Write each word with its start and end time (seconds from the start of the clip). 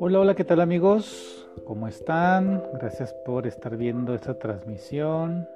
Hola, 0.00 0.20
hola, 0.20 0.36
¿qué 0.36 0.44
tal 0.44 0.60
amigos? 0.60 1.50
¿Cómo 1.64 1.88
están? 1.88 2.62
Gracias 2.74 3.12
por 3.26 3.48
estar 3.48 3.76
viendo 3.76 4.14
esta 4.14 4.38
transmisión. 4.38 5.48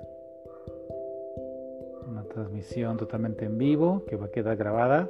Una 2.09 2.25
transmisión 2.25 2.97
totalmente 2.97 3.45
en 3.45 3.57
vivo 3.57 4.03
que 4.05 4.17
va 4.17 4.27
a 4.27 4.31
quedar 4.33 4.57
grabada. 4.57 5.09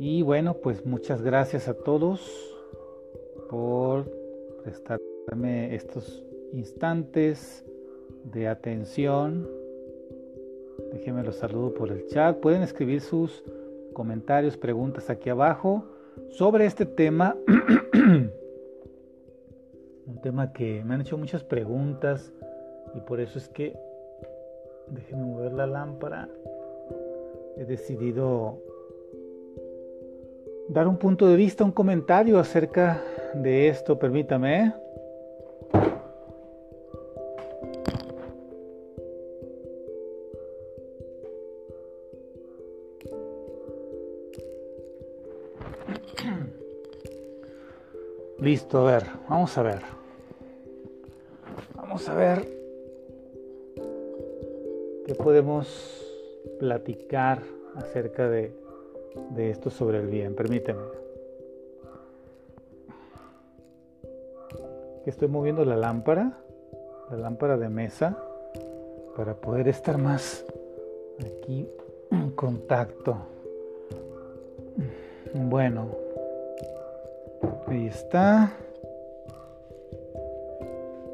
Y 0.00 0.22
bueno, 0.22 0.54
pues 0.54 0.84
muchas 0.84 1.22
gracias 1.22 1.68
a 1.68 1.74
todos 1.74 2.20
por 3.48 4.10
prestarme 4.64 5.72
estos 5.72 6.24
instantes 6.52 7.64
de 8.24 8.48
atención. 8.48 9.48
Déjenme 10.92 11.22
los 11.22 11.36
saludo 11.36 11.72
por 11.72 11.92
el 11.92 12.04
chat. 12.08 12.36
Pueden 12.40 12.62
escribir 12.62 13.00
sus 13.00 13.44
comentarios, 13.92 14.56
preguntas 14.56 15.08
aquí 15.08 15.30
abajo 15.30 15.84
sobre 16.30 16.66
este 16.66 16.86
tema, 16.86 17.36
un 20.06 20.20
tema 20.22 20.52
que 20.52 20.82
me 20.84 20.94
han 20.94 21.02
hecho 21.02 21.18
muchas 21.18 21.44
preguntas 21.44 22.32
y 22.94 23.00
por 23.00 23.20
eso 23.20 23.38
es 23.38 23.48
que, 23.48 23.76
déjenme 24.88 25.24
mover 25.24 25.52
la 25.52 25.66
lámpara, 25.66 26.28
he 27.56 27.64
decidido 27.64 28.58
dar 30.68 30.88
un 30.88 30.96
punto 30.96 31.28
de 31.28 31.36
vista, 31.36 31.64
un 31.64 31.72
comentario 31.72 32.38
acerca 32.38 33.02
de 33.34 33.68
esto, 33.68 33.98
permítame. 33.98 34.72
A 48.78 48.82
ver, 48.84 49.04
vamos 49.28 49.58
a 49.58 49.62
ver. 49.62 49.82
Vamos 51.74 52.08
a 52.08 52.14
ver 52.14 52.48
qué 55.06 55.14
podemos 55.14 55.66
platicar 56.60 57.42
acerca 57.74 58.28
de, 58.28 58.54
de 59.30 59.50
esto 59.50 59.70
sobre 59.70 59.98
el 59.98 60.06
bien. 60.06 60.34
Permíteme. 60.34 60.80
Estoy 65.04 65.28
moviendo 65.28 65.64
la 65.64 65.76
lámpara, 65.76 66.38
la 67.10 67.16
lámpara 67.16 67.56
de 67.56 67.68
mesa, 67.68 68.16
para 69.16 69.34
poder 69.34 69.66
estar 69.66 69.98
más 69.98 70.44
aquí 71.18 71.68
en 72.12 72.30
contacto. 72.30 73.16
Bueno, 75.34 76.09
Ahí 77.70 77.86
está. 77.86 78.52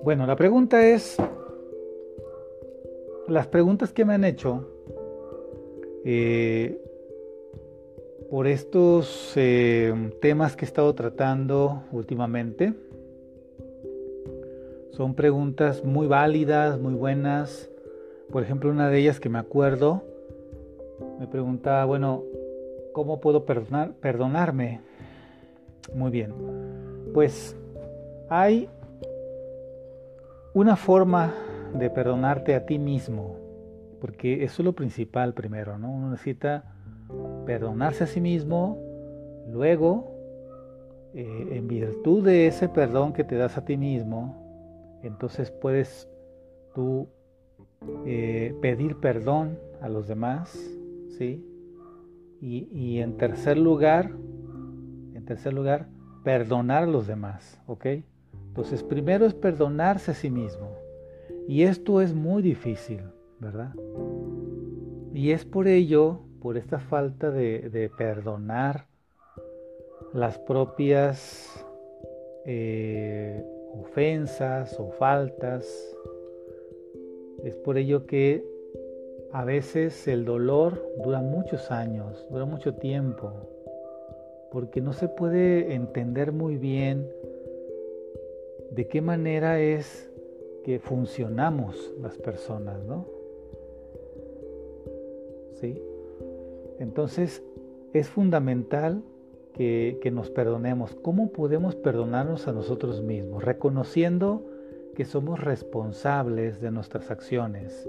Bueno, 0.03 0.27
la 0.27 0.37
pregunta 0.37 0.89
es, 0.89 1.19
las 3.29 3.47
preguntas 3.48 3.93
que 3.93 4.07
me 4.07 4.15
han 4.15 4.25
hecho 4.25 4.67
eh, 6.07 6.83
por 8.31 8.47
estos 8.47 9.35
eh, 9.37 9.93
temas 10.23 10.57
que 10.57 10.65
he 10.65 10.69
estado 10.69 10.95
tratando 10.95 11.83
últimamente, 11.93 12.73
son 14.93 15.15
preguntas 15.15 15.85
muy 15.85 16.07
válidas, 16.07 16.81
muy 16.81 16.95
buenas. 16.95 17.69
Por 18.33 18.43
ejemplo, 18.43 18.70
una 18.70 18.89
de 18.89 18.98
ellas 18.98 19.20
que 19.20 19.29
me 19.29 19.39
acuerdo, 19.39 20.05
me 21.20 21.27
preguntaba, 21.27 21.85
bueno, 21.85 22.23
¿cómo 22.95 23.20
puedo 23.20 23.45
perdonar, 23.45 23.93
perdonarme? 24.01 24.81
Muy 25.95 26.11
bien. 26.11 26.33
Pues 27.13 27.57
hay 28.29 28.69
una 30.55 30.77
forma 30.77 31.35
de 31.74 31.91
perdonarte 31.91 32.55
a 32.55 32.64
ti 32.67 32.79
mismo, 32.79 33.36
porque 34.01 34.45
eso 34.45 34.63
es 34.63 34.64
lo 34.64 34.73
principal 34.73 35.35
primero, 35.35 35.79
¿no? 35.79 35.92
Uno 35.92 36.11
necesita 36.11 36.64
perdonarse 37.45 38.05
a 38.05 38.07
sí 38.07 38.20
mismo, 38.20 38.79
luego, 39.51 40.13
eh, 41.14 41.48
en 41.52 41.69
virtud 41.69 42.24
de 42.24 42.47
ese 42.47 42.68
perdón 42.68 43.13
que 43.13 43.24
te 43.24 43.36
das 43.36 43.57
a 43.58 43.64
ti 43.64 43.77
mismo, 43.77 45.01
entonces 45.03 45.51
puedes 45.51 46.08
tú 46.74 47.07
eh, 48.07 48.55
pedir 48.61 48.97
perdón 48.97 49.58
a 49.80 49.89
los 49.89 50.08
demás, 50.08 50.58
¿sí? 51.18 51.45
Y, 52.41 52.68
y 52.73 53.01
en 53.01 53.17
tercer 53.17 53.57
lugar, 53.57 54.11
tercer 55.27 55.53
lugar, 55.53 55.87
perdonar 56.25 56.85
a 56.85 56.87
los 56.87 57.07
demás, 57.07 57.61
¿ok? 57.67 57.87
Entonces, 58.48 58.83
primero 58.83 59.27
es 59.27 59.35
perdonarse 59.35 60.13
a 60.13 60.14
sí 60.14 60.31
mismo. 60.31 60.70
Y 61.47 61.63
esto 61.63 62.01
es 62.01 62.14
muy 62.14 62.42
difícil, 62.42 63.01
¿verdad? 63.39 63.75
Y 65.13 65.31
es 65.31 65.45
por 65.45 65.69
ello, 65.69 66.20
por 66.41 66.57
esta 66.57 66.79
falta 66.79 67.31
de, 67.31 67.91
perdonar 67.97 68.86
las 70.13 70.39
propias 70.39 71.65
eh, 72.45 73.45
ofensas 73.75 74.79
o 74.81 74.91
faltas, 74.91 75.67
es 77.45 77.55
por 77.57 77.77
ello 77.79 78.07
que 78.07 78.45
a 79.33 79.45
veces 79.45 80.09
el 80.09 80.25
dolor 80.25 80.83
dura 81.05 81.20
muchos 81.20 81.70
años, 81.70 82.27
dura 82.31 82.45
mucho 82.47 82.75
tiempo, 82.75 83.55
porque 84.51 84.80
no 84.80 84.92
se 84.92 85.08
puede 85.08 85.74
entender 85.74 86.33
muy 86.33 86.57
bien 86.57 87.08
de 88.70 88.89
qué 88.89 89.01
manera 89.01 89.61
es 89.61 90.11
que 90.64 90.79
funcionamos 90.79 91.95
las 92.01 92.18
personas, 92.18 92.83
¿no? 92.85 93.06
¿Sí? 95.55 95.83
Entonces 96.79 97.42
es 97.92 98.08
fundamental 98.08 99.02
que, 99.55 99.98
que, 100.02 100.11
nos 100.11 100.30
perdonemos. 100.30 100.95
¿Cómo 100.96 101.33
podemos 101.33 101.74
perdonarnos 101.77 102.46
a 102.48 102.52
nosotros 102.52 103.02
mismos? 103.02 103.42
Reconociendo 103.42 104.45
que 104.95 105.05
somos 105.05 105.40
responsables 105.40 106.61
de 106.61 106.70
nuestras 106.70 107.11
acciones. 107.11 107.89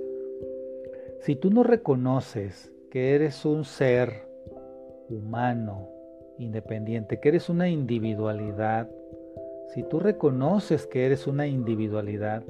Si 1.20 1.36
tú 1.36 1.50
no 1.50 1.64
reconoces 1.64 2.72
que 2.90 3.16
eres 3.16 3.44
un 3.44 3.66
ser 3.66 4.28
humano, 5.10 5.97
independiente, 6.38 7.20
que 7.20 7.30
eres 7.30 7.50
una 7.50 7.70
individualidad, 7.70 8.90
si 9.74 9.84
tú 9.84 10.00
reconoces 10.00 10.88
que 10.88 11.06
eres 11.06 11.28
una 11.28 11.48
individualidad, 11.48 12.44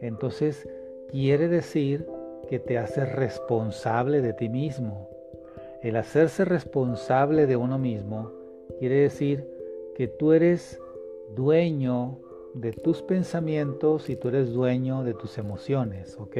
entonces 0.00 0.68
quiere 1.10 1.48
decir 1.48 2.06
que 2.48 2.58
te 2.58 2.78
haces 2.78 3.12
responsable 3.12 4.22
de 4.22 4.32
ti 4.32 4.48
mismo. 4.48 5.08
El 5.82 5.96
hacerse 5.96 6.44
responsable 6.44 7.46
de 7.46 7.56
uno 7.56 7.78
mismo 7.78 8.32
quiere 8.78 8.96
decir 8.96 9.46
que 9.94 10.08
tú 10.08 10.32
eres 10.32 10.80
dueño 11.36 12.18
de 12.54 12.72
tus 12.72 13.02
pensamientos 13.02 14.08
y 14.08 14.16
tú 14.16 14.28
eres 14.28 14.52
dueño 14.52 15.04
de 15.04 15.14
tus 15.14 15.38
emociones, 15.38 16.16
¿ok? 16.18 16.36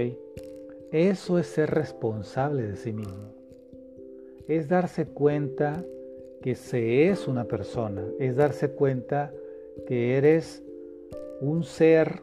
Eso 0.91 1.39
es 1.39 1.47
ser 1.47 1.71
responsable 1.71 2.63
de 2.63 2.77
sí 2.77 2.93
mismo. 2.93 3.35
Es 4.49 4.69
darse 4.69 5.07
cuenta 5.07 5.85
que 6.43 6.55
se 6.55 7.09
es 7.09 7.27
una 7.27 7.45
persona, 7.45 8.05
es 8.19 8.37
darse 8.37 8.71
cuenta 8.71 9.33
que 9.87 10.17
eres 10.17 10.63
un 11.41 11.65
ser, 11.65 12.21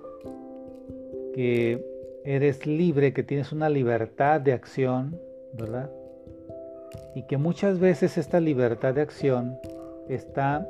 que 1.34 1.84
eres 2.24 2.66
libre, 2.66 3.14
que 3.14 3.24
tienes 3.24 3.52
una 3.52 3.70
libertad 3.70 4.42
de 4.42 4.54
acción, 4.54 5.20
¿verdad? 5.54 5.90
Y 7.14 7.24
que 7.24 7.38
muchas 7.38 7.80
veces 7.80 8.18
esta 8.18 8.40
libertad 8.40 8.94
de 8.94 9.02
acción 9.02 9.58
está 10.10 10.68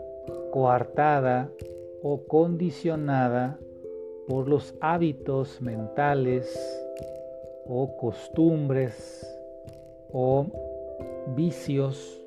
coartada 0.51 1.49
o 2.01 2.23
condicionada 2.27 3.57
por 4.27 4.47
los 4.47 4.75
hábitos 4.79 5.61
mentales 5.61 6.47
o 7.67 7.97
costumbres 7.97 9.27
o 10.11 10.45
vicios 11.35 12.24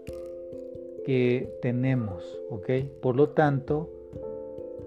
que 1.09 1.59
tenemos, 1.63 2.39
¿ok? 2.51 2.69
Por 3.01 3.17
lo 3.17 3.31
tanto, 3.31 3.89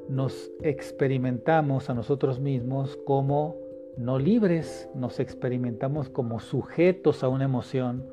nos 0.08 0.52
experimentamos 0.62 1.90
a 1.90 1.96
nosotros 1.96 2.40
mismos 2.40 2.96
como 3.08 3.56
no 3.98 4.20
libres, 4.20 4.88
nos 4.94 5.20
experimentamos 5.20 6.10
como 6.10 6.40
sujetos 6.40 7.24
a 7.24 7.28
una 7.28 7.46
emoción, 7.46 8.06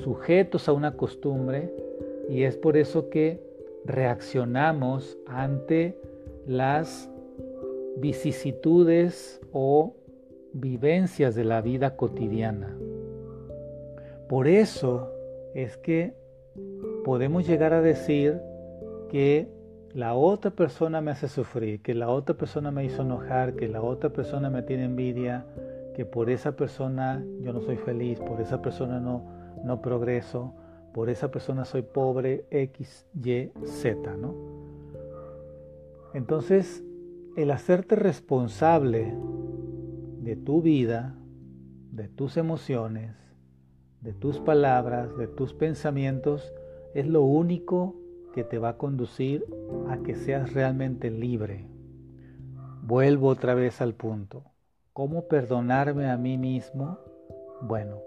sujetos 0.00 0.68
a 0.68 0.74
una 0.74 0.98
costumbre, 0.98 1.74
y 2.28 2.42
es 2.42 2.58
por 2.58 2.76
eso 2.76 3.08
que 3.08 3.42
reaccionamos 3.86 5.16
ante 5.26 5.98
las 6.46 7.10
vicisitudes 7.96 9.40
o 9.52 9.96
vivencias 10.52 11.34
de 11.34 11.44
la 11.44 11.62
vida 11.62 11.96
cotidiana. 11.96 12.76
Por 14.28 14.46
eso 14.46 15.10
es 15.54 15.78
que 15.78 16.12
podemos 17.06 17.46
llegar 17.46 17.72
a 17.72 17.82
decir 17.82 18.40
que 19.08 19.48
la 19.94 20.14
otra 20.14 20.50
persona 20.50 21.00
me 21.00 21.12
hace 21.12 21.28
sufrir, 21.28 21.80
que 21.80 21.94
la 21.94 22.08
otra 22.08 22.36
persona 22.36 22.72
me 22.72 22.84
hizo 22.84 23.02
enojar, 23.02 23.54
que 23.54 23.68
la 23.68 23.80
otra 23.80 24.10
persona 24.10 24.50
me 24.50 24.62
tiene 24.62 24.86
envidia, 24.86 25.46
que 25.94 26.04
por 26.04 26.30
esa 26.30 26.56
persona 26.56 27.24
yo 27.40 27.52
no 27.52 27.60
soy 27.60 27.76
feliz, 27.76 28.18
por 28.18 28.40
esa 28.40 28.60
persona 28.60 28.98
no, 28.98 29.22
no 29.62 29.80
progreso, 29.80 30.52
por 30.92 31.08
esa 31.08 31.30
persona 31.30 31.64
soy 31.64 31.82
pobre, 31.82 32.44
X, 32.50 33.06
Y, 33.14 33.52
Z, 33.64 34.16
¿no? 34.16 34.34
Entonces, 36.12 36.82
el 37.36 37.52
hacerte 37.52 37.94
responsable 37.94 39.14
de 40.22 40.34
tu 40.34 40.60
vida, 40.60 41.14
de 41.92 42.08
tus 42.08 42.36
emociones, 42.36 43.14
de 44.00 44.12
tus 44.12 44.40
palabras, 44.40 45.16
de 45.16 45.28
tus 45.28 45.54
pensamientos, 45.54 46.52
es 46.96 47.06
lo 47.06 47.22
único 47.24 47.94
que 48.32 48.42
te 48.42 48.58
va 48.58 48.70
a 48.70 48.78
conducir 48.78 49.44
a 49.90 49.98
que 49.98 50.14
seas 50.14 50.54
realmente 50.54 51.10
libre. 51.10 51.66
Vuelvo 52.84 53.28
otra 53.28 53.52
vez 53.52 53.82
al 53.82 53.92
punto. 53.92 54.44
¿Cómo 54.94 55.28
perdonarme 55.28 56.08
a 56.08 56.16
mí 56.16 56.38
mismo? 56.38 56.98
Bueno, 57.60 58.00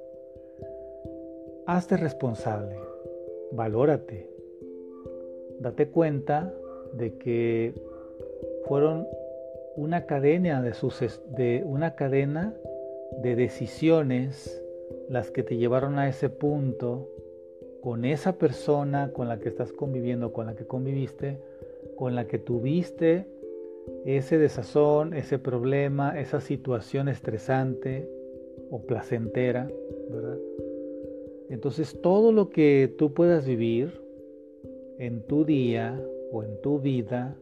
hazte 1.67 1.97
responsable, 1.97 2.79
valórate, 3.51 4.27
date 5.59 5.89
cuenta 5.89 6.51
de 6.93 7.15
que 7.19 7.75
fueron 8.65 9.05
una 9.75 10.07
cadena 10.07 10.63
de, 10.63 10.73
de 11.37 11.63
una 11.63 11.93
cadena 11.93 12.55
de 13.21 13.35
decisiones 13.35 14.63
las 15.09 15.29
que 15.29 15.43
te 15.43 15.57
llevaron 15.57 15.99
a 15.99 16.09
ese 16.09 16.29
punto 16.29 17.07
con 17.81 18.05
esa 18.05 18.37
persona 18.37 19.11
con 19.13 19.27
la 19.27 19.39
que 19.39 19.49
estás 19.49 19.71
conviviendo, 19.71 20.33
con 20.33 20.45
la 20.45 20.55
que 20.55 20.65
conviviste, 20.65 21.39
con 21.95 22.15
la 22.15 22.27
que 22.27 22.39
tuviste 22.39 23.27
ese 24.05 24.37
desazón, 24.37 25.13
ese 25.13 25.39
problema, 25.39 26.19
esa 26.19 26.41
situación 26.41 27.07
estresante 27.07 28.09
o 28.69 28.81
placentera, 28.81 29.69
¿verdad? 30.09 30.37
Entonces 31.49 31.99
todo 32.01 32.31
lo 32.31 32.49
que 32.49 32.93
tú 32.97 33.13
puedas 33.13 33.45
vivir 33.45 34.01
en 34.99 35.21
tu 35.23 35.45
día 35.45 35.99
o 36.31 36.43
en 36.43 36.61
tu 36.61 36.79
vida, 36.79 37.35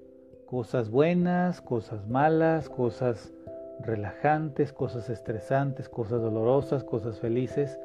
cosas 0.45 0.89
buenas, 0.89 1.61
cosas 1.61 2.07
malas, 2.07 2.69
cosas 2.69 3.33
relajantes, 3.81 4.71
cosas 4.71 5.09
estresantes, 5.09 5.89
cosas 5.89 6.21
dolorosas, 6.21 6.83
cosas 6.83 7.19
felices, 7.19 7.77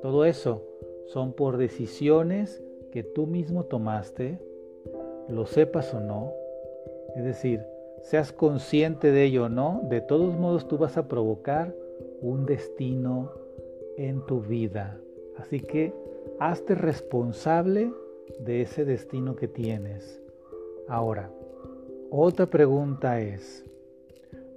todo 0.00 0.24
eso 0.24 0.64
son 1.12 1.32
por 1.32 1.56
decisiones 1.56 2.62
que 2.92 3.02
tú 3.02 3.26
mismo 3.26 3.64
tomaste, 3.64 4.38
lo 5.28 5.44
sepas 5.44 5.92
o 5.92 6.00
no, 6.00 6.32
es 7.16 7.24
decir, 7.24 7.62
seas 8.02 8.32
consciente 8.32 9.10
de 9.10 9.24
ello 9.24 9.44
o 9.44 9.48
no, 9.48 9.80
de 9.88 10.00
todos 10.00 10.38
modos 10.38 10.68
tú 10.68 10.78
vas 10.78 10.96
a 10.96 11.08
provocar 11.08 11.74
un 12.20 12.46
destino 12.46 13.32
en 13.96 14.24
tu 14.26 14.40
vida. 14.40 15.00
Así 15.36 15.58
que 15.58 15.92
hazte 16.38 16.76
responsable 16.76 17.92
de 18.38 18.62
ese 18.62 18.84
destino 18.84 19.34
que 19.34 19.48
tienes. 19.48 20.22
Ahora, 20.86 21.30
otra 22.10 22.46
pregunta 22.46 23.20
es, 23.20 23.64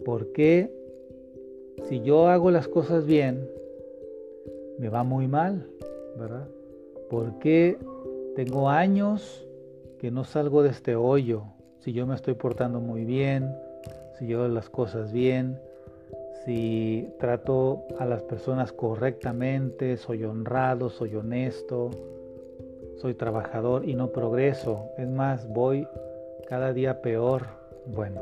¿por 0.06 0.32
qué 0.34 0.72
si 1.90 2.02
yo 2.02 2.28
hago 2.28 2.52
las 2.52 2.68
cosas 2.68 3.08
bien, 3.08 3.50
me 4.78 4.90
va 4.90 5.04
muy 5.04 5.28
mal? 5.28 5.73
¿Verdad? 6.18 6.48
¿Por 7.10 7.40
qué 7.40 7.78
tengo 8.36 8.70
años 8.70 9.48
que 10.00 10.12
no 10.12 10.24
salgo 10.24 10.64
de 10.64 10.70
este 10.70 10.96
hoyo? 10.96 11.44
Si 11.80 11.94
yo 11.94 12.08
me 12.08 12.16
estoy 12.16 12.36
portando 12.36 12.80
muy 12.80 13.04
bien, 13.04 13.54
si 14.18 14.28
yo 14.28 14.48
las 14.48 14.70
cosas 14.70 15.12
bien, 15.12 15.60
si 16.46 17.10
trato 17.20 17.84
a 18.00 18.06
las 18.06 18.22
personas 18.24 18.72
correctamente, 18.72 19.98
soy 19.98 20.24
honrado, 20.24 20.90
soy 20.90 21.16
honesto, 21.16 21.90
soy 22.98 23.14
trabajador 23.14 23.88
y 23.88 23.96
no 23.96 24.12
progreso. 24.12 24.90
Es 24.98 25.10
más, 25.10 25.48
voy 25.48 25.88
cada 26.48 26.74
día 26.74 27.02
peor. 27.02 27.44
Bueno, 27.86 28.22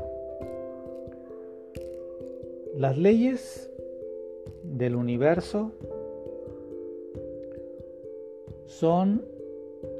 las 2.76 2.96
leyes 2.96 3.70
del 4.62 4.96
universo 4.96 5.72
son 8.78 9.22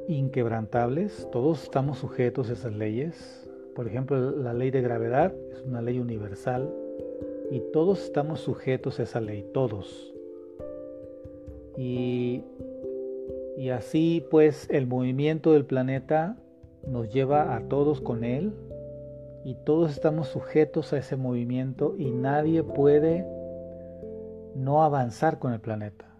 inquebrantables, 0.07 1.27
todos 1.31 1.63
estamos 1.63 1.99
sujetos 1.99 2.49
a 2.49 2.53
esas 2.53 2.73
leyes. 2.73 3.47
Por 3.75 3.87
ejemplo, 3.87 4.31
la 4.31 4.53
ley 4.53 4.71
de 4.71 4.81
gravedad 4.81 5.33
es 5.51 5.61
una 5.61 5.81
ley 5.81 5.99
universal 5.99 6.73
y 7.51 7.59
todos 7.71 8.03
estamos 8.03 8.39
sujetos 8.39 8.99
a 8.99 9.03
esa 9.03 9.21
ley, 9.21 9.45
todos. 9.53 10.13
Y, 11.77 12.43
y 13.57 13.69
así 13.69 14.25
pues 14.29 14.67
el 14.69 14.87
movimiento 14.87 15.53
del 15.53 15.65
planeta 15.65 16.37
nos 16.87 17.13
lleva 17.13 17.55
a 17.55 17.61
todos 17.67 18.01
con 18.01 18.23
él 18.23 18.53
y 19.45 19.55
todos 19.65 19.91
estamos 19.91 20.27
sujetos 20.29 20.93
a 20.93 20.97
ese 20.97 21.15
movimiento 21.15 21.95
y 21.97 22.11
nadie 22.11 22.63
puede 22.63 23.25
no 24.55 24.83
avanzar 24.83 25.39
con 25.39 25.53
el 25.53 25.59
planeta. 25.59 26.12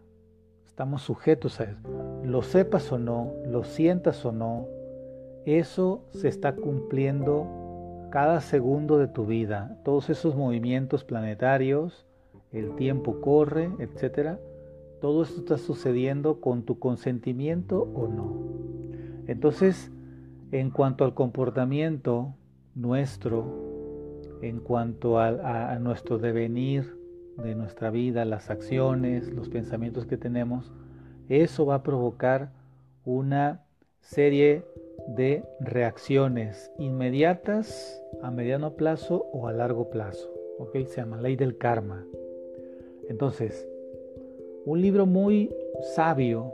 Estamos 0.74 1.04
sujetos 1.04 1.60
a 1.60 1.66
eso. 1.66 1.78
Lo 2.24 2.42
sepas 2.42 2.92
o 2.92 2.98
no, 2.98 3.32
lo 3.46 3.64
sientas 3.64 4.26
o 4.26 4.32
no, 4.32 4.66
eso 5.46 6.04
se 6.10 6.28
está 6.28 6.56
cumpliendo 6.56 7.46
cada 8.10 8.42
segundo 8.42 8.98
de 8.98 9.08
tu 9.08 9.28
vida. 9.28 9.78
Todos 9.86 10.10
esos 10.10 10.36
movimientos 10.36 11.04
planetarios, 11.04 12.08
el 12.52 12.76
tiempo 12.76 13.22
corre, 13.22 13.70
etc. 13.78 14.40
Todo 15.00 15.22
esto 15.22 15.42
está 15.42 15.60
sucediendo 15.60 16.42
con 16.42 16.64
tu 16.64 16.80
consentimiento 16.80 17.84
o 17.94 18.08
no. 18.08 18.34
Entonces, 19.28 19.92
en 20.52 20.72
cuanto 20.72 21.06
al 21.06 21.14
comportamiento 21.14 22.34
nuestro, 22.74 24.40
en 24.42 24.60
cuanto 24.60 25.20
a, 25.20 25.78
nuestro 25.78 26.18
devenir 26.18 27.03
de 27.38 27.56
nuestra 27.56 27.90
vida, 27.90 28.26
las 28.26 28.50
acciones, 28.50 29.32
los 29.34 29.50
pensamientos 29.50 30.06
que 30.06 30.18
tenemos, 30.18 30.72
eso 31.30 31.66
va 31.66 31.76
a 31.76 31.84
provocar 31.84 32.52
una 33.06 33.64
serie 34.02 34.64
de 35.08 35.44
reacciones 35.60 36.72
inmediatas 36.78 38.02
a 38.22 38.32
mediano 38.32 38.74
plazo 38.74 39.26
o 39.32 39.48
a 39.48 39.54
largo 39.54 39.90
plazo. 39.90 40.32
¿ok? 40.60 40.86
Se 40.86 40.98
llama 40.98 41.22
ley 41.22 41.36
del 41.36 41.58
karma. 41.58 42.06
Entonces, 43.10 43.68
un 44.66 44.82
libro 44.82 45.06
muy 45.06 45.52
sabio 45.96 46.54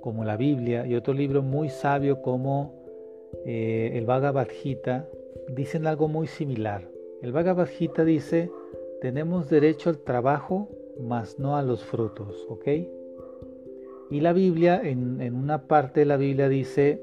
como 0.00 0.24
la 0.24 0.36
Biblia 0.36 0.86
y 0.86 0.96
otro 0.96 1.14
libro 1.14 1.42
muy 1.42 1.68
sabio 1.68 2.22
como 2.22 2.74
eh, 3.46 3.92
el 3.94 4.04
Bhagavad 4.04 4.48
Gita 4.48 5.06
dicen 5.48 5.86
algo 5.86 6.08
muy 6.08 6.26
similar. 6.26 6.82
El 7.22 7.32
Bhagavad 7.32 7.68
Gita 7.68 8.04
dice, 8.04 8.50
tenemos 9.02 9.50
derecho 9.50 9.90
al 9.90 9.98
trabajo, 9.98 10.70
mas 10.98 11.38
no 11.38 11.56
a 11.56 11.62
los 11.62 11.84
frutos, 11.84 12.46
¿ok? 12.48 12.68
Y 14.10 14.20
la 14.20 14.32
Biblia, 14.32 14.80
en, 14.82 15.20
en 15.20 15.34
una 15.34 15.66
parte 15.66 16.00
de 16.00 16.06
la 16.06 16.16
Biblia 16.16 16.48
dice 16.48 17.02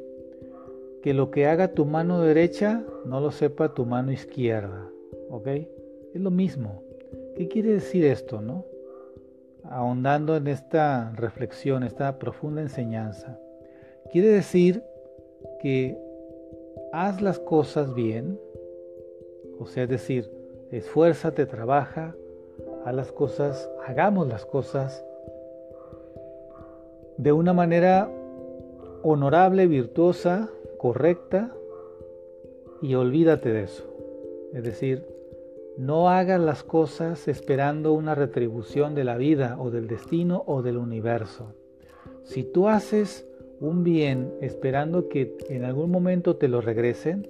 que 1.03 1.13
lo 1.13 1.29
que 1.29 1.45
haga 1.45 1.73
tu 1.73 1.85
mano 1.85 2.21
derecha 2.21 2.83
no 3.05 3.19
lo 3.19 3.29
sepa 3.29 3.75
tu 3.75 3.85
mano 3.85 4.11
izquierda, 4.11 4.89
¿ok? 5.29 5.47
Es 5.47 6.21
lo 6.21 6.31
mismo. 6.31 6.81
¿Qué 7.35 7.47
quiere 7.47 7.73
decir 7.73 8.05
esto, 8.05 8.41
no? 8.41 8.65
ahondando 9.69 10.35
en 10.35 10.47
esta 10.47 11.11
reflexión, 11.15 11.83
esta 11.83 12.17
profunda 12.17 12.61
enseñanza. 12.61 13.39
Quiere 14.11 14.29
decir 14.29 14.83
que 15.61 15.97
haz 16.91 17.21
las 17.21 17.39
cosas 17.39 17.93
bien, 17.93 18.39
o 19.59 19.65
sea, 19.67 19.83
es 19.83 19.89
decir, 19.89 20.38
esfuérzate, 20.71 21.45
trabaja, 21.45 22.15
haz 22.85 22.95
las 22.95 23.11
cosas, 23.11 23.69
hagamos 23.85 24.27
las 24.27 24.45
cosas 24.45 25.03
de 27.17 27.31
una 27.31 27.53
manera 27.53 28.09
honorable, 29.03 29.67
virtuosa, 29.67 30.49
correcta, 30.77 31.53
y 32.81 32.95
olvídate 32.95 33.51
de 33.51 33.63
eso. 33.63 33.83
Es 34.53 34.63
decir, 34.63 35.05
no 35.77 36.09
hagas 36.09 36.39
las 36.39 36.63
cosas 36.63 37.27
esperando 37.27 37.93
una 37.93 38.15
retribución 38.15 38.95
de 38.95 39.03
la 39.03 39.17
vida 39.17 39.57
o 39.59 39.69
del 39.69 39.87
destino 39.87 40.43
o 40.45 40.61
del 40.61 40.77
universo. 40.77 41.53
Si 42.23 42.43
tú 42.43 42.67
haces 42.67 43.27
un 43.59 43.83
bien 43.83 44.33
esperando 44.41 45.09
que 45.09 45.37
en 45.49 45.65
algún 45.65 45.91
momento 45.91 46.37
te 46.37 46.47
lo 46.47 46.61
regresen, 46.61 47.27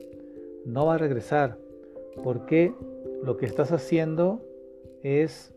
no 0.65 0.85
va 0.85 0.95
a 0.95 0.99
regresar, 0.99 1.57
porque 2.23 2.73
lo 3.23 3.37
que 3.37 3.45
estás 3.45 3.71
haciendo 3.71 4.41
es 5.03 5.53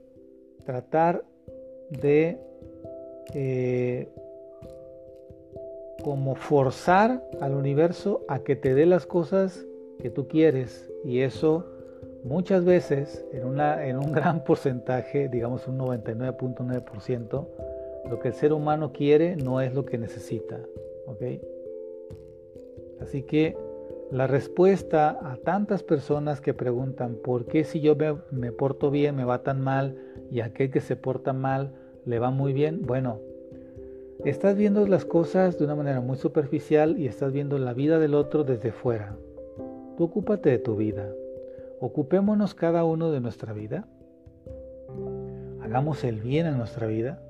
tratar 0.65 1.25
de 1.91 2.39
eh, 3.35 4.09
como 6.03 6.35
forzar 6.35 7.23
al 7.41 7.55
universo 7.55 8.23
a 8.29 8.41
que 8.41 8.57
te 8.57 8.75
dé 8.75 8.87
las 8.87 9.07
cosas 9.07 9.67
que 10.01 10.11
tú 10.11 10.27
quieres 10.29 10.91
y 11.05 11.21
eso 11.21 11.67
muchas 12.25 12.65
veces 12.65 13.25
en, 13.33 13.45
una, 13.45 13.87
en 13.87 13.99
un 13.99 14.13
gran 14.13 14.45
porcentaje, 14.45 15.29
digamos 15.29 15.67
un 15.69 15.79
99.9%, 15.79 17.47
lo 18.09 18.19
que 18.19 18.29
el 18.29 18.35
ser 18.35 18.53
humano 18.53 18.93
quiere 18.93 19.37
no 19.37 19.61
es 19.61 19.75
lo 19.75 19.85
que 19.85 19.99
necesita. 19.99 20.61
¿ok? 21.07 21.23
Así 23.01 23.23
que 23.23 23.57
la 24.13 24.27
respuesta 24.27 25.19
a 25.23 25.37
tantas 25.37 25.83
personas 25.83 26.43
que 26.43 26.53
preguntan 26.53 27.17
por 27.25 27.47
qué 27.47 27.65
si 27.65 27.81
yo 27.81 27.97
me, 27.97 28.15
me, 28.31 28.53
porto 28.53 28.91
bien 28.91 29.17
me 29.17 29.25
va 29.25 29.43
tan 29.43 29.63
mal 29.63 29.97
y 30.31 30.41
aquel 30.41 30.71
que 30.71 30.83
se 30.83 30.97
porta 30.97 31.33
mal 31.33 31.73
le 32.05 32.19
va 32.19 32.31
muy 32.31 32.53
bien, 32.53 32.83
bueno, 32.83 33.21
estás 34.27 34.55
viendo 34.55 34.87
las 34.87 35.07
cosas 35.07 35.59
de 35.59 35.65
una 35.65 35.77
manera 35.77 36.03
muy 36.03 36.19
superficial 36.19 36.99
y 36.99 37.07
estás 37.07 37.33
viendo 37.33 37.57
la 37.57 37.73
vida 37.73 37.99
del 37.99 38.15
otro 38.15 38.45
desde 38.45 38.71
fuera. 38.71 39.17
Tú 39.97 40.05
ocúpate 40.05 40.51
de 40.51 40.59
tu 40.59 40.77
vida. 40.77 41.11
Ocupémonos 41.81 42.55
cada 42.55 42.85
uno 42.85 43.11
de 43.13 43.21
nuestra 43.21 43.55
vida. 43.55 43.89
Hagamos 45.63 46.05
el 46.05 46.21
bien 46.21 46.45
en 46.45 46.59
nuestra 46.59 46.87
vida. 46.87 47.23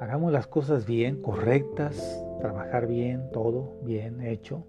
Hagamos 0.00 0.32
las 0.32 0.48
cosas 0.48 0.86
bien, 0.86 1.22
correctas, 1.22 2.20
trabajar 2.40 2.88
bien, 2.88 3.30
todo 3.30 3.76
bien 3.84 4.22
hecho. 4.22 4.64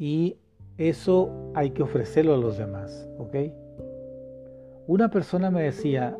Y 0.00 0.38
eso 0.78 1.52
hay 1.54 1.72
que 1.72 1.82
ofrecerlo 1.82 2.32
a 2.32 2.38
los 2.38 2.56
demás, 2.56 3.06
¿ok? 3.18 3.36
Una 4.86 5.10
persona 5.10 5.50
me 5.50 5.62
decía, 5.62 6.16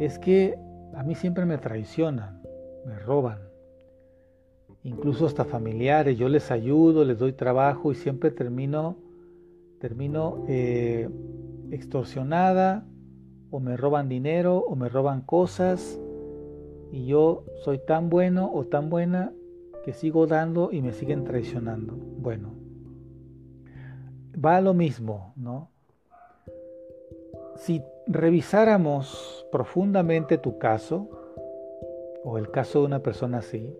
es 0.00 0.18
que 0.18 0.58
a 0.94 1.04
mí 1.04 1.14
siempre 1.14 1.46
me 1.46 1.56
traicionan, 1.56 2.42
me 2.84 2.98
roban, 2.98 3.38
incluso 4.82 5.26
hasta 5.26 5.44
familiares, 5.44 6.18
yo 6.18 6.28
les 6.28 6.50
ayudo, 6.50 7.04
les 7.04 7.16
doy 7.16 7.32
trabajo 7.32 7.92
y 7.92 7.94
siempre 7.94 8.32
termino, 8.32 8.96
termino 9.78 10.44
eh, 10.48 11.08
extorsionada 11.70 12.84
o 13.52 13.60
me 13.60 13.76
roban 13.76 14.08
dinero 14.08 14.58
o 14.58 14.74
me 14.74 14.88
roban 14.88 15.20
cosas 15.20 16.00
y 16.90 17.06
yo 17.06 17.44
soy 17.62 17.78
tan 17.78 18.10
bueno 18.10 18.50
o 18.52 18.64
tan 18.64 18.90
buena 18.90 19.32
que 19.84 19.92
sigo 19.92 20.26
dando 20.26 20.72
y 20.72 20.82
me 20.82 20.90
siguen 20.90 21.22
traicionando. 21.22 21.94
Bueno, 21.94 22.63
va 24.42 24.56
a 24.56 24.60
lo 24.60 24.74
mismo, 24.74 25.32
¿no? 25.36 25.70
Si 27.56 27.82
revisáramos 28.06 29.46
profundamente 29.50 30.38
tu 30.38 30.58
caso, 30.58 31.08
o 32.24 32.38
el 32.38 32.50
caso 32.50 32.80
de 32.80 32.86
una 32.86 33.00
persona 33.00 33.38
así, 33.38 33.76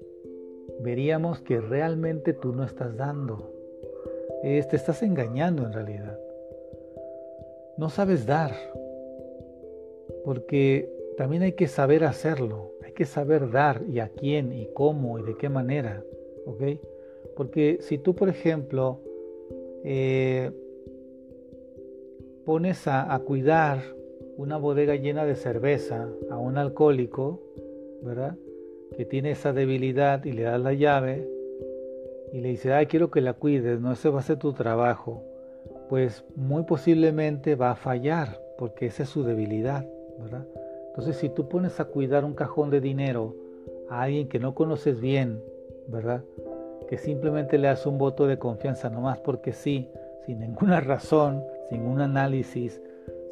veríamos 0.80 1.40
que 1.40 1.60
realmente 1.60 2.32
tú 2.32 2.52
no 2.52 2.64
estás 2.64 2.96
dando. 2.96 3.50
te 4.42 4.76
estás 4.76 5.02
engañando 5.02 5.64
en 5.64 5.72
realidad. 5.72 6.18
No 7.76 7.88
sabes 7.88 8.26
dar, 8.26 8.52
porque 10.24 10.90
también 11.16 11.42
hay 11.42 11.52
que 11.52 11.66
saber 11.66 12.04
hacerlo, 12.04 12.72
hay 12.84 12.92
que 12.92 13.04
saber 13.04 13.50
dar 13.50 13.82
y 13.88 13.98
a 14.00 14.08
quién 14.08 14.52
y 14.52 14.68
cómo 14.74 15.18
y 15.18 15.22
de 15.22 15.36
qué 15.36 15.48
manera, 15.48 16.02
¿ok? 16.46 16.62
Porque 17.36 17.78
si 17.80 17.98
tú, 17.98 18.14
por 18.14 18.28
ejemplo, 18.28 19.00
eh, 19.84 20.50
pones 22.46 22.86
a, 22.88 23.18
cuidar 23.18 23.82
una 24.36 24.56
bodega 24.56 24.96
llena 24.96 25.24
de 25.24 25.36
cerveza 25.36 26.08
a 26.30 26.38
un 26.38 26.56
alcohólico, 26.56 27.40
¿verdad? 28.02 28.36
Que 28.96 29.04
tiene 29.04 29.32
esa 29.32 29.52
debilidad 29.52 30.24
y 30.24 30.32
le 30.32 30.42
das 30.42 30.60
la 30.60 30.72
llave 30.72 31.28
y 32.32 32.40
le 32.40 32.48
dice, 32.48 32.72
ay, 32.72 32.86
quiero 32.86 33.10
que 33.10 33.20
la 33.20 33.34
cuides, 33.34 33.80
no, 33.80 33.92
ese 33.92 34.08
va 34.08 34.20
a 34.20 34.22
ser 34.22 34.38
tu 34.38 34.52
trabajo. 34.54 35.22
Pues 35.88 36.24
muy 36.34 36.64
posiblemente 36.64 37.54
va 37.54 37.72
a 37.72 37.76
fallar 37.76 38.40
porque 38.58 38.86
esa 38.86 39.02
es 39.02 39.10
su 39.10 39.22
debilidad, 39.22 39.86
¿verdad? 40.18 40.46
Entonces, 40.88 41.16
si 41.16 41.28
tú 41.28 41.48
pones 41.48 41.78
a 41.80 41.84
cuidar 41.86 42.24
un 42.24 42.34
cajón 42.34 42.70
de 42.70 42.80
dinero 42.80 43.34
a 43.90 44.02
alguien 44.02 44.28
que 44.28 44.38
no 44.38 44.54
conoces 44.54 45.00
bien, 45.00 45.42
¿verdad? 45.88 46.24
Que 46.88 46.98
simplemente 46.98 47.58
le 47.58 47.68
das 47.68 47.86
un 47.86 47.98
voto 47.98 48.26
de 48.26 48.38
confianza 48.38 48.90
nomás 48.90 49.18
porque 49.18 49.52
sí, 49.52 49.90
sin 50.26 50.40
ninguna 50.40 50.80
razón, 50.92 51.44
sin 51.70 51.82
un 51.82 52.00
análisis, 52.00 52.80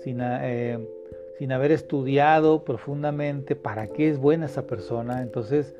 sin, 0.02 0.18
eh, 0.20 0.78
sin 1.38 1.52
haber 1.52 1.72
estudiado 1.72 2.64
profundamente 2.64 3.56
para 3.56 3.88
qué 3.88 4.08
es 4.08 4.18
buena 4.18 4.46
esa 4.46 4.66
persona. 4.66 5.22
Entonces, 5.22 5.74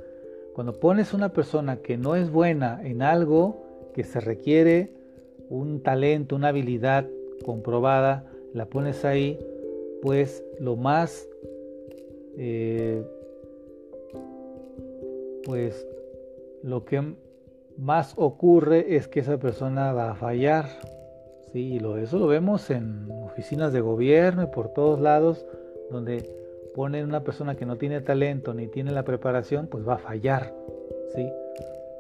cuando 0.55 0.79
pones 0.79 1.15
una 1.15 1.31
persona 1.31 1.79
que 1.79 1.97
no 1.97 2.15
es 2.15 2.31
buena 2.31 2.81
en 2.85 3.03
algo 3.03 3.63
que 3.95 4.05
se 4.05 4.21
requiere 4.21 4.91
un 5.49 5.83
talento, 5.83 6.37
una 6.37 6.49
habilidad 6.49 7.07
comprobada, 7.45 8.25
la 8.55 8.67
pones 8.67 9.05
ahí, 9.05 9.39
pues 10.03 10.45
lo 10.59 10.77
más, 10.77 11.29
eh, 12.37 13.03
pues 15.45 15.87
lo 16.63 16.85
que 16.85 17.15
más 17.77 18.15
ocurre 18.17 18.97
es 18.97 19.09
que 19.09 19.21
esa 19.21 19.39
persona 19.39 19.93
va 19.93 20.11
a 20.11 20.15
fallar. 20.15 20.67
Sí, 21.53 21.79
lo, 21.79 21.97
eso 21.99 22.19
lo 22.19 22.27
vemos 22.27 22.71
en 22.71 23.11
oficinas 23.25 23.73
de 23.73 23.81
gobierno 23.81 24.43
y 24.43 24.47
por 24.47 24.69
todos 24.69 25.01
lados, 25.01 25.45
donde 25.91 26.29
ponen 26.75 27.05
una 27.05 27.23
persona 27.23 27.55
que 27.55 27.67
no 27.67 27.77
tiene 27.77 28.01
talento 28.01 28.55
ni 28.55 28.67
tiene 28.67 28.93
la 28.93 29.05
preparación, 29.05 29.67
pues 29.67 29.87
va 29.87 29.95
a 29.95 29.99
fallar. 29.99 30.55
¿sí? 31.15 31.29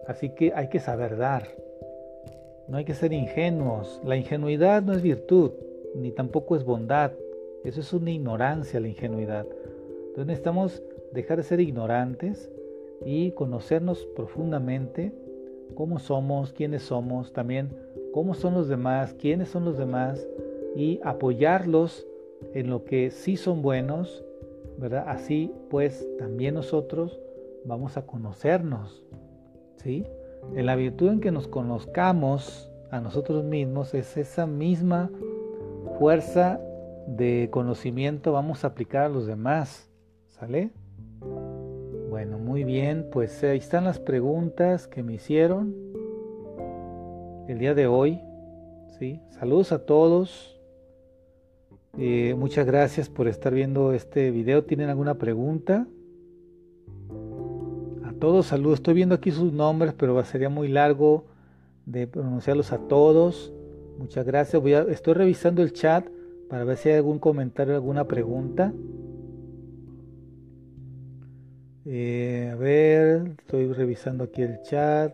Así 0.07 0.31
que 0.31 0.52
hay 0.55 0.69
que 0.69 0.81
saber 0.81 1.17
dar. 1.17 1.49
No 2.69 2.79
hay 2.79 2.85
que 2.85 2.95
ser 2.95 3.12
ingenuos. 3.12 4.00
La 4.05 4.17
ingenuidad 4.17 4.83
no 4.83 4.93
es 4.93 5.02
virtud, 5.02 5.52
ni 5.95 6.11
tampoco 6.11 6.57
es 6.57 6.64
bondad. 6.64 7.12
Eso 7.64 7.81
es 7.81 7.93
una 7.93 8.11
ignorancia, 8.11 8.81
la 8.81 8.88
ingenuidad. 8.88 9.47
Entonces 10.09 10.26
necesitamos 10.26 10.83
dejar 11.12 11.37
de 11.38 11.43
ser 11.43 11.61
ignorantes 11.61 12.50
y 13.05 13.33
conocernos 13.33 14.07
profundamente 14.17 15.12
cómo 15.75 15.99
somos, 15.99 16.52
quiénes 16.52 16.83
somos, 16.83 17.33
también 17.33 17.71
cómo 18.12 18.35
son 18.35 18.55
los 18.55 18.69
demás, 18.69 19.14
quiénes 19.14 19.49
son 19.49 19.64
los 19.64 19.79
demás 19.79 20.26
y 20.76 21.00
apoyarlos 21.02 22.07
en 22.55 22.71
lo 22.71 22.85
que 22.85 23.11
sí 23.11 23.37
son 23.37 23.62
buenos, 23.62 24.25
¿verdad? 24.79 25.05
Así 25.07 25.52
pues 25.71 26.07
también 26.19 26.55
nosotros 26.55 27.21
vamos 27.64 27.97
a 27.97 28.07
conocernos, 28.07 29.05
¿sí? 29.76 30.05
En 30.55 30.67
la 30.67 30.76
virtud 30.76 31.09
en 31.11 31.21
que 31.21 31.31
nos 31.31 31.47
conozcamos 31.47 32.71
a 32.91 33.00
nosotros 33.00 33.45
mismos 33.45 33.95
es 33.95 34.17
esa 34.17 34.47
misma 34.47 35.11
fuerza 35.99 36.61
de 37.07 37.49
conocimiento 37.50 38.33
vamos 38.33 38.64
a 38.64 38.69
aplicar 38.69 39.05
a 39.05 39.09
los 39.09 39.26
demás, 39.26 39.91
¿sale? 40.29 40.71
Bueno, 42.23 42.38
muy 42.38 42.62
bien, 42.62 43.09
pues 43.11 43.43
ahí 43.43 43.59
están 43.59 43.83
las 43.83 43.99
preguntas 43.99 44.87
que 44.87 45.02
me 45.02 45.14
hicieron 45.14 45.75
el 47.49 47.59
día 47.59 47.75
de 47.75 47.88
hoy. 47.88 48.21
¿sí? 48.97 49.21
Saludos 49.31 49.73
a 49.73 49.85
todos. 49.85 50.57
Eh, 51.99 52.37
muchas 52.38 52.64
gracias 52.64 53.09
por 53.09 53.26
estar 53.26 53.52
viendo 53.52 53.93
este 53.93 54.31
video. 54.31 54.62
¿Tienen 54.62 54.88
alguna 54.88 55.14
pregunta? 55.14 55.88
A 58.05 58.12
todos 58.21 58.47
saludos. 58.47 58.79
Estoy 58.79 58.95
viendo 58.95 59.17
aquí 59.17 59.33
sus 59.33 59.52
nombres, 59.52 59.93
pero 59.93 60.25
sería 60.25 60.49
muy 60.49 60.69
largo 60.69 61.25
de 61.87 62.07
pronunciarlos 62.07 62.71
a 62.71 62.79
todos. 62.87 63.52
Muchas 63.99 64.25
gracias. 64.25 64.62
Voy 64.62 64.75
a, 64.75 64.83
estoy 64.83 65.14
revisando 65.14 65.61
el 65.61 65.73
chat 65.73 66.07
para 66.49 66.62
ver 66.62 66.76
si 66.76 66.88
hay 66.88 66.99
algún 66.99 67.19
comentario, 67.19 67.75
alguna 67.75 68.07
pregunta. 68.07 68.73
Eh, 71.85 72.49
a 72.53 72.55
ver, 72.55 73.33
estoy 73.41 73.73
revisando 73.73 74.25
aquí 74.25 74.43
el 74.43 74.62
chat. 74.62 75.12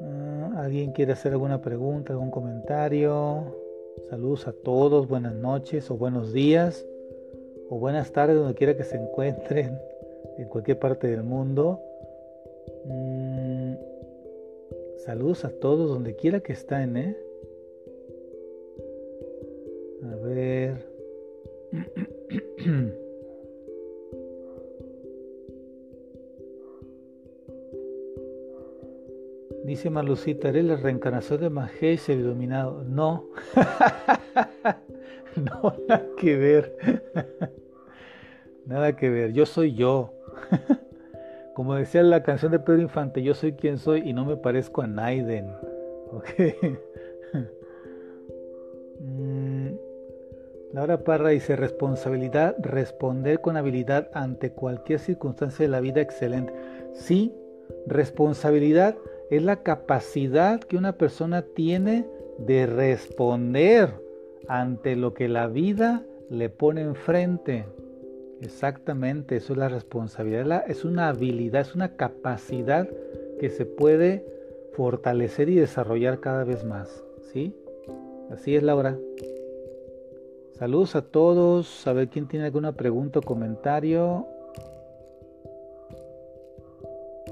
Ah, 0.00 0.54
¿Alguien 0.56 0.90
quiere 0.90 1.12
hacer 1.12 1.32
alguna 1.32 1.62
pregunta, 1.62 2.12
algún 2.12 2.32
comentario? 2.32 3.56
Saludos 4.10 4.48
a 4.48 4.52
todos, 4.52 5.06
buenas 5.06 5.34
noches 5.34 5.88
o 5.90 5.96
buenos 5.96 6.32
días 6.32 6.84
o 7.68 7.78
buenas 7.78 8.10
tardes 8.10 8.36
donde 8.36 8.54
quiera 8.54 8.76
que 8.76 8.82
se 8.82 8.96
encuentren 8.96 9.78
en 10.38 10.48
cualquier 10.48 10.80
parte 10.80 11.06
del 11.06 11.22
mundo. 11.22 11.80
Mm, 12.84 13.74
saludos 15.04 15.44
a 15.44 15.50
todos 15.50 15.90
donde 15.90 16.16
quiera 16.16 16.40
que 16.40 16.54
estén, 16.54 16.96
¿eh? 16.96 17.16
A 20.02 20.16
ver. 20.26 20.92
Dice 29.64 29.90
Marlucita, 29.90 30.48
¿eres 30.48 30.64
la 30.64 30.76
reencarnación 30.76 31.40
de 31.40 31.50
Mahesh, 31.50 32.10
el 32.10 32.20
iluminado? 32.20 32.82
No. 32.84 33.28
no, 35.36 35.76
nada 35.88 36.06
que 36.18 36.36
ver. 36.36 36.76
nada 38.66 38.96
que 38.96 39.08
ver. 39.08 39.32
Yo 39.32 39.46
soy 39.46 39.74
yo. 39.74 40.14
Como 41.54 41.74
decía 41.74 42.02
la 42.02 42.24
canción 42.24 42.50
de 42.50 42.58
Pedro 42.58 42.82
Infante, 42.82 43.22
yo 43.22 43.34
soy 43.34 43.52
quien 43.52 43.78
soy 43.78 44.02
y 44.04 44.12
no 44.12 44.24
me 44.24 44.36
parezco 44.36 44.82
a 44.82 44.86
Naiden. 44.86 45.50
Okay. 46.12 46.54
Mm, 49.00 49.68
Laura 50.74 51.04
Parra 51.04 51.30
dice, 51.30 51.56
responsabilidad, 51.56 52.54
responder 52.58 53.40
con 53.40 53.56
habilidad 53.56 54.10
ante 54.12 54.52
cualquier 54.52 54.98
circunstancia 54.98 55.64
de 55.64 55.70
la 55.70 55.80
vida 55.80 56.02
excelente. 56.02 56.52
Sí, 56.92 57.34
responsabilidad 57.86 58.94
es 59.32 59.42
la 59.42 59.62
capacidad 59.62 60.60
que 60.60 60.76
una 60.76 60.98
persona 60.98 61.40
tiene 61.40 62.06
de 62.36 62.66
responder 62.66 63.88
ante 64.46 64.94
lo 64.94 65.14
que 65.14 65.26
la 65.26 65.46
vida 65.46 66.04
le 66.28 66.50
pone 66.50 66.82
enfrente. 66.82 67.64
Exactamente, 68.42 69.36
eso 69.36 69.54
es 69.54 69.58
la 69.58 69.70
responsabilidad, 69.70 70.64
es 70.68 70.84
una 70.84 71.08
habilidad, 71.08 71.62
es 71.62 71.74
una 71.74 71.96
capacidad 71.96 72.86
que 73.40 73.48
se 73.48 73.64
puede 73.64 74.26
fortalecer 74.74 75.48
y 75.48 75.54
desarrollar 75.54 76.20
cada 76.20 76.44
vez 76.44 76.62
más. 76.66 77.02
¿Sí? 77.32 77.56
Así 78.30 78.54
es, 78.54 78.62
Laura. 78.62 78.98
Saludos 80.58 80.94
a 80.94 81.00
todos. 81.00 81.86
A 81.86 81.94
ver 81.94 82.08
quién 82.08 82.28
tiene 82.28 82.44
alguna 82.44 82.72
pregunta 82.72 83.20
o 83.20 83.22
comentario. 83.22 84.26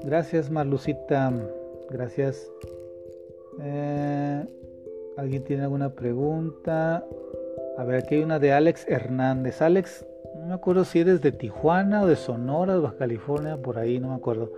Gracias, 0.03 0.49
Marlucita. 0.49 1.31
Gracias. 1.91 2.49
Eh, 3.61 4.45
¿Alguien 5.17 5.43
tiene 5.43 5.63
alguna 5.63 5.93
pregunta? 5.93 7.05
A 7.77 7.83
ver, 7.83 7.97
aquí 7.97 8.15
hay 8.15 8.23
una 8.23 8.39
de 8.39 8.53
Alex 8.53 8.87
Hernández. 8.87 9.61
Alex, 9.61 10.05
no 10.39 10.47
me 10.47 10.53
acuerdo 10.53 10.85
si 10.85 10.99
eres 10.99 11.21
de 11.21 11.33
Tijuana 11.33 12.03
o 12.03 12.07
de 12.07 12.15
Sonora, 12.15 12.75
de 12.75 12.79
Baja 12.79 12.97
California, 12.97 13.57
por 13.57 13.77
ahí, 13.77 13.99
no 13.99 14.09
me 14.09 14.15
acuerdo. 14.15 14.53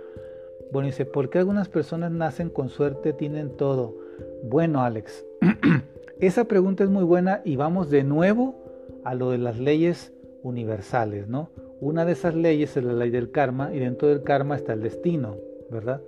Bueno, 0.70 0.86
dice, 0.86 1.06
¿por 1.06 1.28
qué 1.28 1.38
algunas 1.38 1.68
personas 1.68 2.12
nacen 2.12 2.50
con 2.50 2.68
suerte, 2.68 3.12
tienen 3.12 3.56
todo? 3.56 3.96
Bueno, 4.44 4.82
Alex, 4.82 5.24
esa 6.20 6.44
pregunta 6.44 6.84
es 6.84 6.90
muy 6.90 7.04
buena 7.04 7.42
y 7.44 7.56
vamos 7.56 7.90
de 7.90 8.04
nuevo 8.04 8.54
a 9.02 9.14
lo 9.14 9.30
de 9.30 9.38
las 9.38 9.58
leyes 9.58 10.12
universales, 10.42 11.26
¿no? 11.26 11.50
Una 11.80 12.04
de 12.04 12.12
esas 12.12 12.34
leyes 12.34 12.76
es 12.76 12.84
la 12.84 12.92
ley 12.92 13.10
del 13.10 13.32
karma 13.32 13.74
y 13.74 13.80
dentro 13.80 14.08
del 14.08 14.22
karma 14.22 14.56
está 14.56 14.72
el 14.72 14.82
destino, 14.82 15.36
¿verdad? 15.70 16.00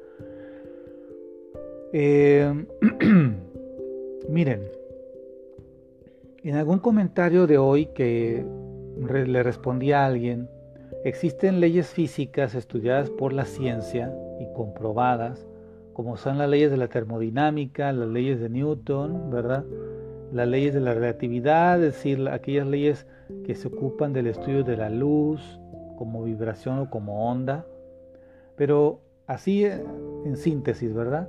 Eh, 1.92 2.66
miren, 4.28 4.62
en 6.42 6.54
algún 6.56 6.78
comentario 6.78 7.46
de 7.46 7.58
hoy 7.58 7.86
que 7.86 8.44
le 8.96 9.42
respondí 9.42 9.92
a 9.92 10.06
alguien, 10.06 10.48
existen 11.04 11.60
leyes 11.60 11.88
físicas 11.88 12.54
estudiadas 12.54 13.10
por 13.10 13.32
la 13.32 13.44
ciencia 13.44 14.12
y 14.40 14.52
comprobadas, 14.54 15.46
como 15.92 16.16
son 16.16 16.38
las 16.38 16.48
leyes 16.48 16.70
de 16.70 16.76
la 16.76 16.88
termodinámica, 16.88 17.92
las 17.92 18.08
leyes 18.08 18.40
de 18.40 18.48
Newton, 18.48 19.30
¿verdad? 19.30 19.64
Las 20.32 20.48
leyes 20.48 20.74
de 20.74 20.80
la 20.80 20.92
relatividad, 20.92 21.82
es 21.82 21.94
decir, 21.94 22.28
aquellas 22.28 22.66
leyes 22.66 23.06
que 23.44 23.54
se 23.54 23.68
ocupan 23.68 24.12
del 24.12 24.26
estudio 24.26 24.64
de 24.64 24.76
la 24.76 24.90
luz 24.90 25.60
como 25.96 26.24
vibración 26.24 26.80
o 26.80 26.90
como 26.90 27.30
onda. 27.30 27.64
Pero 28.56 29.00
así 29.26 29.64
en 29.64 30.36
síntesis, 30.36 30.92
¿verdad? 30.92 31.28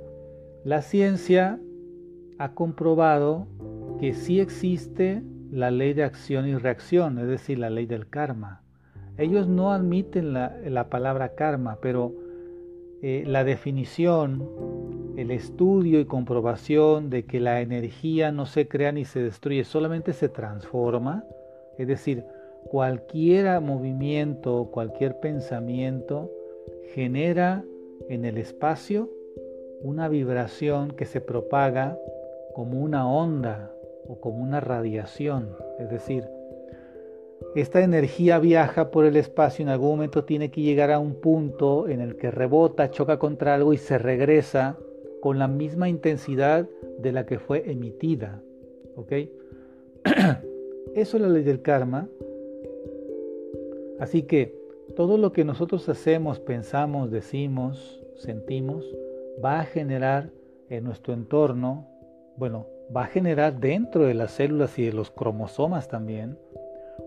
La 0.68 0.82
ciencia 0.82 1.58
ha 2.36 2.52
comprobado 2.52 3.46
que 3.98 4.12
sí 4.12 4.38
existe 4.38 5.22
la 5.50 5.70
ley 5.70 5.94
de 5.94 6.04
acción 6.04 6.46
y 6.46 6.56
reacción, 6.56 7.18
es 7.18 7.26
decir, 7.26 7.58
la 7.58 7.70
ley 7.70 7.86
del 7.86 8.10
karma. 8.10 8.60
Ellos 9.16 9.48
no 9.48 9.72
admiten 9.72 10.34
la, 10.34 10.88
palabra 10.90 11.34
karma, 11.34 11.78
pero 11.80 12.12
eh, 13.00 13.24
la 13.26 13.44
definición, 13.44 14.46
el 15.16 15.30
estudio 15.30 16.00
y 16.00 16.04
comprobación 16.04 17.08
de 17.08 17.24
que 17.24 17.40
la 17.40 17.62
energía 17.62 18.30
no 18.30 18.44
se 18.44 18.68
crea 18.68 18.92
ni 18.92 19.06
se 19.06 19.22
destruye, 19.22 19.64
solamente 19.64 20.12
se 20.12 20.28
transforma, 20.28 21.24
es 21.78 21.88
decir, 21.88 22.26
cualquier 22.64 23.58
movimiento, 23.62 24.68
cualquier 24.70 25.18
pensamiento 25.18 26.30
genera 26.92 27.64
en 28.10 28.26
el 28.26 28.36
espacio 28.36 29.08
una 29.82 30.08
vibración 30.08 30.90
que 30.92 31.06
se 31.06 31.20
propaga 31.20 31.98
como 32.54 32.80
una 32.80 33.08
onda 33.10 33.70
o 34.06 34.20
como 34.20 34.42
una 34.42 34.60
radiación. 34.60 35.56
Es 35.78 35.90
decir, 35.90 36.28
esta 37.54 37.82
energía 37.82 38.38
viaja 38.38 38.90
por 38.90 39.04
el 39.04 39.16
espacio 39.16 39.62
y 39.62 39.64
en 39.64 39.68
algún 39.70 39.90
momento 39.90 40.24
tiene 40.24 40.50
que 40.50 40.60
llegar 40.60 40.90
a 40.90 40.98
un 40.98 41.14
punto 41.14 41.88
en 41.88 42.00
el 42.00 42.16
que 42.16 42.30
rebota, 42.30 42.90
choca 42.90 43.18
contra 43.18 43.54
algo 43.54 43.72
y 43.72 43.78
se 43.78 43.98
regresa 43.98 44.76
con 45.20 45.38
la 45.38 45.48
misma 45.48 45.88
intensidad 45.88 46.68
de 46.98 47.12
la 47.12 47.26
que 47.26 47.38
fue 47.38 47.70
emitida. 47.70 48.42
¿Ok? 48.96 49.12
Eso 50.94 51.16
es 51.16 51.22
la 51.22 51.28
ley 51.28 51.44
del 51.44 51.62
karma. 51.62 52.08
Así 53.98 54.22
que 54.22 54.56
todo 54.96 55.18
lo 55.18 55.32
que 55.32 55.44
nosotros 55.44 55.88
hacemos, 55.88 56.40
pensamos, 56.40 57.10
decimos, 57.10 58.02
sentimos, 58.16 58.84
va 59.44 59.60
a 59.60 59.64
generar 59.64 60.30
en 60.68 60.84
nuestro 60.84 61.14
entorno, 61.14 61.86
bueno, 62.36 62.66
va 62.94 63.04
a 63.04 63.06
generar 63.06 63.58
dentro 63.60 64.04
de 64.04 64.14
las 64.14 64.32
células 64.32 64.78
y 64.78 64.86
de 64.86 64.92
los 64.92 65.10
cromosomas 65.10 65.88
también 65.88 66.38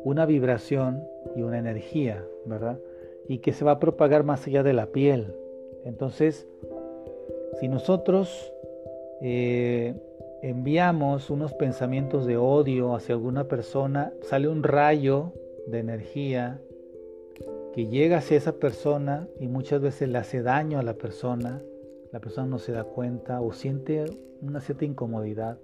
una 0.03 0.25
vibración 0.25 1.03
y 1.35 1.41
una 1.41 1.59
energía, 1.59 2.23
¿verdad? 2.45 2.79
Y 3.27 3.39
que 3.39 3.53
se 3.53 3.65
va 3.65 3.71
a 3.71 3.79
propagar 3.79 4.23
más 4.23 4.45
allá 4.47 4.63
de 4.63 4.73
la 4.73 4.87
piel. 4.87 5.33
Entonces, 5.85 6.47
si 7.59 7.67
nosotros 7.67 8.53
eh, 9.21 9.95
enviamos 10.41 11.29
unos 11.29 11.53
pensamientos 11.53 12.25
de 12.25 12.37
odio 12.37 12.95
hacia 12.95 13.15
alguna 13.15 13.47
persona, 13.47 14.13
sale 14.21 14.47
un 14.47 14.63
rayo 14.63 15.33
de 15.67 15.79
energía 15.79 16.59
que 17.73 17.87
llega 17.87 18.17
hacia 18.17 18.37
esa 18.37 18.53
persona 18.53 19.27
y 19.39 19.47
muchas 19.47 19.81
veces 19.81 20.09
le 20.09 20.17
hace 20.17 20.41
daño 20.41 20.79
a 20.79 20.83
la 20.83 20.93
persona, 20.93 21.61
la 22.11 22.19
persona 22.19 22.47
no 22.47 22.59
se 22.59 22.71
da 22.71 22.83
cuenta 22.83 23.41
o 23.41 23.53
siente 23.53 24.05
una 24.41 24.59
cierta 24.59 24.85
incomodidad 24.85 25.57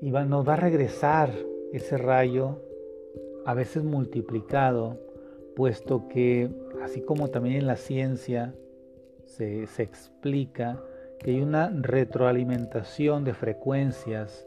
y 0.00 0.10
nos 0.10 0.46
va 0.46 0.54
a 0.54 0.56
regresar 0.56 1.30
ese 1.72 1.96
rayo, 1.98 2.60
a 3.44 3.54
veces 3.54 3.82
multiplicado, 3.82 4.98
puesto 5.54 6.08
que, 6.08 6.50
así 6.82 7.00
como 7.00 7.28
también 7.28 7.56
en 7.56 7.66
la 7.66 7.76
ciencia 7.76 8.54
se, 9.24 9.64
explica, 9.78 10.82
que 11.18 11.30
hay 11.30 11.40
una 11.40 11.70
retroalimentación 11.70 13.24
de 13.24 13.34
frecuencias, 13.34 14.46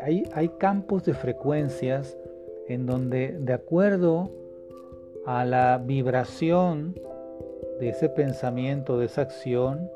hay, 0.00 0.24
hay 0.32 0.48
campos 0.58 1.04
de 1.04 1.14
frecuencias 1.14 2.16
en 2.66 2.86
donde 2.86 3.36
de 3.38 3.52
acuerdo 3.52 4.30
a 5.26 5.44
la 5.44 5.78
vibración 5.78 6.94
de 7.80 7.90
ese 7.90 8.08
pensamiento, 8.08 8.98
de 8.98 9.06
esa 9.06 9.22
acción, 9.22 9.90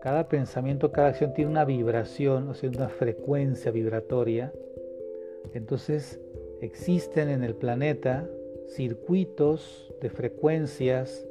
cada 0.00 0.28
pensamiento, 0.28 0.92
cada 0.92 1.08
acción 1.08 1.32
tiene 1.32 1.50
una 1.50 1.64
vibración, 1.64 2.48
o 2.48 2.54
sea, 2.54 2.68
una 2.68 2.90
frecuencia 2.90 3.70
vibratoria. 3.70 4.52
Entonces 5.54 6.20
existen 6.60 7.30
en 7.30 7.42
el 7.42 7.54
planeta 7.54 8.28
circuitos 8.68 9.94
de 10.02 10.10
frecuencias 10.10 11.26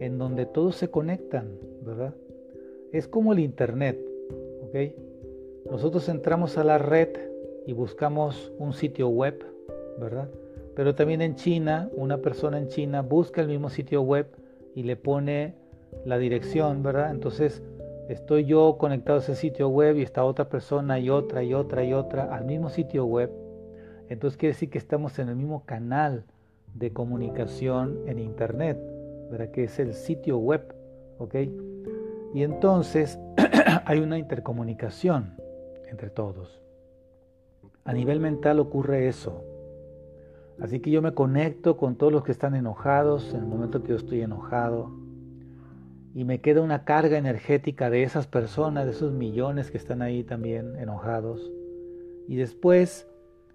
en 0.00 0.16
donde 0.16 0.46
todos 0.46 0.76
se 0.76 0.88
conectan, 0.88 1.58
¿verdad? 1.82 2.14
Es 2.92 3.06
como 3.06 3.32
el 3.32 3.40
Internet, 3.40 3.98
¿ok? 4.62 4.94
Nosotros 5.70 6.08
entramos 6.08 6.56
a 6.56 6.64
la 6.64 6.78
red 6.78 7.08
y 7.66 7.72
buscamos 7.72 8.52
un 8.58 8.72
sitio 8.72 9.08
web, 9.08 9.44
¿verdad? 9.98 10.30
Pero 10.74 10.94
también 10.94 11.20
en 11.20 11.34
China, 11.34 11.90
una 11.94 12.18
persona 12.18 12.58
en 12.58 12.68
China 12.68 13.02
busca 13.02 13.40
el 13.40 13.48
mismo 13.48 13.68
sitio 13.68 14.02
web 14.02 14.26
y 14.76 14.84
le 14.84 14.94
pone 14.94 15.54
la 16.04 16.18
dirección, 16.18 16.84
¿verdad? 16.84 17.10
Entonces 17.10 17.62
estoy 18.08 18.44
yo 18.44 18.76
conectado 18.78 19.18
a 19.18 19.22
ese 19.22 19.34
sitio 19.34 19.68
web 19.68 19.96
y 19.96 20.02
está 20.02 20.22
otra 20.22 20.48
persona 20.48 21.00
y 21.00 21.10
otra 21.10 21.42
y 21.42 21.54
otra 21.54 21.82
y 21.82 21.92
otra 21.92 22.32
al 22.32 22.44
mismo 22.44 22.68
sitio 22.68 23.06
web, 23.06 23.32
entonces 24.08 24.36
quiere 24.36 24.52
decir 24.52 24.70
que 24.70 24.78
estamos 24.78 25.18
en 25.18 25.30
el 25.30 25.36
mismo 25.36 25.64
canal 25.64 26.24
de 26.74 26.92
comunicación 26.92 27.98
en 28.06 28.18
Internet, 28.18 28.78
¿verdad? 29.30 29.50
que 29.50 29.64
es 29.64 29.78
el 29.78 29.94
sitio 29.94 30.38
web, 30.38 30.74
¿ok? 31.18 31.34
Y 32.34 32.42
entonces 32.42 33.18
hay 33.86 33.98
una 34.00 34.18
intercomunicación 34.18 35.34
entre 35.88 36.10
todos. 36.10 36.60
A 37.84 37.92
nivel 37.94 38.20
mental 38.20 38.60
ocurre 38.60 39.08
eso. 39.08 39.42
Así 40.60 40.80
que 40.80 40.90
yo 40.90 41.02
me 41.02 41.12
conecto 41.12 41.76
con 41.76 41.96
todos 41.96 42.12
los 42.12 42.24
que 42.24 42.32
están 42.32 42.54
enojados 42.54 43.34
en 43.34 43.40
el 43.40 43.46
momento 43.46 43.82
que 43.82 43.90
yo 43.90 43.96
estoy 43.96 44.22
enojado 44.22 44.90
y 46.16 46.24
me 46.24 46.40
queda 46.40 46.62
una 46.62 46.84
carga 46.84 47.18
energética 47.18 47.90
de 47.90 48.02
esas 48.02 48.26
personas, 48.26 48.86
de 48.86 48.92
esos 48.92 49.12
millones 49.12 49.70
que 49.70 49.76
están 49.76 50.00
ahí 50.00 50.24
también 50.24 50.74
enojados. 50.76 51.52
Y 52.26 52.36
después 52.36 53.06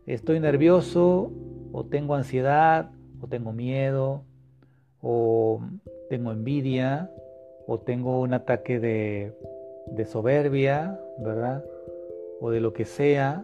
estoy 0.06 0.40
nervioso 0.40 1.32
o 1.72 1.86
tengo 1.86 2.14
ansiedad 2.14 2.92
o 3.20 3.28
tengo 3.28 3.52
miedo 3.52 4.24
o 5.02 5.60
tengo 6.12 6.32
envidia 6.32 7.10
o 7.66 7.80
tengo 7.80 8.22
un 8.22 8.36
ataque 8.36 8.80
de, 8.80 10.06
soberbia, 10.06 11.00
¿verdad? 11.18 11.66
O 12.42 12.52
de 12.52 12.60
lo 12.60 12.74
que 12.74 12.86
sea. 12.86 13.44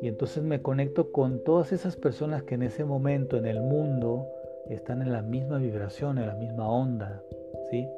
Y 0.00 0.08
entonces 0.08 0.42
me 0.44 0.62
conecto 0.62 1.10
con 1.10 1.42
todas 1.42 1.72
esas 1.72 1.96
personas 1.96 2.42
que 2.44 2.54
en 2.54 2.62
ese 2.62 2.84
momento 2.84 3.36
en 3.36 3.46
el 3.46 3.60
mundo 3.60 4.26
están 4.68 5.02
en 5.02 5.12
la 5.12 5.22
misma 5.22 5.58
vibración, 5.58 6.18
en 6.18 6.26
la 6.26 6.34
misma 6.34 6.70
onda, 6.70 7.22
¿sí? 7.70 7.88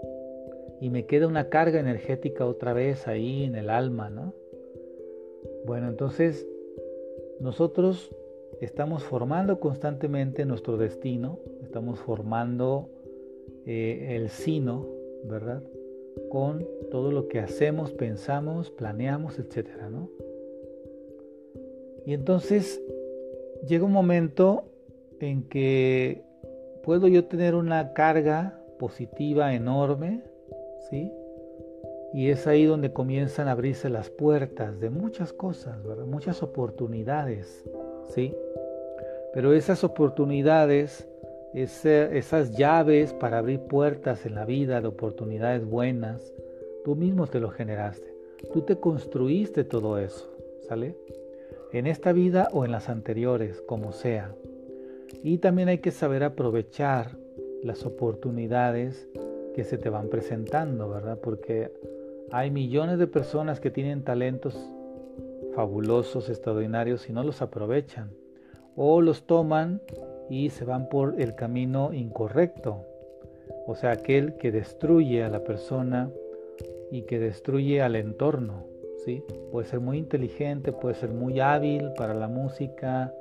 Y 0.80 0.88
me 0.88 1.04
queda 1.04 1.26
una 1.26 1.48
carga 1.50 1.78
energética 1.78 2.46
otra 2.46 2.72
vez 2.72 3.06
ahí 3.06 3.44
en 3.44 3.54
el 3.54 3.68
alma, 3.68 4.08
¿no? 4.08 4.32
Bueno, 5.66 5.88
entonces 5.88 6.46
nosotros 7.38 8.14
estamos 8.60 9.04
formando 9.04 9.60
constantemente 9.60 10.46
nuestro 10.46 10.78
destino, 10.78 11.38
estamos 11.62 11.98
formando 11.98 12.88
eh, 13.66 14.16
el 14.16 14.30
sino, 14.30 14.86
¿verdad? 15.24 15.62
Con 16.30 16.66
todo 16.90 17.12
lo 17.12 17.28
que 17.28 17.40
hacemos, 17.40 17.92
pensamos, 17.92 18.70
planeamos, 18.70 19.38
etcétera, 19.38 19.90
¿no? 19.90 20.08
Y 22.06 22.14
entonces 22.14 22.80
llega 23.66 23.84
un 23.84 23.92
momento 23.92 24.64
en 25.20 25.42
que 25.48 26.22
puedo 26.82 27.08
yo 27.08 27.26
tener 27.26 27.54
una 27.54 27.92
carga 27.92 28.60
positiva 28.78 29.54
enorme, 29.54 30.22
¿sí? 30.88 31.12
Y 32.12 32.30
es 32.30 32.46
ahí 32.46 32.64
donde 32.64 32.92
comienzan 32.92 33.46
a 33.46 33.52
abrirse 33.52 33.88
las 33.88 34.10
puertas 34.10 34.80
de 34.80 34.90
muchas 34.90 35.32
cosas, 35.32 35.82
¿verdad? 35.84 36.06
Muchas 36.06 36.42
oportunidades, 36.42 37.64
¿sí? 38.08 38.34
Pero 39.32 39.52
esas 39.52 39.84
oportunidades, 39.84 41.08
esas 41.54 42.56
llaves 42.56 43.12
para 43.12 43.38
abrir 43.38 43.60
puertas 43.60 44.26
en 44.26 44.34
la 44.34 44.44
vida 44.44 44.80
de 44.80 44.88
oportunidades 44.88 45.64
buenas, 45.64 46.34
tú 46.84 46.96
mismo 46.96 47.26
te 47.26 47.38
lo 47.38 47.50
generaste. 47.50 48.12
Tú 48.52 48.62
te 48.62 48.76
construiste 48.76 49.62
todo 49.64 49.98
eso, 49.98 50.28
¿sale? 50.66 50.96
En 51.72 51.86
esta 51.86 52.12
vida 52.12 52.48
o 52.52 52.64
en 52.64 52.72
las 52.72 52.88
anteriores, 52.88 53.60
como 53.62 53.92
sea. 53.92 54.34
Y 55.22 55.38
también 55.38 55.68
hay 55.68 55.78
que 55.78 55.90
saber 55.90 56.24
aprovechar 56.24 57.16
las 57.62 57.84
oportunidades 57.84 59.08
que 59.54 59.64
se 59.64 59.78
te 59.78 59.90
van 59.90 60.08
presentando, 60.08 60.88
¿verdad? 60.88 61.18
Porque 61.22 61.72
hay 62.32 62.50
millones 62.50 62.98
de 62.98 63.06
personas 63.06 63.60
que 63.60 63.70
tienen 63.70 64.02
talentos 64.02 64.56
fabulosos, 65.54 66.28
extraordinarios 66.28 67.08
y 67.08 67.12
no 67.12 67.22
los 67.22 67.42
aprovechan 67.42 68.10
o 68.76 69.00
los 69.00 69.24
toman 69.24 69.80
y 70.28 70.50
se 70.50 70.64
van 70.64 70.88
por 70.88 71.20
el 71.20 71.34
camino 71.34 71.92
incorrecto. 71.92 72.84
O 73.66 73.74
sea, 73.74 73.90
aquel 73.90 74.34
que 74.34 74.52
destruye 74.52 75.22
a 75.22 75.28
la 75.28 75.44
persona 75.44 76.10
y 76.90 77.02
que 77.02 77.18
destruye 77.18 77.82
al 77.82 77.96
entorno. 77.96 78.69
Puede 79.50 79.66
ser 79.66 79.80
muy 79.80 79.98
inteligente, 79.98 80.72
puede 80.72 80.94
ser 80.94 81.10
muy 81.10 81.40
hábil 81.40 81.90
para 81.96 82.14
la 82.14 82.28
música 82.28 83.12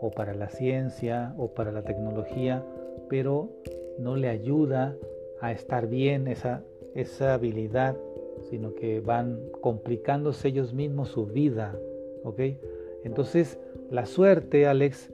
o 0.00 0.10
para 0.10 0.34
la 0.34 0.48
ciencia 0.48 1.34
o 1.38 1.48
para 1.48 1.72
la 1.72 1.82
tecnología, 1.82 2.64
pero 3.08 3.50
no 3.98 4.16
le 4.16 4.28
ayuda 4.28 4.96
a 5.40 5.52
estar 5.52 5.86
bien 5.86 6.28
esa, 6.28 6.62
esa 6.94 7.34
habilidad, 7.34 7.96
sino 8.50 8.74
que 8.74 9.00
van 9.00 9.40
complicándose 9.60 10.48
ellos 10.48 10.74
mismos 10.74 11.08
su 11.08 11.26
vida. 11.26 11.74
¿ok? 12.24 12.40
Entonces, 13.04 13.58
la 13.90 14.06
suerte, 14.06 14.66
Alex, 14.66 15.12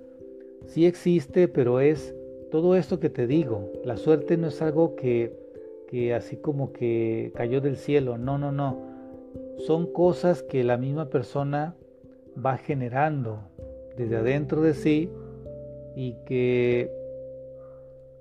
sí 0.67 0.87
existe, 0.87 1.49
pero 1.49 1.81
es 1.81 2.15
todo 2.51 2.77
esto 2.77 2.99
que 3.01 3.11
te 3.11 3.27
digo. 3.27 3.71
La 3.85 3.97
suerte 3.97 4.37
no 4.37 4.49
es 4.49 4.61
algo 4.63 4.97
que, 4.97 5.33
que 5.89 6.15
así 6.15 6.37
como 6.37 6.73
que 6.73 7.33
cayó 7.35 7.61
del 7.61 7.77
cielo. 7.77 8.19
No, 8.19 8.39
no, 8.39 8.53
no. 8.53 8.88
Son 9.59 9.93
cosas 9.93 10.43
que 10.43 10.65
la 10.65 10.77
misma 10.77 11.11
persona 11.11 11.75
va 12.45 12.57
generando 12.57 13.41
desde 13.97 14.17
adentro 14.17 14.63
de 14.63 14.75
sí 14.75 15.11
y 15.97 16.15
que 16.25 16.91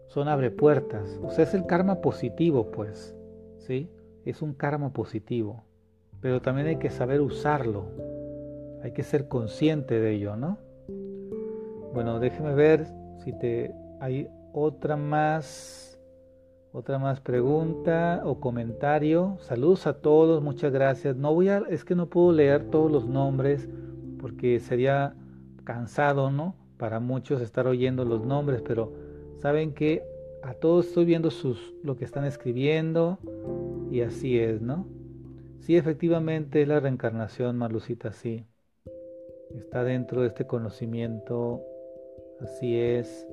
son 0.07 0.27
abre 0.27 0.51
puertas. 0.51 1.19
O 1.23 1.29
sea, 1.31 1.43
es 1.43 1.53
el 1.53 1.65
karma 1.65 2.01
positivo, 2.01 2.71
pues. 2.71 3.15
¿Sí? 3.57 3.89
Es 4.25 4.41
un 4.41 4.53
karma 4.53 4.91
positivo. 4.91 5.63
Pero 6.21 6.41
también 6.41 6.67
hay 6.67 6.77
que 6.77 6.89
saber 6.89 7.21
usarlo 7.21 7.85
hay 8.83 8.91
que 8.91 9.03
ser 9.03 9.27
consciente 9.27 9.99
de 9.99 10.13
ello, 10.13 10.35
¿no? 10.35 10.57
Bueno, 11.93 12.19
déjeme 12.19 12.53
ver 12.53 12.87
si 13.23 13.33
te 13.33 13.73
hay 13.99 14.29
otra 14.53 14.95
más 14.95 15.96
otra 16.71 16.99
más 16.99 17.21
pregunta 17.21 18.21
o 18.25 18.39
comentario. 18.39 19.37
Saludos 19.41 19.87
a 19.87 20.01
todos, 20.01 20.43
muchas 20.43 20.71
gracias. 20.71 21.15
No 21.15 21.33
voy 21.33 21.49
a 21.49 21.63
es 21.69 21.83
que 21.83 21.95
no 21.95 22.07
puedo 22.07 22.31
leer 22.31 22.69
todos 22.69 22.91
los 22.91 23.07
nombres 23.07 23.67
porque 24.19 24.59
sería 24.59 25.15
cansado, 25.63 26.31
¿no? 26.31 26.55
Para 26.77 26.99
muchos 26.99 27.41
estar 27.41 27.67
oyendo 27.67 28.05
los 28.05 28.25
nombres, 28.25 28.61
pero 28.61 28.93
saben 29.41 29.73
que 29.73 30.03
a 30.43 30.53
todos 30.53 30.87
estoy 30.87 31.05
viendo 31.05 31.31
sus 31.31 31.73
lo 31.83 31.97
que 31.97 32.05
están 32.05 32.25
escribiendo 32.25 33.17
y 33.91 34.01
así 34.01 34.39
es, 34.39 34.61
¿no? 34.61 34.87
Sí, 35.59 35.75
efectivamente 35.75 36.61
es 36.61 36.67
la 36.67 36.79
reencarnación, 36.79 37.57
Marlucita, 37.57 38.11
sí 38.13 38.45
está 39.55 39.83
dentro 39.83 40.21
de 40.21 40.27
este 40.27 40.45
conocimiento. 40.45 41.61
Así 42.41 42.77
es. 42.77 43.27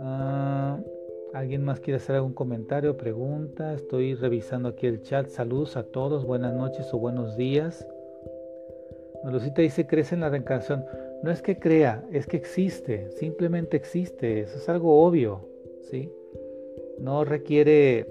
Ah, 0.00 0.78
¿Alguien 1.34 1.64
más 1.64 1.80
quiere 1.80 1.96
hacer 1.96 2.16
algún 2.16 2.32
comentario, 2.32 2.96
pregunta? 2.96 3.74
Estoy 3.74 4.14
revisando 4.14 4.68
aquí 4.70 4.86
el 4.86 5.02
chat. 5.02 5.28
Saludos 5.28 5.76
a 5.76 5.82
todos, 5.82 6.24
buenas 6.24 6.54
noches 6.54 6.92
o 6.92 6.98
buenos 6.98 7.36
días. 7.36 7.86
Lucita 9.24 9.62
dice, 9.62 9.86
crece 9.86 10.14
en 10.14 10.22
la 10.22 10.30
reencarnación. 10.30 10.84
No 11.22 11.30
es 11.30 11.42
que 11.42 11.58
crea, 11.58 12.04
es 12.12 12.26
que 12.26 12.36
existe, 12.36 13.10
simplemente 13.10 13.76
existe, 13.76 14.40
eso 14.40 14.56
es 14.56 14.68
algo 14.68 15.04
obvio, 15.04 15.48
¿sí? 15.90 16.10
No 16.98 17.24
requiere 17.24 18.06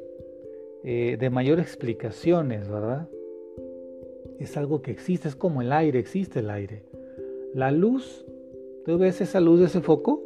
eh, 0.84 1.18
de 1.18 1.30
mayor 1.30 1.60
explicaciones, 1.60 2.70
¿verdad? 2.70 3.08
Es 4.40 4.58
algo 4.58 4.82
que 4.82 4.92
existe, 4.92 5.28
es 5.28 5.36
como 5.36 5.62
el 5.62 5.72
aire, 5.72 6.00
existe 6.00 6.40
el 6.40 6.50
aire. 6.50 6.84
La 7.54 7.72
luz, 7.72 8.26
¿tú 8.86 8.98
ves 8.98 9.22
esa 9.22 9.40
luz 9.40 9.60
de 9.62 9.68
ese 9.68 9.82
foco? 9.82 10.22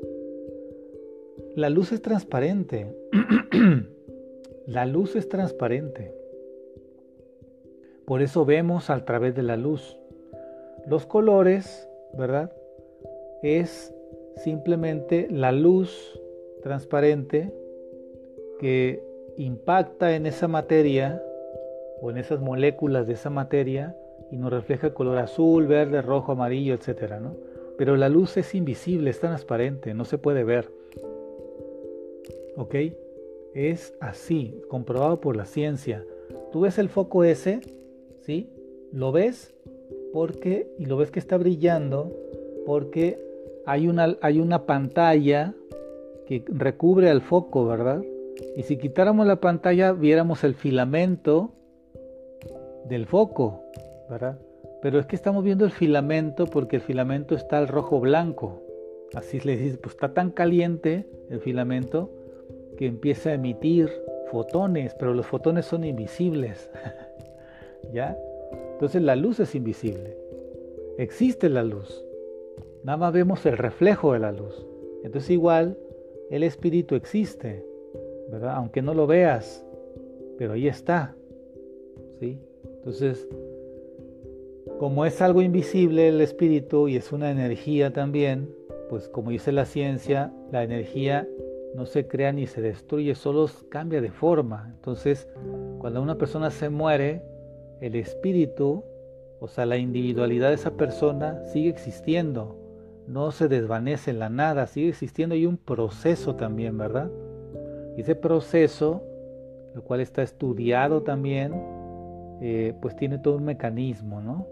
La 1.60 1.69
luz 1.69 1.91
es 1.91 2.02
transparente. 2.02 2.88
la 4.65 4.86
luz 4.86 5.17
es 5.17 5.28
transparente. 5.28 6.13
Por 8.06 8.22
eso 8.22 8.45
vemos 8.45 8.89
a 8.89 9.04
través 9.04 9.36
de 9.36 9.43
la 9.43 9.58
luz. 9.58 9.98
Los 10.88 11.06
colores, 11.06 11.86
¿verdad? 12.17 12.50
Es 13.43 13.93
simplemente 14.38 15.28
la 15.30 15.52
luz 15.52 16.17
transparente 16.63 17.54
que 18.62 19.04
impacta 19.36 20.15
en 20.15 20.28
esa 20.28 20.48
materia 20.48 21.22
o 22.02 22.10
en 22.10 22.19
esas 22.19 22.39
moléculas 22.39 23.06
de 23.06 23.15
esa 23.15 23.30
materia 23.30 23.98
y 24.32 24.38
nos 24.38 24.54
refleja 24.54 24.93
color 24.93 25.17
azul, 25.17 25.67
verde, 25.67 26.02
rojo, 26.02 26.32
amarillo, 26.32 26.74
etc. 26.74 27.15
Pero 27.78 27.98
la 27.98 28.08
luz 28.08 28.38
es 28.38 28.56
invisible, 28.56 29.10
es 29.10 29.19
transparente, 29.19 29.93
no 29.93 30.06
se 30.06 30.17
puede 30.17 30.45
ver. 30.45 30.79
¿Ok? 32.60 32.76
Es 33.54 33.95
así, 34.02 34.62
comprobado 34.67 35.22
por 35.22 35.38
la 35.38 35.45
ciencia. 35.45 36.06
Tú 36.52 36.62
ves 36.62 36.78
el 36.78 36.89
foco 36.89 37.24
ese, 37.24 37.62
¿sí? 38.19 38.50
Lo 38.91 39.13
ves 39.13 39.56
porque, 40.12 40.69
y 40.78 40.86
lo 40.86 40.98
ves 40.98 41.10
que 41.10 41.19
está 41.19 41.38
brillando, 41.38 42.12
porque 42.65 43.17
hay 43.65 43.88
una, 43.88 44.17
hay 44.22 44.41
una 44.41 44.65
pantalla 44.65 45.54
que 46.28 46.43
recubre 46.48 47.10
al 47.10 47.22
foco, 47.22 47.65
¿verdad? 47.65 48.04
Y 48.58 48.63
si 48.63 48.76
quitáramos 48.76 49.26
la 49.26 49.39
pantalla, 49.39 49.93
viéramos 49.93 50.43
el 50.43 50.54
filamento 50.54 51.52
del 52.89 53.06
foco. 53.06 53.63
Pero 54.82 55.00
es 55.00 55.06
que 55.06 55.15
estamos 55.15 55.45
viendo 55.45 55.63
el 55.63 55.72
filamento 55.72 56.45
porque 56.45 56.76
el 56.76 56.82
filamento 56.82 57.36
está 57.36 57.58
al 57.58 57.69
rojo 57.69 58.02
blanco. 58.02 58.62
Así 59.13 59.39
le 59.39 59.56
dice, 59.56 59.78
pues 59.78 59.95
está 59.95 60.13
tan 60.13 60.32
caliente 60.32 61.08
el 61.30 61.39
filamento 61.39 62.18
que 62.80 62.86
empieza 62.86 63.32
a 63.32 63.34
emitir 63.34 63.89
fotones, 64.32 64.96
pero 64.98 65.13
los 65.13 65.26
fotones 65.26 65.65
son 65.65 65.84
invisibles. 65.84 66.72
¿Ya? 67.94 68.18
Entonces 68.72 69.02
la 69.02 69.18
luz 69.18 69.42
es 69.42 69.54
invisible. 69.54 70.15
Existe 70.98 71.50
la 71.50 71.62
luz. 71.62 72.02
Nada 72.86 72.98
más 72.98 73.12
vemos 73.12 73.46
el 73.46 73.58
reflejo 73.58 74.13
de 74.13 74.20
la 74.20 74.32
luz. 74.32 74.65
Entonces 75.04 75.30
igual 75.30 75.78
el 76.30 76.42
espíritu 76.42 76.96
existe, 76.96 77.65
¿verdad? 78.32 78.54
Aunque 78.56 78.82
no 78.82 78.94
lo 78.94 79.08
veas, 79.08 79.62
pero 80.38 80.54
ahí 80.54 80.70
está. 80.70 81.18
¿Sí? 82.22 82.39
Entonces, 82.63 83.28
como 84.80 85.06
es 85.06 85.22
algo 85.22 85.42
invisible 85.42 86.08
el 86.08 86.22
espíritu 86.22 86.88
y 86.88 86.96
es 86.96 87.12
una 87.12 87.30
energía 87.30 87.92
también, 87.92 88.56
pues 88.89 89.10
como 89.10 89.32
dice 89.32 89.52
la 89.52 89.65
ciencia, 89.65 90.32
la 90.54 90.63
energía 90.63 91.28
no 91.75 91.86
se 91.86 92.08
crea 92.08 92.32
ni 92.32 92.47
se 92.47 92.62
destruye, 92.62 93.15
solo 93.15 93.47
cambia 93.69 94.01
de 94.01 94.12
forma. 94.12 94.71
Entonces, 94.75 95.27
cuando 95.79 96.01
una 96.01 96.17
persona 96.17 96.51
se 96.51 96.69
muere, 96.69 97.23
el 97.82 97.95
espíritu, 97.95 98.84
o 99.39 99.47
sea, 99.47 99.65
la 99.65 99.77
individualidad 99.77 100.49
de 100.49 100.55
esa 100.55 100.71
persona 100.71 101.43
sigue 101.45 101.69
existiendo, 101.69 102.58
no 103.08 103.32
se 103.32 103.47
desvanece 103.47 104.12
en 104.12 104.19
la 104.19 104.29
nada, 104.29 104.67
sigue 104.67 104.89
existiendo 104.89 105.36
y 105.36 105.45
un 105.45 105.58
proceso 105.58 106.36
también, 106.36 106.77
¿verdad? 106.77 107.10
Y 107.97 108.01
ese 108.01 108.15
proceso, 108.15 109.03
lo 109.73 109.84
cual 109.84 110.01
está 110.01 110.21
estudiado 110.21 111.01
también, 111.03 111.53
eh, 112.41 112.73
pues 112.82 112.95
tiene 112.95 113.17
todo 113.17 113.38
un 113.38 113.45
mecanismo, 113.45 114.21
¿no? 114.21 114.47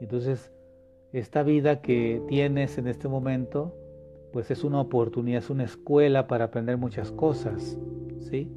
Entonces, 0.00 0.52
esta 1.12 1.42
vida 1.42 1.80
que 1.80 2.22
tienes 2.28 2.78
en 2.78 2.86
este 2.86 3.08
momento, 3.08 3.74
pues 4.36 4.50
es 4.50 4.64
una 4.64 4.82
oportunidad, 4.82 5.38
es 5.38 5.48
una 5.48 5.64
escuela 5.64 6.26
para 6.26 6.44
aprender 6.44 6.76
muchas 6.76 7.10
cosas, 7.10 7.78
¿sí? 8.20 8.52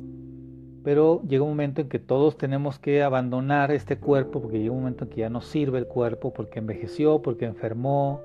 Pero 0.83 1.21
llega 1.25 1.43
un 1.43 1.51
momento 1.51 1.79
en 1.79 1.87
que 1.87 1.99
todos 1.99 2.37
tenemos 2.37 2.77
que 2.79 3.01
abandonar 3.01 3.71
este 3.71 3.97
cuerpo, 3.97 4.41
porque 4.41 4.59
llega 4.59 4.73
un 4.73 4.79
momento 4.79 5.05
en 5.05 5.09
que 5.09 5.21
ya 5.21 5.29
no 5.29 5.39
sirve 5.39 5.79
el 5.79 5.87
cuerpo, 5.87 6.33
porque 6.33 6.59
envejeció, 6.59 7.21
porque 7.21 7.45
enfermó, 7.45 8.19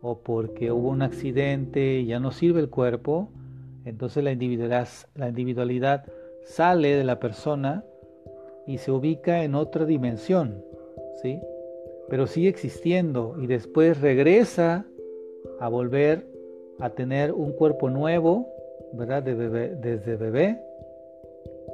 o 0.00 0.20
porque 0.20 0.72
hubo 0.72 0.88
un 0.88 1.02
accidente 1.02 1.98
y 1.98 2.06
ya 2.06 2.20
no 2.20 2.30
sirve 2.30 2.60
el 2.60 2.70
cuerpo, 2.70 3.28
entonces 3.84 4.24
la 4.24 4.32
individualidad, 4.32 4.88
la 5.14 5.28
individualidad 5.28 6.06
sale 6.42 6.96
de 6.96 7.04
la 7.04 7.20
persona 7.20 7.84
y 8.66 8.78
se 8.78 8.90
ubica 8.90 9.44
en 9.44 9.56
otra 9.56 9.84
dimensión, 9.84 10.64
¿sí? 11.20 11.38
Pero 12.08 12.26
sigue 12.26 12.48
existiendo 12.48 13.36
y 13.38 13.46
después 13.46 14.00
regresa 14.00 14.86
a 15.60 15.68
volver 15.68 16.32
a 16.78 16.90
tener 16.90 17.32
un 17.32 17.52
cuerpo 17.52 17.90
nuevo, 17.90 18.48
¿verdad? 18.92 19.22
desde 19.22 20.16
bebé 20.16 20.60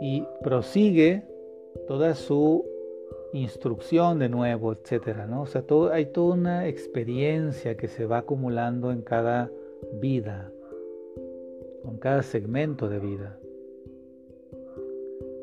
y 0.01 0.25
prosigue 0.43 1.23
toda 1.87 2.15
su 2.15 2.65
instrucción 3.33 4.19
de 4.19 4.29
nuevo, 4.29 4.73
etcétera, 4.73 5.27
¿no? 5.27 5.43
O 5.43 5.47
sea, 5.47 5.63
hay 5.93 6.07
toda 6.07 6.35
una 6.35 6.67
experiencia 6.67 7.77
que 7.77 7.87
se 7.87 8.07
va 8.07 8.19
acumulando 8.19 8.91
en 8.91 9.03
cada 9.03 9.51
vida, 10.01 10.51
con 11.83 11.99
cada 11.99 12.23
segmento 12.23 12.89
de 12.89 12.99
vida. 12.99 13.39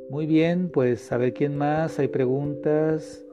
Muy 0.10 0.26
bien, 0.26 0.70
pues 0.70 1.12
a 1.12 1.18
ver 1.18 1.34
quién 1.34 1.56
más, 1.56 2.00
hay 2.00 2.08
preguntas. 2.08 3.24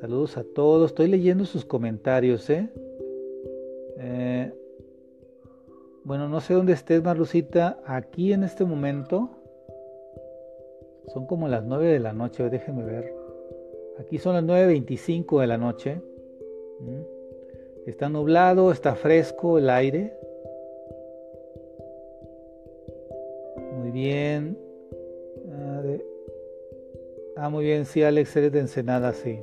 Saludos 0.00 0.36
a 0.36 0.44
todos, 0.44 0.90
estoy 0.90 1.08
leyendo 1.08 1.44
sus 1.44 1.64
comentarios, 1.64 2.48
¿eh? 2.50 2.68
eh 3.98 4.52
bueno, 6.08 6.26
no 6.26 6.40
sé 6.40 6.54
dónde 6.54 6.72
estés, 6.72 7.02
Marlucita, 7.02 7.80
aquí 7.84 8.32
en 8.32 8.42
este 8.42 8.64
momento. 8.64 9.28
Son 11.08 11.26
como 11.26 11.48
las 11.48 11.62
9 11.62 11.86
de 11.86 11.98
la 11.98 12.14
noche, 12.14 12.48
déjenme 12.48 12.82
ver. 12.82 13.14
Aquí 13.98 14.16
son 14.16 14.32
las 14.32 14.44
9.25 14.44 15.42
de 15.42 15.46
la 15.46 15.58
noche. 15.58 16.00
Está 17.84 18.08
nublado, 18.08 18.72
está 18.72 18.94
fresco 18.94 19.58
el 19.58 19.68
aire. 19.68 20.14
Muy 23.76 23.90
bien. 23.90 24.56
Ah, 27.36 27.50
muy 27.50 27.66
bien, 27.66 27.84
sí, 27.84 28.02
Alex, 28.02 28.34
eres 28.34 28.52
de 28.52 28.60
Ensenada, 28.60 29.12
sí. 29.12 29.40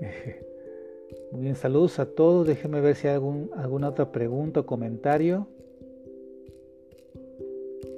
Muy 1.34 1.42
bien, 1.42 1.56
saludos 1.56 1.98
a 1.98 2.06
todos. 2.06 2.46
Déjenme 2.46 2.80
ver 2.80 2.94
si 2.94 3.08
hay 3.08 3.14
algún, 3.14 3.50
alguna 3.56 3.88
otra 3.88 4.12
pregunta 4.12 4.60
o 4.60 4.66
comentario. 4.66 5.48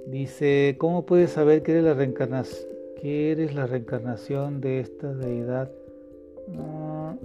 Dice, 0.06 0.76
¿cómo 0.78 1.04
puedes 1.04 1.32
saber 1.32 1.62
que 1.62 1.72
eres 1.72 1.84
la 1.84 1.92
reencarnación? 1.92 2.74
que 2.96 3.30
eres 3.30 3.54
la 3.54 3.66
reencarnación 3.66 4.62
de 4.62 4.80
esta 4.80 5.12
deidad. 5.12 5.70
No, 6.48 7.18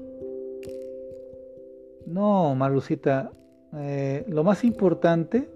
no 2.06 2.56
Marucita, 2.56 3.32
eh, 3.78 4.26
lo 4.28 4.44
más 4.44 4.66
importante 4.66 5.48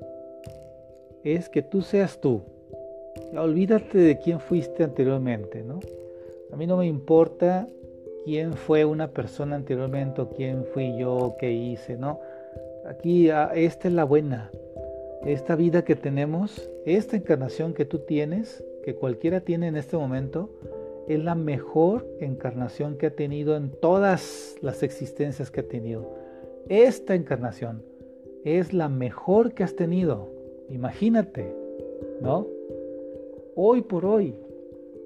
es 1.25 1.49
que 1.49 1.63
tú 1.63 1.81
seas 1.81 2.21
tú. 2.21 2.43
Olvídate 3.37 3.97
de 3.97 4.19
quién 4.19 4.39
fuiste 4.39 4.85
anteriormente, 4.85 5.63
¿no? 5.63 5.81
A 6.53 6.55
mí 6.55 6.65
no 6.65 6.77
me 6.77 6.87
importa 6.87 7.67
quién 8.25 8.53
fue 8.53 8.83
una 8.85 9.09
persona 9.09 9.55
anteriormente 9.55 10.25
quién 10.35 10.65
fui 10.65 10.97
yo, 10.97 11.35
qué 11.39 11.51
hice, 11.51 11.95
¿no? 11.95 12.19
Aquí, 12.87 13.29
ah, 13.29 13.51
esta 13.55 13.87
es 13.87 13.93
la 13.93 14.03
buena. 14.03 14.51
Esta 15.23 15.55
vida 15.55 15.85
que 15.85 15.95
tenemos, 15.95 16.69
esta 16.85 17.15
encarnación 17.15 17.73
que 17.73 17.85
tú 17.85 17.99
tienes, 17.99 18.63
que 18.83 18.95
cualquiera 18.95 19.41
tiene 19.41 19.67
en 19.67 19.75
este 19.75 19.95
momento 19.95 20.49
es 21.07 21.23
la 21.23 21.35
mejor 21.35 22.07
encarnación 22.19 22.97
que 22.97 23.07
ha 23.07 23.15
tenido 23.15 23.55
en 23.55 23.69
todas 23.69 24.55
las 24.61 24.81
existencias 24.81 25.51
que 25.51 25.61
ha 25.61 25.67
tenido. 25.67 26.11
Esta 26.67 27.13
encarnación 27.13 27.83
es 28.43 28.73
la 28.73 28.89
mejor 28.89 29.53
que 29.53 29.63
has 29.63 29.75
tenido. 29.75 30.29
Imagínate, 30.69 31.55
¿no? 32.21 32.47
Hoy 33.55 33.83
por 33.83 34.05
hoy, 34.05 34.35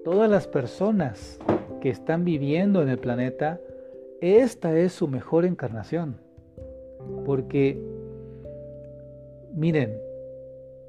todas 0.05 0.29
las 0.29 0.47
personas 0.47 1.37
que 1.79 1.89
están 1.89 2.25
viviendo 2.25 2.81
en 2.81 2.89
el 2.89 2.97
planeta, 2.97 3.59
esta 4.21 4.77
es 4.77 4.93
su 4.93 5.07
mejor 5.07 5.45
encarnación. 5.45 6.17
Porque, 7.25 7.81
miren, 9.53 9.97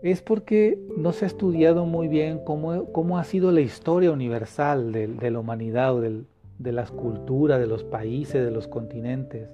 es 0.03 0.23
porque 0.23 0.79
no 0.97 1.13
se 1.13 1.25
ha 1.25 1.29
estudiado 1.29 1.85
muy 1.87 2.09
bien 2.09 2.41
cómo, 2.45 2.93
cómo 2.93 3.19
ha 3.19 3.25
sido 3.25 3.53
la 3.53 3.61
historia 3.61 4.11
universal 4.11 4.93
de, 4.93 5.31
la 5.31 5.39
humanidad 5.39 5.95
o 5.95 6.01
de 6.01 6.73
las 6.73 6.91
culturas, 6.91 7.61
de 7.61 7.67
los 7.67 7.85
países, 7.85 8.45
de 8.45 8.51
los 8.51 8.67
continentes. 8.67 9.49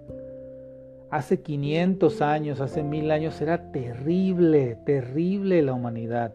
Hace 1.10 1.40
500 1.40 2.22
años, 2.22 2.60
hace 2.60 2.82
mil 2.82 3.10
años 3.10 3.40
era 3.40 3.70
terrible, 3.70 4.76
terrible 4.84 5.62
la 5.62 5.72
humanidad. 5.72 6.34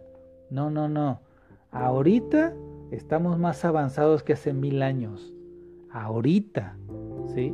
No, 0.50 0.70
no, 0.70 0.88
no. 0.88 1.20
Ahorita 1.72 2.54
estamos 2.91 3.39
más 3.39 3.65
avanzados 3.65 4.23
que 4.23 4.34
hace 4.34 4.54
mil 4.54 4.82
años. 4.82 5.34
Ahorita, 5.91 6.77
¿sí? 7.34 7.54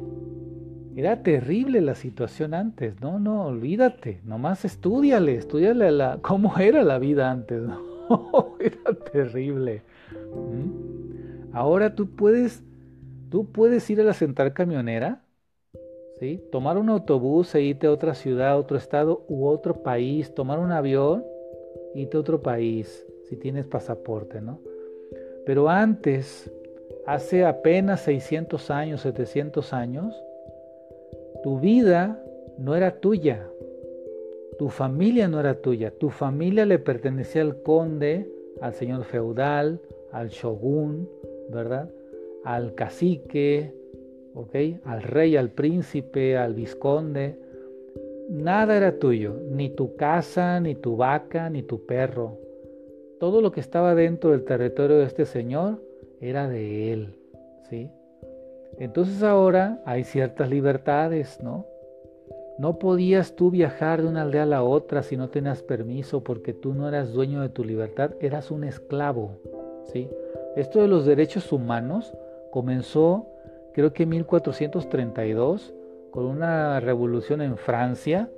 Era 0.96 1.22
terrible 1.22 1.80
la 1.82 1.94
situación 1.94 2.56
antes, 2.56 3.00
no, 3.02 3.20
no, 3.20 3.46
olvídate, 3.46 4.20
nomás 4.24 4.66
estudiale, 4.66 5.36
estudiale 5.36 5.92
la, 5.92 6.18
cómo 6.22 6.58
era 6.58 6.84
la 6.84 6.98
vida 6.98 7.30
antes, 7.30 7.62
¿no? 7.62 7.80
era 8.60 8.94
terrible. 9.12 9.84
¿Mm? 10.34 11.56
Ahora 11.56 11.94
tú 11.94 12.08
puedes, 12.16 12.64
tú 13.30 13.46
puedes 13.52 13.88
ir 13.92 14.02
a 14.02 14.04
la 14.04 14.14
central 14.14 14.54
camionera, 14.54 15.22
¿sí? 16.20 16.42
Tomar 16.52 16.80
un 16.80 16.90
autobús 16.90 17.54
e 17.54 17.62
irte 17.62 17.86
a 17.86 17.92
otra 17.92 18.16
ciudad, 18.16 18.58
otro 18.58 18.78
estado 18.78 19.24
u 19.28 19.46
otro 19.46 19.84
país, 19.84 20.34
tomar 20.34 20.58
un 20.58 20.72
avión 20.72 21.24
irte 21.94 22.18
a 22.18 22.20
otro 22.20 22.42
país, 22.42 23.06
si 23.30 23.36
tienes 23.36 23.66
pasaporte, 23.66 24.42
¿no? 24.42 24.60
Pero 25.48 25.70
antes, 25.70 26.52
hace 27.06 27.46
apenas 27.46 28.02
600 28.02 28.70
años, 28.70 29.00
700 29.00 29.72
años, 29.72 30.14
tu 31.42 31.62
vida 31.62 32.22
no 32.58 32.76
era 32.76 33.00
tuya, 33.00 33.48
tu 34.60 34.68
familia 34.68 35.30
no 35.30 35.40
era 35.40 35.62
tuya, 35.62 35.92
tu 35.92 36.10
familia 36.10 36.66
le 36.66 36.80
pertenecía 36.80 37.44
al 37.44 37.62
conde, 37.62 38.30
al 38.60 38.74
señor 38.74 39.06
feudal, 39.06 39.80
al 40.12 40.28
shogun, 40.32 41.08
¿verdad? 41.50 41.90
Al 42.44 42.76
cacique, 42.76 43.74
¿ok? 44.34 44.54
Al 44.84 45.02
rey, 45.02 45.38
al 45.38 45.52
príncipe, 45.52 46.36
al 46.36 46.56
visconde. 46.56 47.40
Nada 48.30 48.76
era 48.76 49.00
tuyo, 49.00 49.40
ni 49.50 49.70
tu 49.70 49.96
casa, 49.96 50.60
ni 50.60 50.76
tu 50.76 50.98
vaca, 50.98 51.50
ni 51.50 51.64
tu 51.64 51.86
perro. 51.86 52.47
Todo 53.20 53.42
lo 53.42 53.52
que 53.52 53.60
estaba 53.60 53.96
dentro 53.96 54.32
del 54.32 54.44
territorio 54.44 54.98
de 54.98 55.06
este 55.06 55.26
señor 55.26 55.82
era 56.22 56.48
de 56.48 56.94
él, 56.94 57.16
¿sí? 57.70 57.90
Entonces 58.80 59.24
ahora 59.24 59.82
hay 59.86 60.04
ciertas 60.04 60.50
libertades, 60.50 61.42
¿no? 61.42 61.66
No 62.60 62.80
podías 62.80 63.36
tú 63.36 63.52
viajar 63.52 64.02
de 64.02 64.08
una 64.08 64.24
aldea 64.24 64.44
a 64.44 64.48
la 64.48 64.64
otra 64.64 65.04
si 65.04 65.16
no 65.16 65.30
tenías 65.30 65.62
permiso 65.62 66.24
porque 66.24 66.54
tú 66.54 66.74
no 66.74 66.88
eras 66.88 67.14
dueño 67.14 67.42
de 67.42 67.50
tu 67.50 67.64
libertad, 67.64 68.12
eras 68.20 68.52
un 68.52 68.64
esclavo, 68.64 69.38
¿sí? 69.86 70.10
Esto 70.56 70.82
de 70.82 70.88
los 70.88 71.06
derechos 71.06 71.52
humanos 71.52 72.14
comenzó 72.52 73.28
creo 73.74 73.94
que 73.94 74.04
en 74.04 74.10
1432 74.10 75.74
con 76.10 76.26
una 76.26 76.80
revolución 76.80 77.42
en 77.42 77.58
Francia 77.58 78.30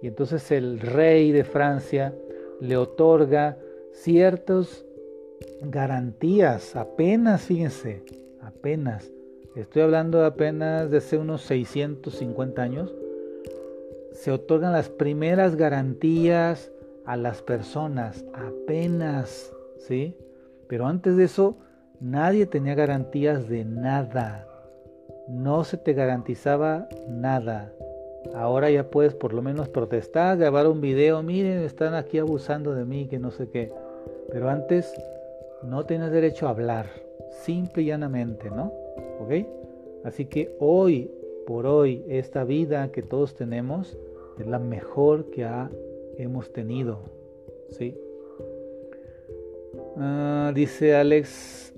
y 0.00 0.08
entonces 0.08 0.50
el 0.50 0.80
rey 0.80 1.32
de 1.32 1.44
Francia 1.44 2.14
le 2.60 2.78
otorga 2.78 3.58
ciertas 4.02 4.84
garantías, 5.62 6.76
apenas, 6.76 7.42
fíjense, 7.42 8.04
apenas 8.40 9.10
estoy 9.60 9.82
hablando 9.82 10.24
apenas 10.24 10.90
de 10.90 10.98
hace 10.98 11.16
unos 11.16 11.42
650 11.42 12.62
años, 12.62 12.94
se 14.12 14.30
otorgan 14.30 14.72
las 14.72 14.88
primeras 14.88 15.56
garantías 15.56 16.70
a 17.04 17.16
las 17.16 17.42
personas, 17.42 18.24
apenas, 18.34 19.52
¿sí? 19.78 20.16
Pero 20.68 20.86
antes 20.86 21.16
de 21.16 21.24
eso, 21.24 21.56
nadie 22.00 22.46
tenía 22.46 22.74
garantías 22.74 23.48
de 23.48 23.64
nada. 23.64 24.46
No 25.28 25.64
se 25.64 25.76
te 25.76 25.92
garantizaba 25.92 26.88
nada. 27.08 27.72
Ahora 28.34 28.70
ya 28.70 28.90
puedes 28.90 29.14
por 29.14 29.32
lo 29.32 29.42
menos 29.42 29.68
protestar, 29.68 30.36
grabar 30.36 30.66
un 30.66 30.80
video, 30.80 31.22
miren, 31.22 31.60
están 31.60 31.94
aquí 31.94 32.18
abusando 32.18 32.74
de 32.74 32.84
mí, 32.84 33.06
que 33.06 33.18
no 33.18 33.30
sé 33.30 33.48
qué. 33.48 33.72
Pero 34.30 34.48
antes 34.48 34.92
no 35.62 35.84
tenías 35.84 36.10
derecho 36.10 36.46
a 36.46 36.50
hablar, 36.50 36.86
simple 37.30 37.82
y 37.82 37.86
llanamente, 37.86 38.50
¿no? 38.50 38.72
¿Ok? 39.20 39.46
Así 40.04 40.26
que 40.26 40.54
hoy, 40.60 41.10
por 41.46 41.66
hoy, 41.66 42.04
esta 42.08 42.44
vida 42.44 42.90
que 42.92 43.02
todos 43.02 43.34
tenemos 43.34 43.98
es 44.38 44.46
la 44.46 44.58
mejor 44.58 45.30
que 45.30 45.46
hemos 46.18 46.52
tenido, 46.52 46.98
¿sí? 47.70 47.96
Ah, 49.96 50.52
dice 50.54 50.94
Alex, 50.94 51.72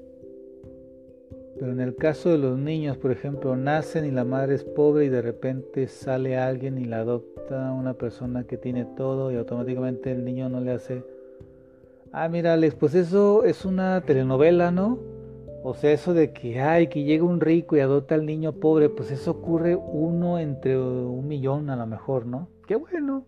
pero 1.58 1.72
en 1.72 1.80
el 1.80 1.96
caso 1.96 2.30
de 2.30 2.38
los 2.38 2.58
niños, 2.58 2.96
por 2.96 3.10
ejemplo, 3.10 3.56
nacen 3.56 4.04
y 4.04 4.10
la 4.10 4.24
madre 4.24 4.54
es 4.54 4.64
pobre 4.64 5.06
y 5.06 5.08
de 5.08 5.22
repente 5.22 5.88
sale 5.88 6.36
alguien 6.36 6.78
y 6.78 6.84
la 6.84 7.00
adopta 7.00 7.72
una 7.72 7.94
persona 7.94 8.44
que 8.44 8.56
tiene 8.56 8.84
todo 8.96 9.32
y 9.32 9.36
automáticamente 9.36 10.12
el 10.12 10.24
niño 10.24 10.48
no 10.48 10.60
le 10.60 10.72
hace... 10.72 11.02
Ah, 12.12 12.28
mira 12.28 12.54
Alex, 12.54 12.74
pues 12.74 12.94
eso 12.94 13.44
es 13.44 13.64
una 13.64 14.00
telenovela, 14.00 14.70
¿no? 14.70 14.98
O 15.62 15.74
sea, 15.74 15.92
eso 15.92 16.14
de 16.14 16.32
que, 16.32 16.60
ay, 16.60 16.86
que 16.86 17.04
llega 17.04 17.24
un 17.24 17.40
rico 17.40 17.76
y 17.76 17.80
adopta 17.80 18.14
al 18.14 18.24
niño 18.24 18.52
pobre, 18.52 18.88
pues 18.88 19.10
eso 19.10 19.32
ocurre 19.32 19.76
uno 19.76 20.38
entre 20.38 20.78
un 20.78 21.28
millón 21.28 21.68
a 21.68 21.76
lo 21.76 21.86
mejor, 21.86 22.24
¿no? 22.24 22.48
Qué 22.66 22.76
bueno, 22.76 23.24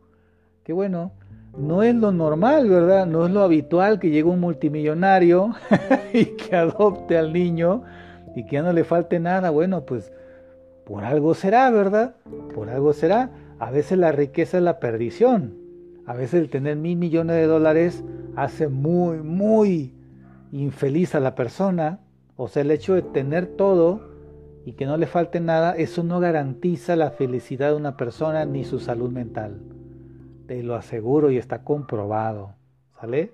qué 0.65 0.73
bueno. 0.73 1.13
No 1.59 1.83
es 1.83 1.95
lo 1.95 2.13
normal, 2.13 2.69
¿verdad? 2.71 3.07
No 3.07 3.27
es 3.27 3.33
lo 3.33 3.43
habitual 3.43 3.99
que 3.99 4.11
llegue 4.11 4.29
un 4.29 4.41
multimillonario 4.41 5.53
y 6.15 6.25
que 6.37 6.57
adopte 6.57 7.19
al 7.19 7.33
niño 7.33 7.83
y 8.35 8.47
que 8.47 8.57
ya 8.57 8.63
no 8.63 8.73
le 8.73 8.85
falte 8.85 9.19
nada, 9.19 9.51
bueno, 9.51 9.85
pues 9.85 10.13
por 10.85 11.05
algo 11.05 11.35
será, 11.35 11.71
¿verdad? 11.71 12.15
Por 12.55 12.71
algo 12.71 12.93
será. 12.93 13.31
A 13.59 13.71
veces 13.71 13.99
la 13.99 14.13
riqueza 14.13 14.57
es 14.57 14.63
la 14.65 14.81
perdición. 14.81 15.60
A 16.11 16.15
veces 16.15 16.41
el 16.41 16.51
tener 16.51 16.77
mil 16.77 16.97
millones 16.99 17.37
de 17.37 17.47
dólares 17.47 18.03
hace 18.35 18.67
muy, 18.67 19.19
muy 19.19 19.95
infeliz 20.51 21.15
a 21.15 21.21
la 21.21 21.37
persona. 21.37 22.01
O 22.37 22.49
sea, 22.49 22.63
el 22.63 22.73
hecho 22.73 22.95
de 22.95 23.03
tener 23.03 23.47
todo 23.47 24.01
y 24.65 24.73
que 24.73 24.87
no 24.87 24.97
le 24.97 25.07
falte 25.07 25.39
nada, 25.39 25.77
eso 25.77 26.03
no 26.03 26.19
garantiza 26.19 26.97
la 26.97 27.13
felicidad 27.13 27.71
de 27.71 27.77
una 27.77 27.97
persona 27.97 28.45
ni 28.45 28.65
su 28.65 28.81
salud 28.81 29.09
mental. 29.09 29.61
Te 30.49 30.65
lo 30.65 30.75
aseguro 30.75 31.31
y 31.31 31.39
está 31.39 31.63
comprobado. 31.63 32.55
¿Sale? 33.01 33.33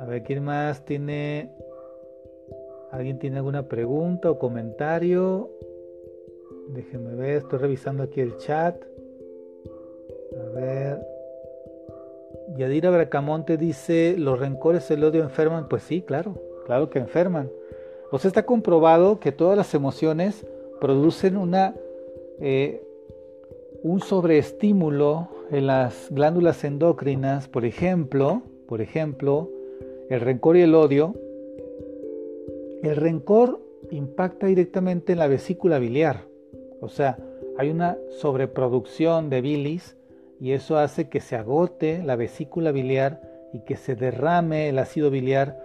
A 0.00 0.04
ver, 0.06 0.24
¿quién 0.24 0.42
más 0.42 0.84
tiene 0.84 1.52
¿Alguien 2.90 3.20
tiene 3.20 3.36
alguna 3.36 3.68
pregunta 3.68 4.28
o 4.28 4.40
comentario? 4.40 5.50
Déjenme 6.70 7.14
ver, 7.14 7.36
estoy 7.36 7.60
revisando 7.60 8.02
aquí 8.02 8.20
el 8.20 8.36
chat. 8.38 8.74
A 10.36 10.50
ver. 10.52 11.11
Yadira 12.56 12.90
Bracamonte 12.90 13.56
dice, 13.56 14.16
¿los 14.18 14.38
rencores 14.38 14.90
el 14.90 15.04
odio 15.04 15.22
enferman? 15.22 15.68
Pues 15.68 15.82
sí, 15.82 16.02
claro, 16.02 16.40
claro 16.66 16.90
que 16.90 16.98
enferman. 16.98 17.50
O 18.10 18.18
sea, 18.18 18.28
está 18.28 18.44
comprobado 18.44 19.20
que 19.20 19.32
todas 19.32 19.56
las 19.56 19.74
emociones 19.74 20.46
producen 20.80 21.36
una, 21.36 21.74
eh, 22.40 22.82
un 23.82 24.00
sobreestímulo 24.00 25.28
en 25.50 25.66
las 25.66 26.08
glándulas 26.10 26.64
endocrinas, 26.64 27.48
por 27.48 27.64
ejemplo, 27.64 28.42
por 28.66 28.80
ejemplo, 28.80 29.50
el 30.08 30.20
rencor 30.20 30.56
y 30.56 30.62
el 30.62 30.74
odio 30.74 31.14
el 32.82 32.96
rencor 32.96 33.60
impacta 33.90 34.48
directamente 34.48 35.12
en 35.12 35.20
la 35.20 35.28
vesícula 35.28 35.78
biliar, 35.78 36.24
o 36.80 36.88
sea, 36.88 37.16
hay 37.56 37.70
una 37.70 37.96
sobreproducción 38.18 39.30
de 39.30 39.40
bilis 39.40 39.96
y 40.42 40.54
eso 40.54 40.76
hace 40.76 41.08
que 41.08 41.20
se 41.20 41.36
agote 41.36 42.02
la 42.02 42.16
vesícula 42.16 42.72
biliar 42.72 43.20
y 43.52 43.60
que 43.60 43.76
se 43.76 43.94
derrame 43.94 44.68
el 44.68 44.80
ácido 44.80 45.08
biliar 45.08 45.56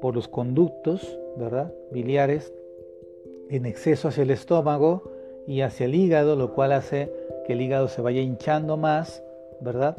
por 0.00 0.16
los 0.16 0.26
conductos, 0.26 1.16
¿verdad? 1.36 1.72
biliares 1.92 2.52
en 3.48 3.64
exceso 3.64 4.08
hacia 4.08 4.24
el 4.24 4.32
estómago 4.32 5.04
y 5.46 5.60
hacia 5.60 5.86
el 5.86 5.94
hígado, 5.94 6.34
lo 6.34 6.52
cual 6.52 6.72
hace 6.72 7.12
que 7.46 7.52
el 7.52 7.60
hígado 7.60 7.86
se 7.86 8.02
vaya 8.02 8.20
hinchando 8.20 8.76
más, 8.76 9.22
¿verdad? 9.60 9.96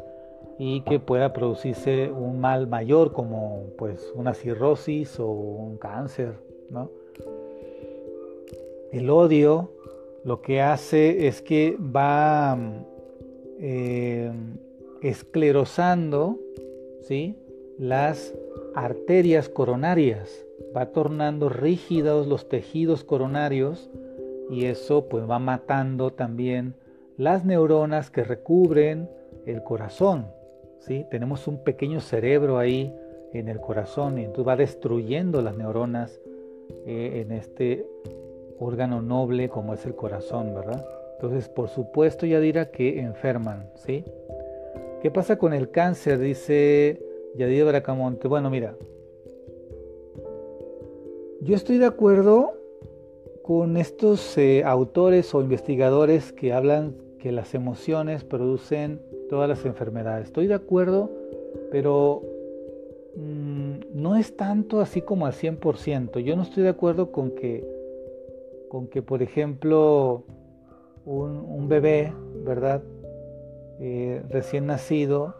Y 0.58 0.82
que 0.82 1.00
pueda 1.00 1.32
producirse 1.32 2.10
un 2.10 2.40
mal 2.40 2.66
mayor 2.66 3.14
como 3.14 3.68
pues 3.78 4.12
una 4.14 4.34
cirrosis 4.34 5.18
o 5.18 5.30
un 5.30 5.78
cáncer, 5.78 6.34
el 8.92 9.08
odio 9.08 9.70
lo 10.24 10.42
que 10.42 10.60
hace 10.60 11.26
es 11.26 11.40
que 11.40 11.78
va 11.78 12.58
eh, 13.62 14.32
esclerosando 15.02 16.38
¿sí? 17.02 17.36
las 17.78 18.34
arterias 18.74 19.48
coronarias, 19.48 20.46
va 20.76 20.86
tornando 20.86 21.48
rígidos 21.48 22.26
los 22.26 22.48
tejidos 22.48 23.04
coronarios 23.04 23.90
y 24.50 24.64
eso 24.64 25.08
pues 25.08 25.28
va 25.28 25.38
matando 25.38 26.10
también 26.12 26.74
las 27.18 27.44
neuronas 27.44 28.10
que 28.10 28.24
recubren 28.24 29.10
el 29.44 29.62
corazón. 29.62 30.28
¿sí? 30.78 31.04
Tenemos 31.10 31.46
un 31.46 31.62
pequeño 31.62 32.00
cerebro 32.00 32.58
ahí 32.58 32.94
en 33.34 33.48
el 33.48 33.60
corazón 33.60 34.18
y 34.18 34.24
entonces 34.24 34.48
va 34.48 34.56
destruyendo 34.56 35.42
las 35.42 35.56
neuronas 35.56 36.18
eh, 36.86 37.24
en 37.24 37.32
este 37.32 37.86
órgano 38.58 39.02
noble 39.02 39.50
como 39.50 39.74
es 39.74 39.84
el 39.84 39.94
corazón, 39.94 40.54
¿verdad? 40.54 40.84
Entonces, 41.20 41.48
por 41.48 41.68
supuesto, 41.68 42.26
ya 42.26 42.40
dirá 42.40 42.70
que 42.70 43.00
enferman, 43.00 43.68
¿sí? 43.74 44.04
¿Qué 45.02 45.10
pasa 45.10 45.36
con 45.36 45.52
el 45.52 45.70
cáncer? 45.70 46.18
Dice 46.18 47.00
Yadira 47.36 47.66
Bracamonte. 47.66 48.28
Bueno, 48.28 48.50
mira, 48.50 48.74
yo 51.40 51.54
estoy 51.54 51.78
de 51.78 51.86
acuerdo 51.86 52.54
con 53.42 53.76
estos 53.76 54.38
eh, 54.38 54.62
autores 54.64 55.34
o 55.34 55.40
investigadores 55.40 56.32
que 56.32 56.52
hablan 56.52 56.94
que 57.18 57.32
las 57.32 57.54
emociones 57.54 58.24
producen 58.24 59.02
todas 59.28 59.48
las 59.48 59.64
enfermedades. 59.66 60.26
Estoy 60.28 60.46
de 60.46 60.54
acuerdo, 60.54 61.10
pero 61.70 62.22
Mm, 63.16 63.80
no 63.92 64.16
es 64.16 64.36
tanto 64.36 64.80
así 64.80 65.02
como 65.02 65.26
al 65.26 65.32
100%. 65.32 66.20
Yo 66.20 66.36
no 66.36 66.42
estoy 66.42 66.62
de 66.62 66.68
acuerdo 66.68 67.10
con 67.10 67.32
que, 67.32 67.66
con 68.68 68.86
que 68.86 69.02
por 69.02 69.22
ejemplo, 69.22 70.24
un, 71.04 71.68
bebé, 71.68 72.12
¿verdad? 72.44 72.82
Eh, 73.80 74.22
recién 74.28 74.66
nacido, 74.66 75.34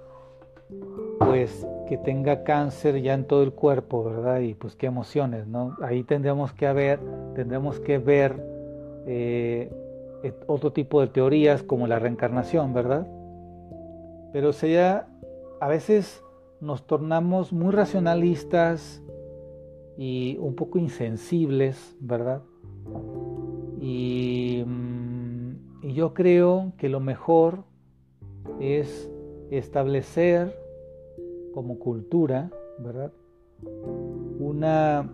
pues 1.19 1.67
que 1.89 1.99
tenga 1.99 2.45
cáncer 2.45 3.03
ya 3.03 3.15
en 3.15 3.25
todo 3.25 3.43
el 3.43 3.53
cuerpo, 3.53 4.05
¿verdad? 4.05 4.41
Y 4.41 4.55
pues 4.55 4.77
qué 4.77 4.87
emociones, 4.87 5.47
¿no? 5.47 5.77
Ahí 5.83 6.05
tendríamos 6.05 6.53
que 6.53 6.67
haber, 6.67 7.01
tendríamos 7.35 7.81
que 7.81 7.99
ver 7.99 8.51
otro 10.47 10.73
tipo 10.73 11.01
de 11.01 11.09
teorías 11.09 11.63
como 11.63 11.87
la 11.87 11.99
reencarnación, 11.99 12.73
¿verdad? 12.73 13.07
Pero 14.33 14.53
sería, 14.53 15.09
a 15.61 15.69
veces 15.69 16.23
nos 16.61 16.87
tornamos 16.87 17.53
muy 17.53 17.73
racionalistas 17.73 19.03
y 19.97 20.37
un 20.39 20.55
poco 20.55 20.79
insensibles, 20.79 21.97
¿verdad? 22.01 22.43
Y, 23.81 24.30
y, 25.83 25.93
yo 25.93 26.15
creo 26.15 26.73
que 26.79 26.89
lo 26.89 27.01
mejor 27.01 27.65
es 28.61 29.11
establecer 29.51 30.57
como 31.55 31.79
cultura, 31.79 32.51
¿verdad? 32.79 33.13
Una 34.39 35.11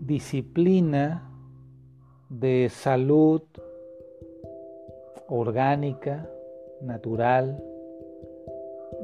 disciplina 0.00 1.28
de 2.28 2.68
salud 2.70 3.42
orgánica, 5.28 6.28
natural, 6.80 7.62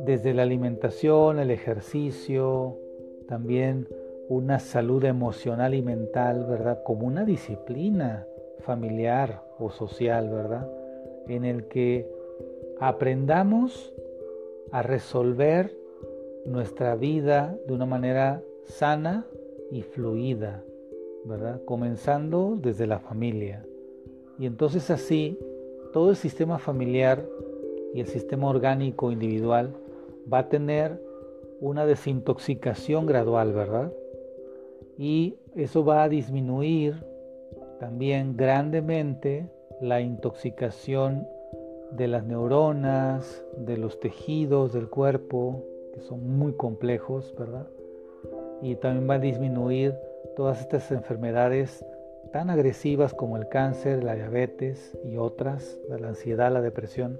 desde 0.04 0.34
la 0.34 0.42
alimentación, 0.42 1.38
el 1.38 1.50
ejercicio, 1.50 2.76
también 3.28 3.88
una 4.28 4.58
salud 4.58 5.04
emocional 5.04 5.74
y 5.74 5.82
mental, 5.82 6.44
¿verdad? 6.46 6.82
Como 6.84 7.06
una 7.06 7.24
disciplina 7.24 8.26
familiar 8.60 9.42
o 9.58 9.70
social, 9.70 10.28
¿verdad? 10.28 10.68
En 11.28 11.44
el 11.44 11.68
que 11.68 12.08
aprendamos 12.80 13.92
a 14.70 14.82
resolver 14.82 15.76
nuestra 16.46 16.94
vida 16.96 17.56
de 17.66 17.74
una 17.74 17.86
manera 17.86 18.42
sana 18.64 19.26
y 19.70 19.82
fluida, 19.82 20.64
¿verdad? 21.24 21.60
Comenzando 21.64 22.58
desde 22.60 22.86
la 22.86 22.98
familia. 22.98 23.64
Y 24.38 24.46
entonces 24.46 24.90
así, 24.90 25.38
todo 25.92 26.10
el 26.10 26.16
sistema 26.16 26.58
familiar 26.58 27.24
y 27.94 28.00
el 28.00 28.06
sistema 28.06 28.48
orgánico 28.48 29.10
individual 29.10 29.74
va 30.32 30.38
a 30.38 30.48
tener 30.48 31.02
una 31.60 31.86
desintoxicación 31.86 33.06
gradual, 33.06 33.52
¿verdad? 33.52 33.92
Y 34.96 35.36
eso 35.54 35.84
va 35.84 36.04
a 36.04 36.08
disminuir 36.08 36.94
también 37.80 38.36
grandemente 38.36 39.48
la 39.80 40.00
intoxicación 40.00 41.26
de 41.92 42.08
las 42.08 42.24
neuronas, 42.24 43.44
de 43.56 43.76
los 43.76 43.98
tejidos 44.00 44.72
del 44.72 44.88
cuerpo, 44.88 45.64
que 45.94 46.00
son 46.00 46.38
muy 46.38 46.52
complejos, 46.52 47.34
¿verdad? 47.38 47.66
Y 48.60 48.76
también 48.76 49.08
va 49.08 49.14
a 49.14 49.18
disminuir 49.18 49.94
todas 50.36 50.60
estas 50.60 50.90
enfermedades 50.90 51.84
tan 52.32 52.50
agresivas 52.50 53.14
como 53.14 53.36
el 53.36 53.48
cáncer, 53.48 54.04
la 54.04 54.14
diabetes 54.14 54.98
y 55.04 55.16
otras, 55.16 55.78
la 55.88 56.08
ansiedad, 56.08 56.52
la 56.52 56.60
depresión. 56.60 57.18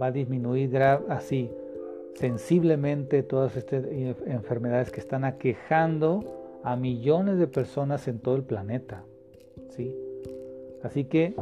Va 0.00 0.06
a 0.06 0.12
disminuir 0.12 0.76
así 1.08 1.50
sensiblemente 2.14 3.22
todas 3.22 3.56
estas 3.56 3.84
enfermedades 4.26 4.92
que 4.92 5.00
están 5.00 5.24
aquejando 5.24 6.60
a 6.62 6.76
millones 6.76 7.38
de 7.38 7.46
personas 7.46 8.06
en 8.06 8.20
todo 8.20 8.36
el 8.36 8.44
planeta. 8.44 9.04
¿sí? 9.70 9.94
Así 10.84 11.04
que 11.04 11.34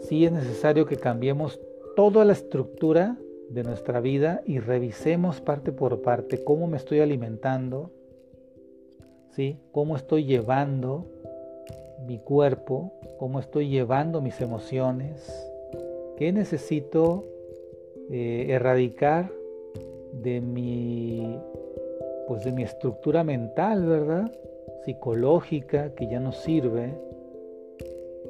sí 0.00 0.24
es 0.24 0.32
necesario 0.32 0.86
que 0.86 0.96
cambiemos 0.96 1.60
toda 1.96 2.24
la 2.24 2.32
estructura 2.32 3.16
de 3.50 3.64
nuestra 3.64 4.00
vida 4.00 4.42
y 4.46 4.60
revisemos 4.60 5.40
parte 5.40 5.72
por 5.72 6.02
parte 6.02 6.44
cómo 6.44 6.68
me 6.68 6.76
estoy 6.76 7.00
alimentando, 7.00 7.90
¿sí? 9.32 9.58
cómo 9.72 9.96
estoy 9.96 10.24
llevando 10.24 11.04
mi 12.06 12.18
cuerpo, 12.18 12.92
cómo 13.18 13.40
estoy 13.40 13.68
llevando 13.68 14.20
mis 14.20 14.40
emociones, 14.40 15.50
qué 16.16 16.32
necesito 16.32 17.24
eh, 18.08 18.46
erradicar 18.50 19.32
de 20.12 20.40
mi 20.40 21.38
pues 22.28 22.44
de 22.44 22.52
mi 22.52 22.62
estructura 22.62 23.24
mental, 23.24 23.84
¿verdad? 23.84 24.32
psicológica 24.84 25.90
que 25.94 26.08
ya 26.08 26.20
no 26.20 26.30
sirve 26.30 26.94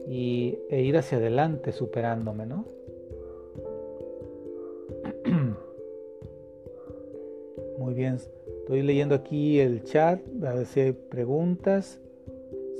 y, 0.06 0.58
e 0.70 0.82
ir 0.82 0.96
hacia 0.96 1.18
adelante 1.18 1.72
superándome, 1.72 2.46
¿no? 2.46 2.64
Muy 7.78 7.94
bien, 7.94 8.18
estoy 8.60 8.82
leyendo 8.82 9.14
aquí 9.14 9.60
el 9.60 9.82
chat, 9.84 10.20
a 10.44 10.54
ver 10.54 10.66
si 10.66 10.80
hay 10.80 10.92
preguntas. 10.92 12.00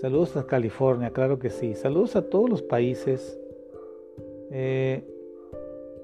Saludos 0.00 0.36
a 0.36 0.46
California, 0.46 1.10
claro 1.10 1.38
que 1.38 1.50
sí. 1.50 1.74
Saludos 1.74 2.16
a 2.16 2.22
todos 2.28 2.50
los 2.50 2.62
países. 2.62 3.38
Eh, 4.50 5.04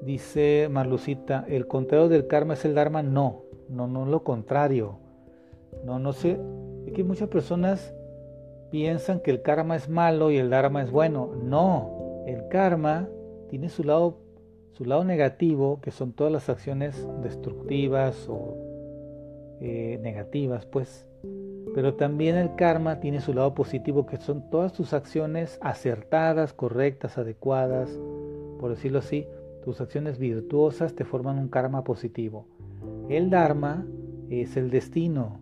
dice 0.00 0.68
Marlucita, 0.70 1.44
¿el 1.48 1.66
contrario 1.66 2.08
del 2.08 2.26
karma 2.26 2.54
es 2.54 2.64
el 2.64 2.74
dharma? 2.74 3.02
No, 3.02 3.44
no, 3.68 3.86
no 3.86 4.06
lo 4.06 4.24
contrario. 4.24 4.98
No, 5.84 5.98
no 5.98 6.12
sé. 6.12 6.38
Es 6.86 6.92
que 6.92 7.04
muchas 7.04 7.28
personas 7.28 7.94
piensan 8.72 9.20
que 9.20 9.30
el 9.30 9.42
karma 9.42 9.76
es 9.76 9.88
malo 9.88 10.30
y 10.30 10.38
el 10.38 10.50
dharma 10.50 10.82
es 10.82 10.90
bueno. 10.90 11.30
No, 11.44 12.24
el 12.26 12.48
karma 12.48 13.08
tiene 13.48 13.68
su 13.68 13.84
lado, 13.84 14.16
su 14.72 14.86
lado 14.86 15.04
negativo, 15.04 15.80
que 15.82 15.90
son 15.90 16.12
todas 16.12 16.32
las 16.32 16.48
acciones 16.48 17.06
destructivas 17.22 18.26
o 18.28 18.56
eh, 19.60 20.00
negativas, 20.02 20.64
pues. 20.64 21.06
Pero 21.74 21.94
también 21.94 22.36
el 22.36 22.54
karma 22.56 22.98
tiene 22.98 23.20
su 23.20 23.34
lado 23.34 23.54
positivo, 23.54 24.06
que 24.06 24.16
son 24.16 24.48
todas 24.50 24.72
tus 24.72 24.94
acciones 24.94 25.58
acertadas, 25.60 26.54
correctas, 26.54 27.18
adecuadas, 27.18 27.90
por 28.58 28.70
decirlo 28.70 29.00
así, 29.00 29.26
tus 29.62 29.82
acciones 29.82 30.18
virtuosas 30.18 30.94
te 30.94 31.04
forman 31.04 31.38
un 31.38 31.48
karma 31.48 31.84
positivo. 31.84 32.46
El 33.10 33.28
dharma 33.28 33.86
es 34.30 34.56
el 34.56 34.70
destino, 34.70 35.41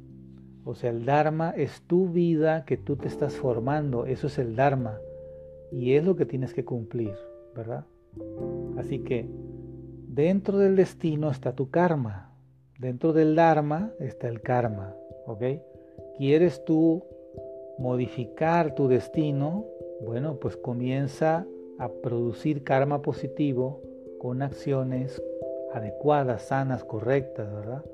o 0.64 0.74
sea, 0.74 0.90
el 0.90 1.04
Dharma 1.04 1.50
es 1.50 1.82
tu 1.82 2.08
vida 2.08 2.64
que 2.64 2.76
tú 2.76 2.96
te 2.96 3.08
estás 3.08 3.34
formando, 3.34 4.06
eso 4.06 4.26
es 4.26 4.38
el 4.38 4.56
Dharma. 4.56 4.98
Y 5.72 5.94
es 5.94 6.04
lo 6.04 6.16
que 6.16 6.26
tienes 6.26 6.52
que 6.52 6.64
cumplir, 6.64 7.14
¿verdad? 7.54 7.84
Así 8.76 9.00
que 9.00 9.28
dentro 10.08 10.58
del 10.58 10.76
destino 10.76 11.30
está 11.30 11.54
tu 11.54 11.70
karma, 11.70 12.34
dentro 12.78 13.12
del 13.12 13.36
Dharma 13.36 13.92
está 14.00 14.28
el 14.28 14.40
karma, 14.42 14.94
¿ok? 15.26 15.42
¿Quieres 16.18 16.64
tú 16.64 17.04
modificar 17.78 18.74
tu 18.74 18.88
destino? 18.88 19.64
Bueno, 20.04 20.38
pues 20.40 20.56
comienza 20.56 21.46
a 21.78 21.88
producir 21.88 22.64
karma 22.64 23.00
positivo 23.00 23.80
con 24.18 24.42
acciones 24.42 25.22
adecuadas, 25.72 26.42
sanas, 26.42 26.84
correctas, 26.84 27.50
¿verdad? 27.52 27.84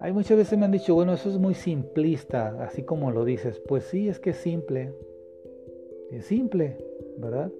Hay 0.00 0.12
muchas 0.12 0.36
veces 0.36 0.56
me 0.56 0.64
han 0.64 0.70
dicho, 0.70 0.94
bueno, 0.94 1.12
eso 1.14 1.28
es 1.28 1.38
muy 1.38 1.54
simplista, 1.54 2.56
así 2.62 2.84
como 2.84 3.10
lo 3.10 3.24
dices. 3.24 3.60
Pues 3.66 3.84
sí, 3.84 4.08
es 4.08 4.20
que 4.20 4.30
es 4.30 4.36
simple. 4.36 4.92
Es 6.12 6.26
simple, 6.26 6.76
¿verdad? 7.18 7.50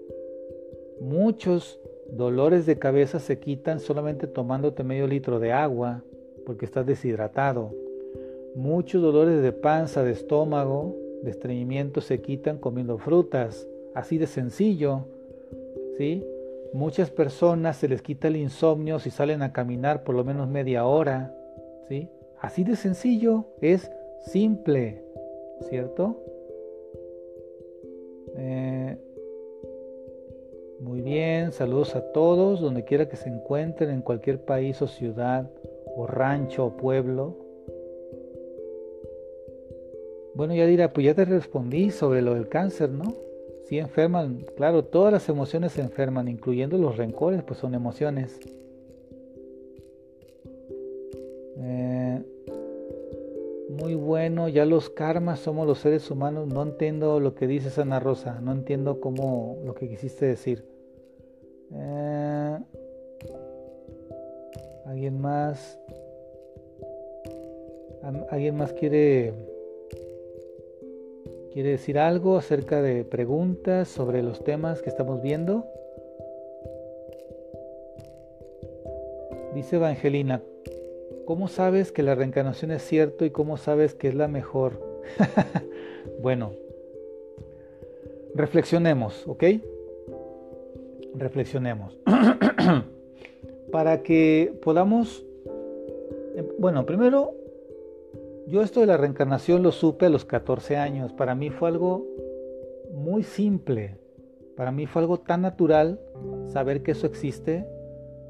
Muchos 1.01 1.81
dolores 2.13 2.65
de 2.65 2.79
cabeza 2.79 3.19
se 3.19 3.39
quitan 3.39 3.81
solamente 3.81 4.27
tomándote 4.27 4.85
medio 4.85 5.07
litro 5.07 5.41
de 5.41 5.53
agua 5.53 6.03
porque 6.47 6.65
estás 6.65 6.87
deshidratado. 6.87 7.75
Muchos 8.55 9.03
dolores 9.03 9.43
de 9.43 9.53
panza, 9.53 10.05
de 10.05 10.13
estómago, 10.13 10.97
de 11.23 11.31
estreñimiento 11.31 12.01
se 12.01 12.21
quitan 12.21 12.59
comiendo 12.59 12.99
frutas. 12.99 13.69
Así 13.95 14.17
de 14.17 14.29
sencillo. 14.29 15.07
¿Sí? 15.97 16.25
Muchas 16.73 17.11
personas 17.11 17.77
se 17.77 17.89
les 17.89 18.01
quita 18.01 18.29
el 18.29 18.37
insomnio 18.37 19.01
si 19.01 19.11
salen 19.11 19.43
a 19.43 19.53
caminar 19.53 20.05
por 20.05 20.15
lo 20.15 20.25
menos 20.25 20.49
media 20.49 20.87
hora. 20.87 21.35
¿Sí? 21.89 22.09
Así 22.41 22.63
de 22.65 22.77
sencillo, 22.77 23.47
es 23.61 23.91
simple, 24.21 25.03
¿cierto? 25.63 26.23
Eh, 28.37 28.97
muy 30.81 31.01
bien, 31.01 31.51
saludos 31.51 31.97
a 31.97 32.13
todos, 32.13 32.61
donde 32.61 32.85
quiera 32.85 33.09
que 33.09 33.17
se 33.17 33.29
encuentren, 33.29 33.91
en 33.91 34.03
cualquier 34.03 34.45
país 34.45 34.81
o 34.81 34.87
ciudad, 34.87 35.51
o 35.97 36.07
rancho 36.07 36.67
o 36.67 36.77
pueblo. 36.77 37.37
Bueno, 40.35 40.55
ya 40.55 40.67
dirá, 40.67 40.93
pues 40.93 41.07
ya 41.07 41.15
te 41.15 41.25
respondí 41.25 41.91
sobre 41.91 42.23
lo 42.23 42.35
del 42.35 42.49
cáncer, 42.49 42.91
¿no? 42.91 43.13
Sí 43.65 43.79
enferman, 43.79 44.47
claro, 44.57 44.85
todas 44.85 45.13
las 45.13 45.29
emociones 45.29 45.73
se 45.73 45.81
enferman, 45.81 46.29
incluyendo 46.29 46.79
los 46.79 46.97
rencores, 46.97 47.43
pues 47.43 47.59
son 47.59 47.75
emociones. 47.75 48.39
Muy 53.79 53.95
bueno, 53.95 54.49
ya 54.49 54.65
los 54.65 54.91
karmas 54.91 55.39
somos 55.41 55.67
los 55.67 55.79
seres 55.79 56.11
humanos. 56.11 56.49
No 56.49 56.63
entiendo 56.63 57.21
lo 57.21 57.35
que 57.35 57.47
dices, 57.47 57.79
Ana 57.79 58.01
Rosa, 58.01 58.41
no 58.41 58.53
entiendo 58.53 59.01
cómo 59.01 59.59
lo 59.65 59.75
que 59.75 59.89
quisiste 59.89 60.27
decir. 60.27 60.65
Eh, 61.73 62.59
¿Alguien 64.87 65.21
más? 65.21 65.79
¿Alguien 68.31 68.57
más 68.57 68.73
quiere, 68.73 69.35
quiere 71.53 71.71
decir 71.71 71.99
algo 71.99 72.39
acerca 72.39 72.81
de 72.81 73.05
preguntas 73.05 73.89
sobre 73.89 74.23
los 74.23 74.43
temas 74.43 74.83
que 74.83 74.89
estamos 74.89 75.23
viendo? 75.23 75.67
Dice 79.55 79.77
Evangelina, 79.77 80.43
¿Cómo 81.29 81.47
sabes 81.47 81.93
que 81.93 82.03
la 82.03 82.15
reencarnación 82.15 82.71
es 82.71 82.81
cierto 82.81 83.27
y 83.27 83.31
cómo 83.31 83.59
sabes 83.59 83.93
que 83.93 84.09
es 84.09 84.15
la 84.15 84.29
mejor? 84.29 84.81
bueno, 86.23 86.53
reflexionemos, 88.35 89.29
¿ok? 89.29 89.45
Reflexionemos. 91.15 91.99
Para 93.71 94.03
que 94.03 94.59
podamos, 94.63 95.23
em, 96.35 96.47
bueno, 96.59 96.87
primero, 96.87 97.35
yo 98.47 98.63
esto 98.63 98.81
de 98.81 98.87
la 98.87 98.97
reencarnación 98.97 99.63
lo 99.63 99.71
supe 99.71 100.07
a 100.07 100.09
los 100.09 100.25
14 100.25 100.79
años. 100.79 101.13
Para 101.13 101.35
mí 101.35 101.51
fue 101.51 101.69
algo 101.69 102.07
muy 102.91 103.23
simple. 103.23 103.99
Para 104.57 104.73
mí 104.73 104.87
fue 104.87 105.03
algo 105.03 105.19
tan 105.19 105.43
natural 105.43 106.01
saber 106.49 106.83
que 106.83 106.93
eso 106.93 107.07
existe. 107.07 107.67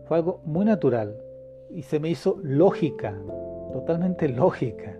Fue 0.08 0.16
algo 0.16 0.40
muy 0.44 0.64
natural 0.64 1.27
y 1.70 1.82
se 1.82 2.00
me 2.00 2.10
hizo 2.10 2.38
lógica, 2.42 3.16
totalmente 3.72 4.28
lógica. 4.28 4.98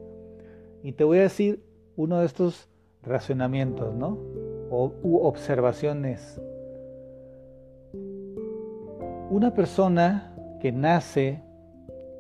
Y 0.82 0.92
te 0.92 1.04
voy 1.04 1.18
a 1.18 1.22
decir 1.22 1.62
uno 1.96 2.20
de 2.20 2.26
estos 2.26 2.68
razonamientos, 3.02 3.94
¿no? 3.94 4.18
O 4.70 4.92
u 5.02 5.18
observaciones. 5.18 6.40
Una 9.30 9.52
persona 9.54 10.34
que 10.60 10.72
nace, 10.72 11.42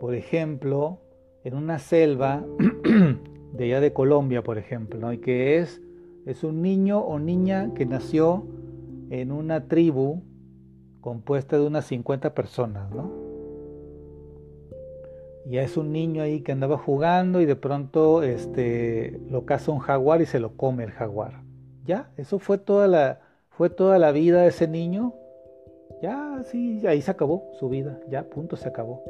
por 0.00 0.14
ejemplo, 0.14 0.98
en 1.44 1.54
una 1.54 1.78
selva 1.78 2.44
de 3.52 3.64
allá 3.64 3.80
de 3.80 3.92
Colombia, 3.92 4.42
por 4.42 4.58
ejemplo, 4.58 4.98
¿no? 4.98 5.12
y 5.12 5.18
que 5.18 5.58
es, 5.58 5.80
es 6.26 6.44
un 6.44 6.60
niño 6.60 7.00
o 7.00 7.18
niña 7.18 7.72
que 7.74 7.86
nació 7.86 8.46
en 9.10 9.32
una 9.32 9.66
tribu 9.66 10.22
compuesta 11.00 11.58
de 11.58 11.66
unas 11.66 11.86
50 11.86 12.34
personas, 12.34 12.90
¿no? 12.90 13.27
Y 15.48 15.56
es 15.56 15.78
un 15.78 15.92
niño 15.92 16.22
ahí 16.22 16.42
que 16.42 16.52
andaba 16.52 16.76
jugando 16.76 17.40
y 17.40 17.46
de 17.46 17.56
pronto 17.56 18.22
este, 18.22 19.18
lo 19.30 19.46
caza 19.46 19.72
un 19.72 19.78
jaguar 19.78 20.20
y 20.20 20.26
se 20.26 20.40
lo 20.40 20.58
come 20.58 20.84
el 20.84 20.90
jaguar. 20.90 21.40
Ya, 21.86 22.10
eso 22.18 22.38
fue 22.38 22.58
toda 22.58 22.86
la, 22.86 23.20
fue 23.48 23.70
toda 23.70 23.98
la 23.98 24.12
vida 24.12 24.42
de 24.42 24.48
ese 24.48 24.68
niño. 24.68 25.14
Ya, 26.02 26.42
sí, 26.44 26.86
ahí 26.86 27.00
se 27.00 27.10
acabó 27.10 27.50
su 27.58 27.70
vida, 27.70 27.98
ya, 28.10 28.24
punto, 28.24 28.56
se 28.56 28.68
acabó. 28.68 29.02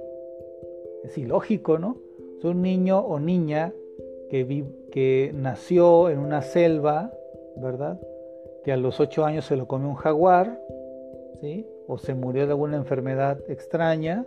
Es 1.02 1.18
ilógico, 1.18 1.76
¿no? 1.80 1.96
Es 2.38 2.44
un 2.44 2.62
niño 2.62 3.00
o 3.00 3.18
niña 3.18 3.72
que, 4.30 4.64
que 4.92 5.32
nació 5.34 6.08
en 6.08 6.20
una 6.20 6.42
selva, 6.42 7.12
¿verdad? 7.56 8.00
Que 8.62 8.70
a 8.70 8.76
los 8.76 9.00
ocho 9.00 9.24
años 9.24 9.44
se 9.44 9.56
lo 9.56 9.66
come 9.66 9.88
un 9.88 9.96
jaguar, 9.96 10.60
¿sí? 11.40 11.66
O 11.88 11.98
se 11.98 12.14
murió 12.14 12.46
de 12.46 12.52
alguna 12.52 12.76
enfermedad 12.76 13.40
extraña 13.48 14.24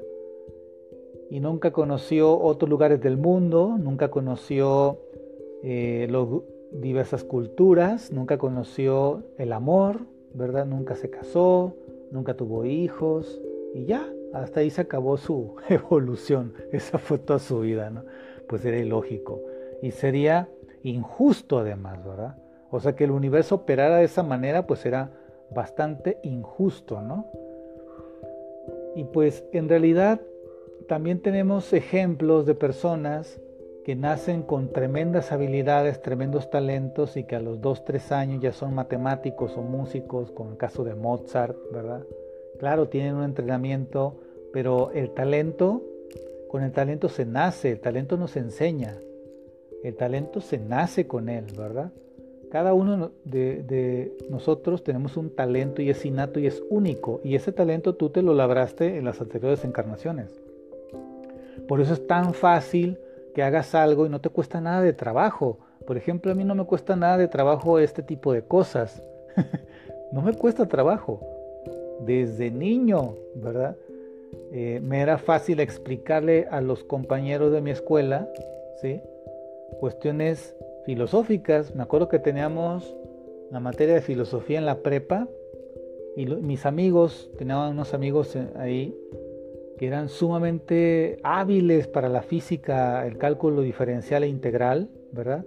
y 1.32 1.40
nunca 1.40 1.72
conoció 1.72 2.38
otros 2.38 2.70
lugares 2.70 3.00
del 3.00 3.16
mundo, 3.16 3.78
nunca 3.80 4.12
conoció 4.12 5.00
eh, 5.64 6.12
diversas 6.74 7.24
culturas, 7.24 8.12
nunca 8.12 8.38
conoció 8.38 9.24
el 9.38 9.54
amor, 9.54 10.02
¿verdad? 10.34 10.66
Nunca 10.66 10.98
se 10.98 11.10
casó, 11.10 11.74
nunca 12.12 12.36
tuvo 12.36 12.66
hijos 12.66 13.42
y 13.74 13.86
ya, 13.86 14.06
hasta 14.34 14.60
ahí 14.60 14.70
se 14.70 14.82
acabó 14.82 15.16
su 15.16 15.56
evolución. 15.70 16.54
Esa 16.74 16.98
fue 16.98 17.18
toda 17.18 17.40
su 17.40 17.62
vida, 17.62 17.90
¿no? 17.90 18.04
Pues 18.50 18.66
era 18.66 18.78
ilógico 18.78 19.40
y 19.82 19.92
sería 19.92 20.50
injusto 20.84 21.60
además, 21.60 22.06
¿verdad? 22.06 22.36
O 22.72 22.82
sea 22.82 22.94
que 22.94 23.06
el 23.06 23.12
universo 23.12 23.56
operara 23.56 24.00
de 24.00 24.04
esa 24.04 24.22
manera, 24.22 24.68
pues 24.68 24.86
era 24.86 25.12
bastante 25.50 26.18
injusto, 26.24 27.02
¿no? 27.02 27.26
Y 28.98 29.06
pues 29.06 29.46
en 29.54 29.70
realidad 29.70 30.20
también 30.92 31.22
tenemos 31.22 31.72
ejemplos 31.72 32.46
de 32.46 32.54
personas 32.54 33.40
que 33.86 33.96
nacen 33.96 34.42
con 34.44 34.74
tremendas 34.74 35.32
habilidades, 35.32 36.02
tremendos 36.02 36.50
talentos 36.50 37.16
y 37.16 37.24
que 37.24 37.38
a 37.38 37.40
los 37.40 37.62
2, 37.62 37.86
3 37.86 38.12
años 38.12 38.44
ya 38.44 38.52
son 38.52 38.76
matemáticos 38.76 39.56
o 39.56 39.62
músicos, 39.62 40.32
como 40.32 40.52
el 40.52 40.58
caso 40.58 40.84
de 40.84 40.94
Mozart, 40.94 41.56
¿verdad? 41.72 42.04
Claro, 42.60 42.90
tienen 42.90 43.16
un 43.16 43.24
entrenamiento, 43.24 44.20
pero 44.52 44.92
el 44.92 45.12
talento, 45.12 45.82
con 46.50 46.62
el 46.62 46.74
talento 46.74 47.08
se 47.08 47.26
nace, 47.26 47.72
el 47.72 47.80
talento 47.80 48.18
no 48.18 48.28
se 48.28 48.40
enseña, 48.40 48.98
el 49.86 49.96
talento 49.96 50.42
se 50.42 50.58
nace 50.58 51.08
con 51.08 51.30
él, 51.30 51.46
¿verdad? 51.58 51.94
Cada 52.52 52.74
uno 52.74 53.12
de, 53.24 53.64
de, 53.64 54.12
nosotros 54.30 54.84
tenemos 54.84 55.16
un 55.16 55.34
talento 55.34 55.82
y 55.82 55.90
es 55.90 56.06
innato 56.06 56.38
y 56.42 56.48
es 56.48 56.62
único, 56.70 57.22
y 57.24 57.36
ese 57.36 57.54
talento 57.54 57.96
tú 57.96 58.10
te 58.10 58.22
lo 58.22 58.34
labraste 58.34 58.98
en 58.98 59.06
las 59.06 59.22
anteriores 59.22 59.64
encarnaciones. 59.64 60.51
Por 61.68 61.82
eso 61.82 61.94
es 61.94 62.06
tan 62.08 62.34
fácil 62.34 63.00
que 63.34 63.44
hagas 63.44 63.76
algo 63.76 64.06
y 64.06 64.10
no 64.10 64.22
te 64.22 64.30
cuesta 64.30 64.62
nada 64.62 64.82
de 64.82 64.94
trabajo. 64.94 65.60
Por 65.86 65.98
ejemplo, 65.98 66.32
a 66.32 66.36
mí 66.36 66.44
no 66.44 66.56
me 66.56 66.66
cuesta 66.66 66.96
nada 66.96 67.18
de 67.18 67.28
trabajo 67.28 67.80
este 67.80 68.04
tipo 68.04 68.34
de 68.34 68.44
cosas. 68.44 69.02
no 70.12 70.22
me 70.22 70.34
cuesta 70.34 70.68
trabajo. 70.68 71.20
Desde 72.02 72.52
niño, 72.52 73.16
¿verdad? 73.36 73.76
Eh, 74.52 74.80
me 74.84 75.02
era 75.02 75.18
fácil 75.18 75.60
explicarle 75.60 76.48
a 76.50 76.62
los 76.62 76.84
compañeros 76.84 77.52
de 77.52 77.62
mi 77.62 77.72
escuela, 77.72 78.30
¿sí? 78.82 79.02
Cuestiones 79.80 80.56
filosóficas. 80.86 81.76
Me 81.76 81.84
acuerdo 81.84 82.10
que 82.10 82.20
teníamos 82.20 82.96
la 83.52 83.60
materia 83.60 83.96
de 83.96 84.02
filosofía 84.02 84.58
en 84.58 84.66
la 84.66 84.80
prepa 84.80 85.28
y 86.16 86.26
mis 86.26 86.66
amigos, 86.66 87.30
tenían 87.38 87.72
unos 87.72 87.94
amigos 87.94 88.36
eh, 88.36 88.48
ahí 88.56 88.98
que 89.82 89.88
eran 89.88 90.10
sumamente 90.10 91.18
hábiles 91.24 91.88
para 91.88 92.08
la 92.08 92.22
física, 92.22 93.08
el 93.08 93.18
cálculo 93.18 93.64
diferencial 93.64 94.24
e 94.24 94.28
integral, 94.28 94.92
¿verdad? 95.12 95.44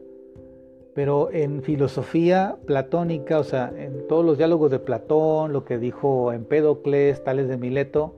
Pero 0.93 1.31
en 1.31 1.63
filosofía 1.63 2.57
platónica, 2.67 3.39
o 3.39 3.45
sea, 3.45 3.73
en 3.77 4.09
todos 4.09 4.25
los 4.25 4.37
diálogos 4.37 4.73
de 4.73 4.81
Platón, 4.81 5.53
lo 5.53 5.65
que 5.65 5.79
dijo 5.79 6.33
Empédocles, 6.33 7.23
Tales 7.23 7.47
de 7.47 7.59
Mileto, 7.59 8.17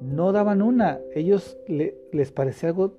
no 0.00 0.32
daban 0.32 0.62
una. 0.62 1.00
Ellos 1.14 1.58
les 1.68 2.32
parecía 2.32 2.70
algo 2.70 2.94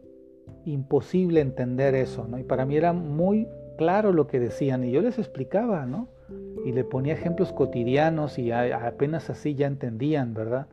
imposible 0.64 1.42
entender 1.42 1.96
eso, 1.96 2.28
¿no? 2.28 2.38
Y 2.38 2.44
para 2.44 2.68
mí 2.68 2.78
era 2.78 2.94
muy 2.94 3.48
claro 3.80 4.14
lo 4.14 4.28
que 4.28 4.40
decían 4.40 4.84
y 4.84 4.92
yo 4.92 5.02
les 5.02 5.18
explicaba, 5.18 5.88
¿no? 5.88 6.08
Y 6.64 6.72
le 6.72 6.84
ponía 6.84 7.14
ejemplos 7.14 7.52
cotidianos 7.52 8.38
y 8.38 8.52
apenas 8.52 9.32
así 9.32 9.56
ya 9.56 9.66
entendían, 9.66 10.36
¿verdad? 10.36 10.68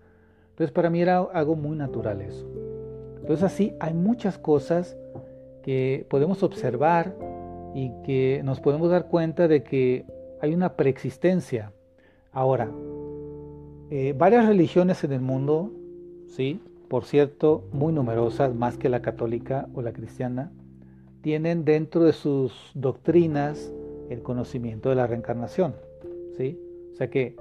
Entonces 0.55 0.71
para 0.71 0.89
mí 0.89 1.03
era 1.03 1.19
algo 1.19 1.57
muy 1.57 1.77
natural 1.77 2.21
eso. 2.21 2.49
Entonces 3.21 3.43
así 3.43 3.75
hay 3.81 3.93
muchas 3.93 4.39
cosas 4.39 4.97
que 5.65 6.07
podemos 6.09 6.45
observar 6.45 7.17
y 7.75 7.91
que 8.05 8.41
nos 8.45 8.61
podemos 8.61 8.89
dar 8.89 9.09
cuenta 9.09 9.49
de 9.49 9.65
que 9.65 10.05
hay 10.41 10.55
una 10.55 10.77
preexistencia. 10.77 11.73
Ahora, 12.31 12.71
eh, 13.91 14.15
varias 14.17 14.47
religiones 14.47 15.03
en 15.03 15.13
el 15.13 15.21
mundo, 15.21 15.73
sí, 16.29 16.61
por 16.89 17.05
cierto, 17.05 17.65
muy 17.73 17.93
numerosas, 17.93 18.55
más 18.55 18.79
que 18.79 18.89
la 18.89 19.03
católica 19.03 19.69
o 19.75 19.83
la 19.83 19.93
cristiana, 19.93 20.53
tienen 21.21 21.65
dentro 21.65 22.05
de 22.05 22.13
sus 22.13 22.71
doctrinas 22.75 23.73
el 24.09 24.23
conocimiento 24.23 24.89
de 24.91 24.95
la 24.95 25.09
reencarnación, 25.09 25.75
sí. 26.37 26.61
O 26.93 26.97
sea 26.97 27.11
que 27.11 27.35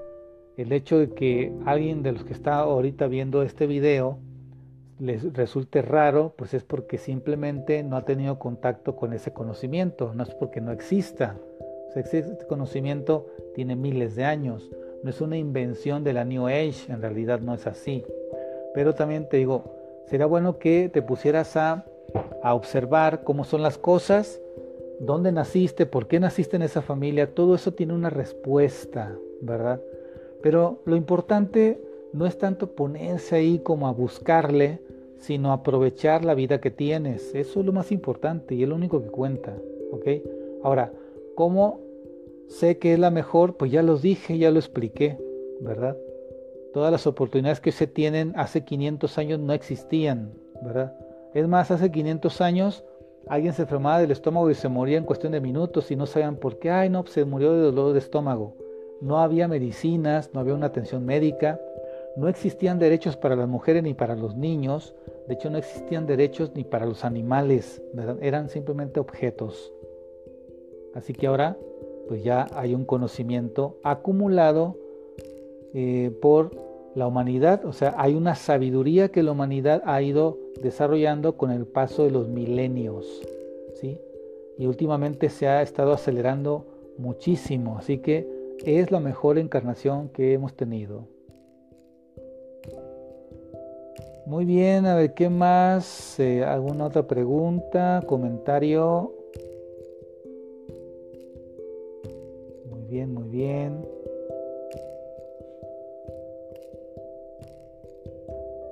el 0.57 0.71
hecho 0.71 0.99
de 0.99 1.09
que 1.09 1.51
alguien 1.65 2.03
de 2.03 2.11
los 2.11 2.23
que 2.23 2.33
está 2.33 2.59
ahorita 2.59 3.07
viendo 3.07 3.41
este 3.43 3.67
video 3.67 4.19
les 4.99 5.33
resulte 5.33 5.81
raro, 5.81 6.33
pues 6.37 6.53
es 6.53 6.63
porque 6.63 6.97
simplemente 6.97 7.83
no 7.83 7.97
ha 7.97 8.05
tenido 8.05 8.39
contacto 8.39 8.95
con 8.95 9.13
ese 9.13 9.33
conocimiento, 9.33 10.13
no 10.13 10.23
es 10.23 10.33
porque 10.35 10.61
no 10.61 10.71
exista. 10.71 11.37
este 11.95 12.45
conocimiento 12.47 13.27
tiene 13.55 13.75
miles 13.75 14.15
de 14.15 14.25
años, 14.25 14.71
no 15.03 15.09
es 15.09 15.19
una 15.19 15.37
invención 15.37 16.03
de 16.03 16.13
la 16.13 16.23
New 16.23 16.47
Age, 16.47 16.91
en 16.91 17.01
realidad 17.01 17.41
no 17.41 17.53
es 17.53 17.67
así. 17.67 18.03
Pero 18.73 18.93
también 18.93 19.27
te 19.27 19.37
digo, 19.37 19.63
sería 20.05 20.25
bueno 20.25 20.57
que 20.57 20.89
te 20.89 21.01
pusieras 21.01 21.57
a, 21.57 21.85
a 22.41 22.53
observar 22.53 23.23
cómo 23.23 23.43
son 23.43 23.61
las 23.61 23.77
cosas, 23.77 24.39
dónde 24.99 25.31
naciste, 25.31 25.85
por 25.85 26.07
qué 26.07 26.19
naciste 26.19 26.55
en 26.55 26.61
esa 26.61 26.81
familia, 26.81 27.33
todo 27.33 27.55
eso 27.55 27.73
tiene 27.73 27.93
una 27.93 28.09
respuesta, 28.09 29.13
¿verdad? 29.41 29.81
Pero 30.43 30.81
lo 30.85 30.97
importante 30.97 31.81
no 32.11 32.27
es 32.27 32.37
tanto 32.37 32.75
ponerse 32.75 33.37
ahí 33.37 33.59
como 33.59 33.87
a 33.87 33.93
buscarle, 33.93 34.81
sino 35.17 35.53
aprovechar 35.53 36.25
la 36.25 36.35
vida 36.35 36.59
que 36.59 36.69
tienes. 36.69 37.33
Eso 37.33 37.61
es 37.61 37.65
lo 37.65 37.71
más 37.71 37.93
importante 37.93 38.53
y 38.53 38.63
es 38.63 38.69
lo 38.69 38.75
único 38.75 39.01
que 39.01 39.09
cuenta. 39.09 39.55
Ahora, 40.61 40.91
¿cómo 41.35 41.79
sé 42.47 42.77
que 42.77 42.93
es 42.93 42.99
la 42.99 43.09
mejor? 43.09 43.55
Pues 43.55 43.71
ya 43.71 43.81
los 43.83 44.01
dije, 44.01 44.37
ya 44.37 44.51
lo 44.51 44.59
expliqué, 44.59 45.17
¿verdad? 45.61 45.97
Todas 46.73 46.91
las 46.91 47.07
oportunidades 47.07 47.61
que 47.61 47.71
se 47.71 47.87
tienen 47.87 48.33
hace 48.35 48.65
500 48.65 49.17
años 49.17 49.39
no 49.39 49.53
existían, 49.53 50.33
¿verdad? 50.61 50.93
Es 51.33 51.47
más, 51.47 51.71
hace 51.71 51.89
500 51.89 52.41
años 52.41 52.83
alguien 53.27 53.53
se 53.53 53.61
enfermaba 53.61 53.99
del 53.99 54.11
estómago 54.11 54.49
y 54.49 54.55
se 54.55 54.67
moría 54.67 54.97
en 54.97 55.05
cuestión 55.05 55.31
de 55.31 55.39
minutos 55.39 55.89
y 55.89 55.95
no 55.95 56.05
sabían 56.05 56.35
por 56.35 56.59
qué. 56.59 56.69
Ay, 56.69 56.89
no, 56.89 57.05
se 57.05 57.23
murió 57.23 57.53
de 57.53 57.61
dolor 57.61 57.93
de 57.93 57.99
estómago 57.99 58.57
no 59.03 59.19
había 59.19 59.49
medicinas, 59.49 60.31
no 60.33 60.39
había 60.39 60.53
una 60.53 60.67
atención 60.67 61.05
médica, 61.05 61.59
no 62.15 62.29
existían 62.29 62.79
derechos 62.79 63.17
para 63.17 63.35
las 63.35 63.49
mujeres 63.49 63.83
ni 63.83 63.93
para 63.93 64.15
los 64.15 64.37
niños, 64.37 64.95
de 65.27 65.33
hecho 65.33 65.49
no 65.49 65.57
existían 65.57 66.07
derechos 66.07 66.51
ni 66.55 66.63
para 66.63 66.85
los 66.85 67.03
animales, 67.03 67.81
eran 68.21 68.49
simplemente 68.49 69.01
objetos. 69.01 69.73
Así 70.95 71.13
que 71.13 71.27
ahora 71.27 71.57
pues 72.07 72.23
ya 72.23 72.47
hay 72.53 72.75
un 72.75 72.85
conocimiento 72.85 73.77
acumulado 73.83 74.77
eh, 75.73 76.11
por 76.21 76.51
la 76.95 77.07
humanidad, 77.07 77.65
o 77.65 77.73
sea, 77.73 77.95
hay 77.97 78.13
una 78.13 78.35
sabiduría 78.35 79.09
que 79.09 79.23
la 79.23 79.31
humanidad 79.31 79.81
ha 79.85 80.01
ido 80.01 80.37
desarrollando 80.61 81.35
con 81.35 81.51
el 81.51 81.65
paso 81.65 82.03
de 82.03 82.11
los 82.11 82.29
milenios, 82.29 83.21
¿sí? 83.81 83.97
Y 84.57 84.67
últimamente 84.67 85.29
se 85.29 85.47
ha 85.47 85.61
estado 85.61 85.91
acelerando 85.91 86.65
muchísimo, 86.97 87.77
así 87.79 87.97
que 87.97 88.42
es 88.65 88.91
la 88.91 88.99
mejor 88.99 89.37
encarnación 89.37 90.09
que 90.09 90.33
hemos 90.33 90.55
tenido. 90.55 91.07
Muy 94.25 94.45
bien, 94.45 94.85
a 94.85 94.95
ver, 94.95 95.13
¿qué 95.13 95.29
más? 95.29 96.17
Eh, 96.19 96.43
¿Alguna 96.45 96.85
otra 96.85 97.05
pregunta, 97.05 98.01
comentario? 98.07 99.13
Muy 102.69 102.83
bien, 102.85 103.13
muy 103.13 103.27
bien. 103.27 103.85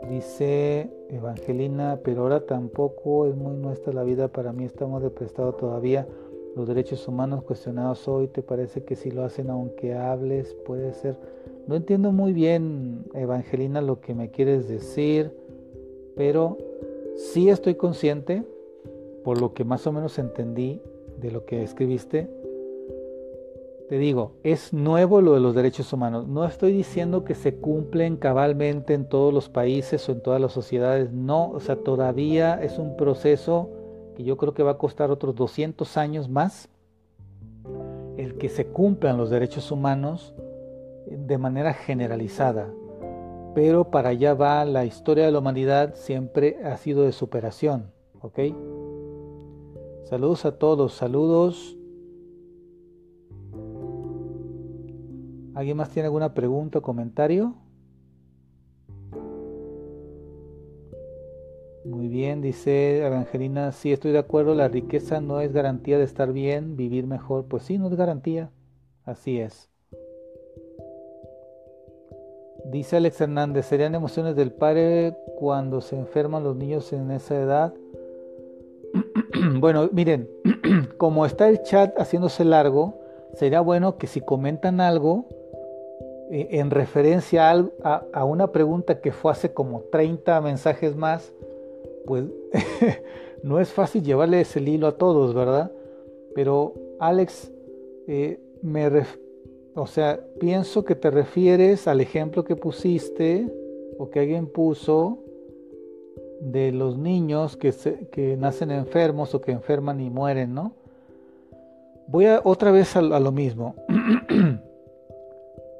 Dice 0.09 0.89
Evangelina, 1.09 1.99
pero 2.03 2.23
ahora 2.23 2.45
tampoco 2.45 3.27
es 3.27 3.35
muy 3.35 3.55
nuestra 3.55 3.93
la 3.93 4.03
vida, 4.03 4.29
para 4.29 4.53
mí 4.53 4.63
estamos 4.63 5.03
de 5.03 5.09
prestado 5.09 5.53
todavía 5.53 6.07
los 6.55 6.67
derechos 6.67 7.07
humanos 7.07 7.43
cuestionados 7.43 8.07
hoy, 8.07 8.27
¿te 8.27 8.41
parece 8.41 8.83
que 8.83 8.95
si 8.95 9.11
lo 9.11 9.23
hacen 9.23 9.49
aunque 9.49 9.95
hables 9.95 10.53
puede 10.65 10.93
ser? 10.93 11.15
No 11.67 11.75
entiendo 11.75 12.11
muy 12.11 12.33
bien, 12.33 13.05
Evangelina, 13.13 13.81
lo 13.81 14.01
que 14.01 14.13
me 14.13 14.31
quieres 14.31 14.67
decir, 14.67 15.31
pero 16.15 16.57
Sí 17.15 17.49
estoy 17.49 17.75
consciente, 17.75 18.43
por 19.23 19.39
lo 19.39 19.53
que 19.53 19.63
más 19.63 19.85
o 19.85 19.91
menos 19.91 20.17
entendí 20.17 20.81
de 21.19 21.31
lo 21.31 21.45
que 21.45 21.61
escribiste, 21.61 22.29
te 23.89 23.97
digo, 23.97 24.31
es 24.43 24.73
nuevo 24.73 25.21
lo 25.21 25.33
de 25.33 25.41
los 25.41 25.53
derechos 25.53 25.91
humanos. 25.91 26.27
No 26.27 26.45
estoy 26.45 26.71
diciendo 26.71 27.25
que 27.25 27.35
se 27.35 27.55
cumplen 27.55 28.15
cabalmente 28.15 28.93
en 28.93 29.07
todos 29.07 29.33
los 29.33 29.49
países 29.49 30.07
o 30.07 30.13
en 30.13 30.21
todas 30.21 30.39
las 30.39 30.53
sociedades. 30.53 31.11
No, 31.11 31.51
o 31.51 31.59
sea, 31.59 31.75
todavía 31.75 32.61
es 32.63 32.79
un 32.79 32.95
proceso 32.95 33.69
que 34.21 34.27
yo 34.27 34.37
creo 34.37 34.53
que 34.53 34.63
va 34.63 34.71
a 34.71 34.77
costar 34.77 35.09
otros 35.09 35.35
200 35.35 35.97
años 35.97 36.29
más 36.29 36.69
el 38.17 38.37
que 38.37 38.49
se 38.49 38.67
cumplan 38.67 39.17
los 39.17 39.29
derechos 39.29 39.71
humanos 39.71 40.35
de 41.07 41.37
manera 41.37 41.73
generalizada. 41.73 42.71
Pero 43.55 43.89
para 43.89 44.09
allá 44.09 44.33
va 44.33 44.63
la 44.65 44.85
historia 44.85 45.25
de 45.25 45.31
la 45.31 45.39
humanidad, 45.39 45.95
siempre 45.95 46.59
ha 46.63 46.77
sido 46.77 47.03
de 47.03 47.11
superación. 47.11 47.91
¿Ok? 48.21 48.39
Saludos 50.03 50.45
a 50.45 50.57
todos, 50.57 50.93
saludos 50.93 51.77
¿Alguien 55.53 55.77
más 55.77 55.89
tiene 55.89 56.05
alguna 56.05 56.33
pregunta 56.33 56.79
o 56.79 56.81
comentario? 56.81 57.55
Muy 61.83 62.07
bien, 62.07 62.41
dice 62.41 63.03
Evangelina, 63.05 63.71
sí 63.71 63.91
estoy 63.91 64.11
de 64.11 64.19
acuerdo, 64.19 64.53
la 64.53 64.67
riqueza 64.67 65.19
no 65.19 65.41
es 65.41 65.51
garantía 65.51 65.97
de 65.97 66.03
estar 66.03 66.31
bien, 66.31 66.75
vivir 66.75 67.07
mejor. 67.07 67.45
Pues 67.45 67.63
sí, 67.63 67.77
no 67.77 67.87
es 67.87 67.95
garantía, 67.95 68.51
así 69.03 69.39
es. 69.39 69.69
Dice 72.65 72.97
Alex 72.97 73.19
Hernández, 73.19 73.65
¿serían 73.65 73.95
emociones 73.95 74.35
del 74.35 74.51
padre 74.51 75.17
cuando 75.37 75.81
se 75.81 75.97
enferman 75.97 76.43
los 76.43 76.55
niños 76.55 76.93
en 76.93 77.09
esa 77.09 77.41
edad? 77.41 77.73
bueno, 79.59 79.89
miren, 79.91 80.29
como 80.97 81.25
está 81.25 81.49
el 81.49 81.63
chat 81.63 81.99
haciéndose 81.99 82.45
largo, 82.45 82.99
sería 83.33 83.61
bueno 83.61 83.97
que 83.97 84.07
si 84.07 84.21
comentan 84.21 84.79
algo, 84.79 85.25
eh, 86.31 86.59
en 86.59 86.69
referencia 86.69 87.51
a, 87.83 88.23
una 88.23 88.53
pregunta 88.53 89.01
que 89.01 89.11
fue 89.11 89.31
hace 89.31 89.53
como 89.53 89.81
30 89.91 90.39
mensajes 90.39 90.95
más, 90.95 91.33
pues 92.05 92.25
no 93.43 93.59
es 93.59 93.69
fácil 93.69 94.03
llevarle 94.03 94.41
ese 94.41 94.59
hilo 94.61 94.87
a 94.87 94.97
todos, 94.97 95.33
¿verdad? 95.33 95.71
Pero 96.35 96.73
Alex, 96.99 97.51
eh, 98.07 98.39
me 98.61 98.89
o 99.73 99.87
sea, 99.87 100.19
pienso 100.39 100.83
que 100.83 100.95
te 100.95 101.09
refieres 101.09 101.87
al 101.87 102.01
ejemplo 102.01 102.43
que 102.43 102.55
pusiste 102.55 103.47
o 103.97 104.09
que 104.09 104.19
alguien 104.19 104.47
puso 104.47 105.19
de 106.41 106.71
los 106.71 106.97
niños 106.97 107.55
que, 107.55 107.73
que 108.11 108.35
nacen 108.35 108.71
enfermos 108.71 109.33
o 109.33 109.41
que 109.41 109.51
enferman 109.51 110.01
y 110.01 110.09
mueren, 110.09 110.53
¿no? 110.53 110.73
Voy 112.07 112.25
a 112.25 112.41
otra 112.43 112.71
vez 112.71 112.95
a 112.97 113.01
lo 113.01 113.31
mismo. 113.31 113.75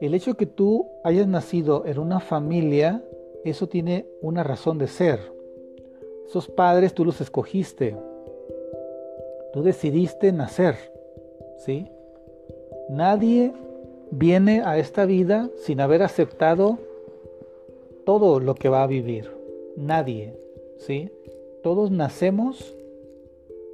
El 0.01 0.13
hecho 0.13 0.36
que 0.36 0.45
tú 0.45 0.88
hayas 1.03 1.28
nacido 1.28 1.86
en 1.86 1.99
una 1.99 2.19
familia, 2.19 3.03
eso 3.43 3.67
tiene 3.67 4.07
una 4.22 4.43
razón 4.43 4.78
de 4.78 4.88
ser. 4.88 5.19
Esos 6.32 6.48
padres 6.48 6.94
tú 6.94 7.04
los 7.04 7.20
escogiste. 7.20 7.94
Tú 9.52 9.64
decidiste 9.64 10.32
nacer, 10.32 10.78
¿sí? 11.58 11.90
Nadie 12.88 13.52
viene 14.12 14.62
a 14.62 14.78
esta 14.78 15.06
vida 15.06 15.50
sin 15.58 15.82
haber 15.82 16.04
aceptado 16.04 16.80
todo 18.06 18.40
lo 18.40 18.56
que 18.56 18.70
va 18.70 18.84
a 18.84 18.88
vivir. 18.88 19.30
Nadie, 19.76 20.40
¿sí? 20.78 21.12
Todos 21.64 21.92
nacemos 21.92 22.78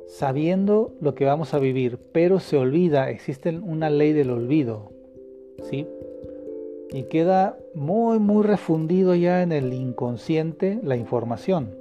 sabiendo 0.07 0.93
lo 0.99 1.13
que 1.13 1.25
vamos 1.25 1.53
a 1.53 1.59
vivir, 1.59 1.99
pero 2.11 2.39
se 2.39 2.57
olvida, 2.57 3.11
existe 3.11 3.55
una 3.55 3.91
ley 3.91 4.13
del 4.13 4.31
olvido, 4.31 4.89
¿sí? 5.61 5.85
y 6.91 7.03
queda 7.03 7.55
muy, 7.75 8.17
muy 8.17 8.43
refundido 8.43 9.13
ya 9.13 9.43
en 9.43 9.51
el 9.51 9.73
inconsciente 9.73 10.79
la 10.81 10.95
información. 10.95 11.76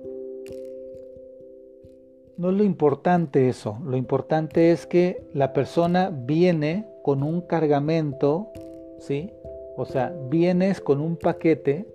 No 2.39 2.51
es 2.51 2.57
lo 2.57 2.65
importante 2.65 3.49
eso, 3.49 3.79
lo 3.85 3.97
importante 3.97 4.71
es 4.71 4.87
que 4.87 5.23
la 5.33 5.55
persona 5.55 6.11
viene 6.11 6.87
con 7.03 7.23
un 7.23 7.41
cargamento, 7.41 8.49
¿sí? 8.99 9.33
O 9.77 9.87
sea, 9.87 10.15
vienes 10.29 10.83
con 10.83 11.01
un 11.01 11.17
paquete 11.17 11.87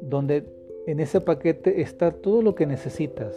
donde 0.00 0.46
en 0.86 0.98
ese 0.98 1.20
paquete 1.20 1.82
está 1.82 2.10
todo 2.10 2.40
lo 2.40 2.54
que 2.54 2.64
necesitas. 2.64 3.36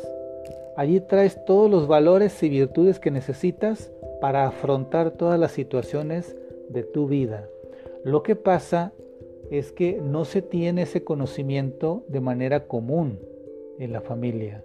Allí 0.78 1.02
traes 1.02 1.44
todos 1.46 1.70
los 1.70 1.88
valores 1.88 2.42
y 2.42 2.50
virtudes 2.50 3.00
que 3.00 3.12
necesitas 3.12 3.92
para 4.22 4.48
afrontar 4.48 5.12
todas 5.12 5.38
las 5.38 5.52
situaciones 5.52 6.38
de 6.70 6.84
tu 6.84 7.08
vida. 7.08 7.50
Lo 8.06 8.24
que 8.24 8.38
pasa 8.38 8.94
es 9.52 9.74
que 9.74 10.00
no 10.02 10.24
se 10.24 10.42
tiene 10.42 10.84
ese 10.84 11.04
conocimiento 11.04 12.06
de 12.08 12.22
manera 12.22 12.66
común 12.66 13.20
en 13.78 13.92
la 13.92 14.02
familia. 14.02 14.64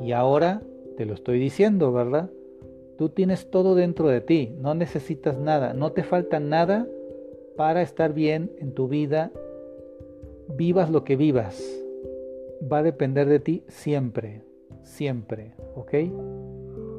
Y 0.00 0.12
ahora 0.12 0.62
te 0.96 1.06
lo 1.06 1.14
estoy 1.14 1.38
diciendo, 1.38 1.92
¿verdad? 1.92 2.30
Tú 2.98 3.08
tienes 3.08 3.50
todo 3.50 3.74
dentro 3.74 4.08
de 4.08 4.20
ti, 4.20 4.54
no 4.58 4.74
necesitas 4.74 5.38
nada, 5.38 5.74
no 5.74 5.92
te 5.92 6.02
falta 6.02 6.40
nada 6.40 6.86
para 7.56 7.82
estar 7.82 8.12
bien 8.12 8.50
en 8.58 8.72
tu 8.72 8.88
vida, 8.88 9.32
vivas 10.56 10.90
lo 10.90 11.04
que 11.04 11.16
vivas. 11.16 11.62
Va 12.70 12.78
a 12.78 12.82
depender 12.82 13.28
de 13.28 13.40
ti 13.40 13.64
siempre, 13.68 14.42
siempre, 14.82 15.54
¿ok? 15.74 15.94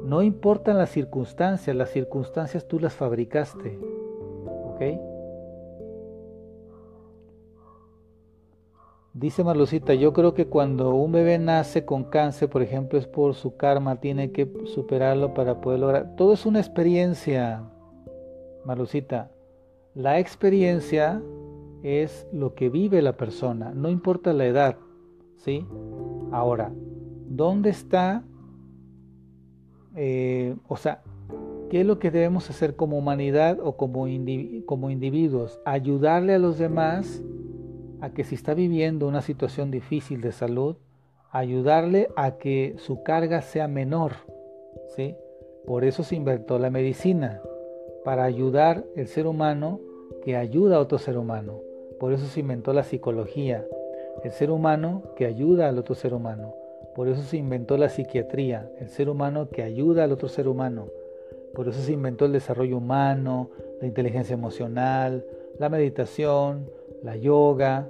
No 0.04 0.22
importan 0.22 0.76
las 0.76 0.90
circunstancias, 0.90 1.74
las 1.74 1.90
circunstancias 1.90 2.68
tú 2.68 2.78
las 2.78 2.92
fabricaste, 2.92 3.78
¿ok? 4.66 5.13
Dice 9.14 9.44
Marlucita, 9.44 9.94
yo 9.94 10.12
creo 10.12 10.34
que 10.34 10.48
cuando 10.48 10.92
un 10.96 11.12
bebé 11.12 11.38
nace 11.38 11.84
con 11.84 12.02
cáncer, 12.02 12.50
por 12.50 12.62
ejemplo, 12.62 12.98
es 12.98 13.06
por 13.06 13.34
su 13.34 13.56
karma, 13.56 14.00
tiene 14.00 14.32
que 14.32 14.52
superarlo 14.64 15.34
para 15.34 15.60
poder 15.60 15.78
lograr. 15.78 16.16
Todo 16.16 16.32
es 16.32 16.44
una 16.44 16.58
experiencia, 16.58 17.62
Marlucita. 18.64 19.30
La 19.94 20.18
experiencia 20.18 21.22
es 21.84 22.26
lo 22.32 22.56
que 22.56 22.68
vive 22.70 23.02
la 23.02 23.16
persona, 23.16 23.72
no 23.72 23.88
importa 23.88 24.32
la 24.32 24.46
edad, 24.46 24.78
¿sí? 25.36 25.64
Ahora, 26.32 26.72
¿dónde 27.28 27.70
está? 27.70 28.24
Eh, 29.94 30.56
o 30.66 30.76
sea, 30.76 31.04
¿qué 31.70 31.82
es 31.82 31.86
lo 31.86 32.00
que 32.00 32.10
debemos 32.10 32.50
hacer 32.50 32.74
como 32.74 32.98
humanidad 32.98 33.60
o 33.62 33.76
como, 33.76 34.08
como 34.66 34.90
individuos? 34.90 35.60
Ayudarle 35.64 36.34
a 36.34 36.40
los 36.40 36.58
demás 36.58 37.22
a 38.00 38.10
que 38.10 38.24
si 38.24 38.34
está 38.34 38.54
viviendo 38.54 39.06
una 39.06 39.22
situación 39.22 39.70
difícil 39.70 40.20
de 40.20 40.32
salud, 40.32 40.76
ayudarle 41.30 42.08
a 42.16 42.36
que 42.36 42.74
su 42.78 43.02
carga 43.02 43.42
sea 43.42 43.68
menor. 43.68 44.12
¿sí? 44.94 45.16
Por 45.66 45.84
eso 45.84 46.02
se 46.02 46.16
inventó 46.16 46.58
la 46.58 46.70
medicina, 46.70 47.40
para 48.04 48.24
ayudar 48.24 48.84
el 48.96 49.08
ser 49.08 49.26
humano 49.26 49.80
que 50.22 50.36
ayuda 50.36 50.76
a 50.76 50.80
otro 50.80 50.98
ser 50.98 51.16
humano. 51.16 51.60
Por 51.98 52.12
eso 52.12 52.26
se 52.26 52.40
inventó 52.40 52.72
la 52.72 52.84
psicología, 52.84 53.64
el 54.22 54.30
ser 54.30 54.50
humano 54.50 55.02
que 55.16 55.24
ayuda 55.24 55.68
al 55.68 55.78
otro 55.78 55.94
ser 55.94 56.12
humano. 56.12 56.54
Por 56.94 57.08
eso 57.08 57.22
se 57.22 57.38
inventó 57.38 57.76
la 57.76 57.88
psiquiatría, 57.88 58.70
el 58.78 58.88
ser 58.88 59.08
humano 59.08 59.48
que 59.48 59.62
ayuda 59.62 60.04
al 60.04 60.12
otro 60.12 60.28
ser 60.28 60.46
humano. 60.46 60.88
Por 61.54 61.68
eso 61.68 61.80
se 61.80 61.92
inventó 61.92 62.26
el 62.26 62.32
desarrollo 62.32 62.76
humano, 62.76 63.50
la 63.80 63.86
inteligencia 63.86 64.34
emocional, 64.34 65.24
la 65.58 65.68
meditación, 65.68 66.68
la 67.04 67.16
yoga, 67.16 67.88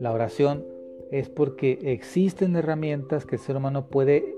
la 0.00 0.12
oración, 0.12 0.64
es 1.12 1.30
porque 1.30 1.78
existen 1.82 2.56
herramientas 2.56 3.24
que 3.24 3.36
el 3.36 3.40
ser 3.40 3.56
humano 3.56 3.86
puede 3.86 4.34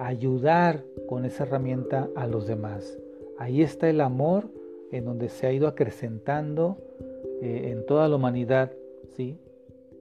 ayudar 0.00 0.82
con 1.08 1.24
esa 1.24 1.44
herramienta 1.44 2.10
a 2.16 2.26
los 2.26 2.48
demás. 2.48 2.98
Ahí 3.38 3.62
está 3.62 3.88
el 3.88 4.00
amor 4.00 4.48
en 4.90 5.04
donde 5.04 5.28
se 5.28 5.46
ha 5.46 5.52
ido 5.52 5.68
acrecentando 5.68 6.78
eh, 7.40 7.70
en 7.70 7.86
toda 7.86 8.08
la 8.08 8.16
humanidad, 8.16 8.72
¿sí? 9.16 9.38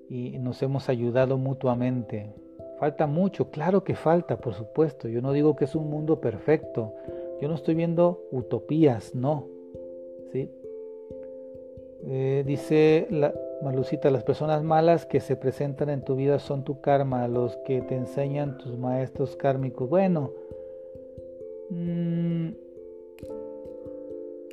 Y 0.09 0.39
nos 0.39 0.61
hemos 0.63 0.89
ayudado 0.89 1.37
mutuamente. 1.37 2.33
Falta 2.79 3.05
mucho, 3.05 3.51
claro 3.51 3.83
que 3.83 3.93
falta, 3.93 4.37
por 4.37 4.55
supuesto. 4.55 5.07
Yo 5.07 5.21
no 5.21 5.31
digo 5.31 5.55
que 5.55 5.65
es 5.65 5.75
un 5.75 5.89
mundo 5.91 6.19
perfecto. 6.19 6.95
Yo 7.39 7.47
no 7.47 7.53
estoy 7.53 7.75
viendo 7.75 8.23
utopías, 8.31 9.13
no. 9.13 9.45
¿Sí? 10.31 10.49
Eh, 12.05 12.43
dice 12.47 13.07
la, 13.11 13.33
Malucita, 13.61 14.09
las 14.09 14.23
personas 14.23 14.63
malas 14.63 15.05
que 15.05 15.19
se 15.19 15.35
presentan 15.35 15.89
en 15.89 16.01
tu 16.01 16.15
vida 16.15 16.39
son 16.39 16.63
tu 16.63 16.79
karma, 16.79 17.27
los 17.27 17.57
que 17.57 17.81
te 17.81 17.95
enseñan 17.95 18.57
tus 18.57 18.77
maestros 18.77 19.35
kármicos. 19.35 19.89
Bueno, 19.89 20.31
mm, 21.69 22.49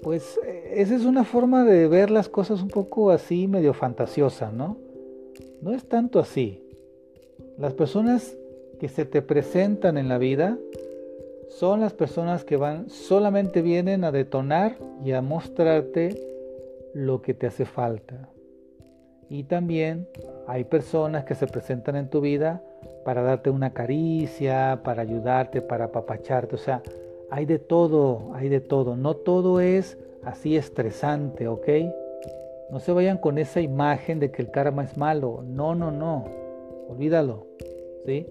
pues 0.03 0.41
eh, 0.45 0.73
esa 0.77 0.97
es 0.97 1.05
una 1.05 1.25
forma 1.25 1.65
de 1.65 1.87
ver 1.87 2.11
las 2.11 2.29
cosas 2.29 2.63
un 2.63 2.69
poco 2.69 3.11
así, 3.11 3.47
medio 3.47 3.75
fantasiosa, 3.75 4.51
¿no? 4.51 4.77
No 5.63 5.73
es 5.73 5.85
tanto 5.89 6.19
así. 6.19 6.63
Las 7.59 7.75
personas 7.75 8.37
que 8.81 8.89
se 8.89 9.05
te 9.05 9.23
presentan 9.23 9.99
en 9.99 10.09
la 10.09 10.19
vida 10.19 10.59
son 11.49 11.81
las 11.81 11.93
personas 11.93 12.45
que 12.45 12.57
van 12.57 12.91
solamente 12.91 13.63
vienen 13.63 14.03
a 14.03 14.11
detonar 14.11 14.77
y 15.05 15.13
a 15.13 15.23
mostrarte 15.23 16.21
lo 16.93 17.23
que 17.23 17.35
te 17.35 17.47
hace 17.47 17.65
falta. 17.65 18.31
Y 19.29 19.45
también 19.45 20.09
hay 20.47 20.65
personas 20.65 21.25
que 21.25 21.35
se 21.35 21.47
presentan 21.47 21.97
en 21.97 22.09
tu 22.09 22.21
vida 22.21 22.63
para 23.05 23.23
darte 23.23 23.51
una 23.51 23.73
caricia, 23.73 24.81
para 24.85 25.03
ayudarte, 25.03 25.63
para 25.63 25.87
apapacharte. 25.87 26.55
O 26.55 26.59
sea, 26.59 26.83
hay 27.31 27.47
de 27.47 27.59
todo, 27.59 28.33
hay 28.35 28.49
de 28.49 28.61
todo. 28.61 28.97
No 28.97 29.15
todo 29.15 29.61
es 29.61 29.99
así 30.25 30.57
estresante, 30.57 31.49
¿ok? 31.49 31.69
No 32.71 32.81
se 32.81 32.93
vayan 32.93 33.19
con 33.19 33.39
esa 33.39 33.61
imagen 33.61 34.19
de 34.19 34.31
que 34.31 34.43
el 34.43 34.51
karma 34.51 34.85
es 34.85 34.97
malo. 34.97 35.43
No, 35.47 35.75
no, 35.75 35.91
no. 35.91 36.25
Olvídalo. 36.89 37.47
¿Sí? 38.05 38.27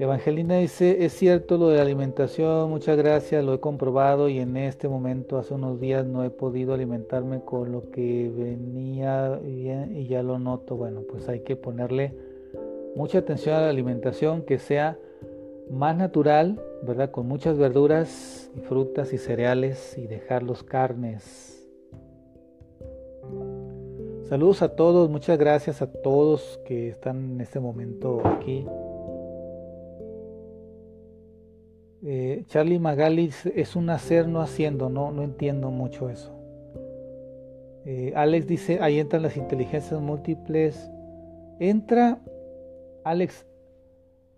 Evangelina 0.00 0.56
dice, 0.56 1.04
es 1.04 1.12
cierto 1.12 1.58
lo 1.58 1.68
de 1.68 1.76
la 1.76 1.82
alimentación, 1.82 2.70
muchas 2.70 2.96
gracias, 2.96 3.44
lo 3.44 3.52
he 3.52 3.60
comprobado 3.60 4.30
y 4.30 4.38
en 4.38 4.56
este 4.56 4.88
momento, 4.88 5.36
hace 5.36 5.52
unos 5.52 5.78
días, 5.78 6.06
no 6.06 6.24
he 6.24 6.30
podido 6.30 6.72
alimentarme 6.72 7.42
con 7.44 7.70
lo 7.70 7.90
que 7.90 8.32
venía 8.34 9.38
bien 9.44 9.94
y 9.94 10.06
ya 10.06 10.22
lo 10.22 10.38
noto. 10.38 10.76
Bueno, 10.76 11.02
pues 11.06 11.28
hay 11.28 11.40
que 11.40 11.54
ponerle 11.54 12.14
mucha 12.96 13.18
atención 13.18 13.56
a 13.56 13.60
la 13.60 13.68
alimentación, 13.68 14.40
que 14.40 14.58
sea 14.58 14.96
más 15.70 15.98
natural, 15.98 16.58
¿verdad? 16.82 17.10
Con 17.10 17.28
muchas 17.28 17.58
verduras 17.58 18.50
y 18.56 18.60
frutas 18.60 19.12
y 19.12 19.18
cereales 19.18 19.98
y 19.98 20.06
dejar 20.06 20.42
los 20.42 20.62
carnes. 20.62 21.68
Saludos 24.30 24.62
a 24.62 24.74
todos, 24.76 25.10
muchas 25.10 25.38
gracias 25.38 25.82
a 25.82 25.92
todos 25.92 26.58
que 26.64 26.88
están 26.88 27.32
en 27.32 27.40
este 27.42 27.60
momento 27.60 28.22
aquí. 28.24 28.64
Eh, 32.02 32.44
Charlie 32.46 32.78
Magali 32.78 33.30
es 33.54 33.76
un 33.76 33.90
hacer 33.90 34.26
no 34.26 34.40
haciendo, 34.40 34.88
no, 34.88 35.12
no 35.12 35.22
entiendo 35.22 35.70
mucho 35.70 36.08
eso. 36.08 36.32
Eh, 37.84 38.12
Alex 38.16 38.46
dice, 38.46 38.78
ahí 38.80 38.98
entran 38.98 39.22
las 39.22 39.36
inteligencias 39.36 40.00
múltiples. 40.00 40.90
Entra, 41.58 42.18
Alex, 43.04 43.46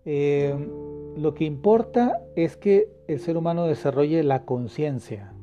eh, 0.05 0.53
lo 1.15 1.33
que 1.33 1.45
importa 1.45 2.21
es 2.35 2.57
que 2.57 2.89
el 3.07 3.19
ser 3.19 3.37
humano 3.37 3.65
desarrolle 3.65 4.23
la 4.23 4.43
conciencia. 4.43 5.33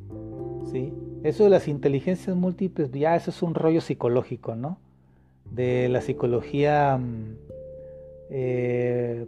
¿sí? 0.71 0.93
Eso 1.23 1.45
de 1.45 1.51
las 1.51 1.69
inteligencias 1.69 2.37
múltiples, 2.37 2.91
ya 2.91 3.17
eso 3.17 3.31
es 3.31 3.43
un 3.43 3.55
rollo 3.55 3.81
psicológico, 3.81 4.55
¿no? 4.55 4.79
De 5.51 5.89
la 5.89 6.01
psicología 6.01 6.99
mm, 6.99 7.37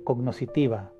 cognoscitiva. 0.04 0.92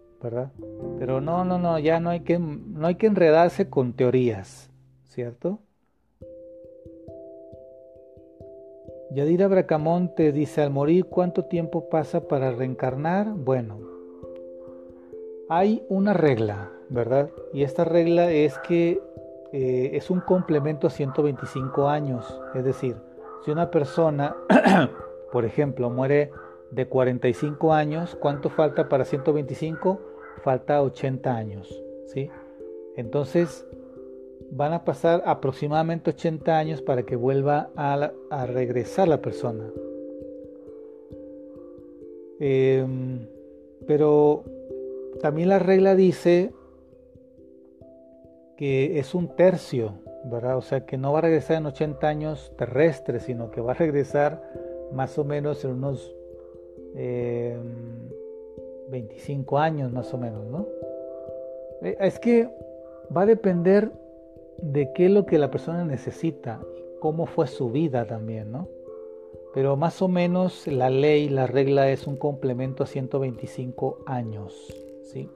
Pero 0.99 1.21
no, 1.21 1.45
no, 1.45 1.59
no, 1.59 1.79
ya 1.79 2.01
no 2.01 2.11
hay 2.11 2.21
que, 2.21 2.39
no 2.39 2.87
hay 2.87 2.95
que 2.95 3.07
enredarse 3.07 3.69
con 3.69 3.93
teorías, 3.93 4.71
¿cierto? 5.05 5.59
Yadira 9.11 9.47
Bracamonte 9.47 10.33
dice, 10.33 10.63
al 10.63 10.71
morir, 10.71 11.05
¿cuánto 11.07 11.45
tiempo 11.45 11.91
pasa 11.91 12.29
para 12.29 12.51
reencarnar? 12.53 13.27
Bueno, 13.35 13.79
hay 15.51 15.85
una 15.91 16.15
regla, 16.15 16.71
¿verdad? 16.89 17.29
Y 17.53 17.63
esta 17.63 17.85
regla 17.85 18.31
es 18.31 18.59
que 18.61 19.03
eh, 19.53 19.91
es 19.93 20.09
un 20.09 20.21
complemento 20.21 20.87
a 20.87 20.91
125 20.91 21.89
años. 21.89 22.41
Es 22.55 22.65
decir, 22.65 22.97
si 23.45 23.51
una 23.51 23.71
persona, 23.71 24.35
por 25.33 25.45
ejemplo, 25.45 25.91
muere 25.91 26.31
de 26.71 26.89
45 26.89 27.75
años, 27.75 28.17
¿cuánto 28.19 28.49
falta 28.49 28.89
para 28.89 29.05
125? 29.05 30.12
Falta 30.43 30.83
80 30.83 31.35
años, 31.35 31.83
¿sí? 32.07 32.31
Entonces 32.97 33.67
van 34.51 34.75
a 34.75 34.85
pasar 34.85 35.23
aproximadamente 35.25 36.11
80 36.11 36.59
años 36.59 36.83
para 36.83 37.05
que 37.05 37.17
vuelva 37.17 37.71
a, 37.75 38.13
regresar 38.47 39.09
la 39.09 39.23
persona. 39.23 39.65
Em, 42.39 43.27
pero 43.87 44.45
también 45.21 45.49
la 45.49 45.59
regla 45.59 45.95
dice 45.95 46.53
que 48.57 48.99
es 48.99 49.15
un 49.15 49.35
tercio, 49.37 49.95
¿verdad? 50.25 50.59
O 50.59 50.63
sea, 50.63 50.85
que 50.85 50.99
no 50.99 51.13
va 51.13 51.21
a 51.21 51.23
regresar 51.23 51.57
en 51.57 51.67
80 51.67 52.07
años 52.07 52.53
terrestres, 52.59 53.23
sino 53.25 53.51
que 53.51 53.61
va 53.61 53.73
a 53.73 53.77
regresar 53.77 54.43
más 54.93 55.19
o 55.19 55.25
menos 55.25 55.65
en 55.65 55.73
unos... 55.73 56.15
Em, 56.95 58.22
25 58.93 59.59
años 59.59 59.91
más 59.91 60.15
o 60.15 60.19
menos, 60.19 60.47
¿no? 60.47 60.69
Eh, 61.83 61.97
es 61.99 62.21
que 62.21 62.49
va 63.15 63.23
a 63.23 63.27
depender 63.27 63.91
de 64.59 64.93
qué 64.93 65.07
es 65.07 65.11
lo 65.11 65.27
que 65.27 65.39
la 65.39 65.51
persona 65.51 65.85
necesita 65.85 66.61
y 66.77 67.01
cómo 67.01 67.27
fue 67.27 67.49
su 67.49 67.71
vida 67.71 68.07
también, 68.07 68.53
¿no? 68.53 68.69
Pero 69.55 69.77
más 69.77 70.01
o 70.01 70.09
menos 70.09 70.67
la 70.67 70.89
ley, 70.89 71.29
la 71.29 71.47
regla 71.47 71.91
es 71.91 72.07
un 72.07 72.17
complemento 72.17 72.85
a 72.85 72.87
125 72.87 73.99
años, 74.07 74.55
¿sí? 75.03 75.29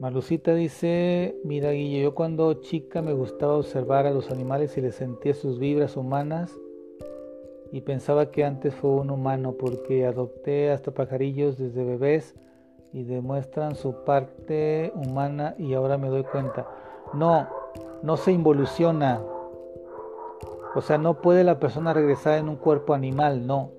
Malucita 0.00 0.54
dice, 0.54 1.36
mira 1.44 1.72
Guille, 1.72 2.02
yo 2.02 2.14
cuando 2.14 2.54
chica 2.54 3.02
me 3.02 3.12
gustaba 3.12 3.56
observar 3.56 4.06
a 4.06 4.12
los 4.12 4.30
animales 4.30 4.76
y 4.78 4.80
les 4.80 4.94
sentía 4.94 5.34
sus 5.34 5.58
vibras 5.58 5.96
humanas 5.96 6.56
y 7.70 7.82
pensaba 7.82 8.30
que 8.30 8.44
antes 8.44 8.74
fue 8.74 8.90
un 8.90 9.10
humano 9.10 9.52
porque 9.58 10.06
adopté 10.06 10.70
hasta 10.70 10.90
pajarillos 10.90 11.58
desde 11.58 11.84
bebés 11.84 12.34
y 12.92 13.04
demuestran 13.04 13.74
su 13.74 14.04
parte 14.04 14.92
humana 14.94 15.54
y 15.58 15.74
ahora 15.74 15.98
me 15.98 16.08
doy 16.08 16.24
cuenta. 16.24 16.66
No, 17.12 17.46
no 18.02 18.16
se 18.16 18.32
involuciona. 18.32 19.20
O 20.74 20.80
sea, 20.80 20.98
no 20.98 21.20
puede 21.20 21.44
la 21.44 21.58
persona 21.58 21.92
regresar 21.92 22.38
en 22.38 22.48
un 22.48 22.56
cuerpo 22.56 22.94
animal, 22.94 23.46
no. 23.46 23.70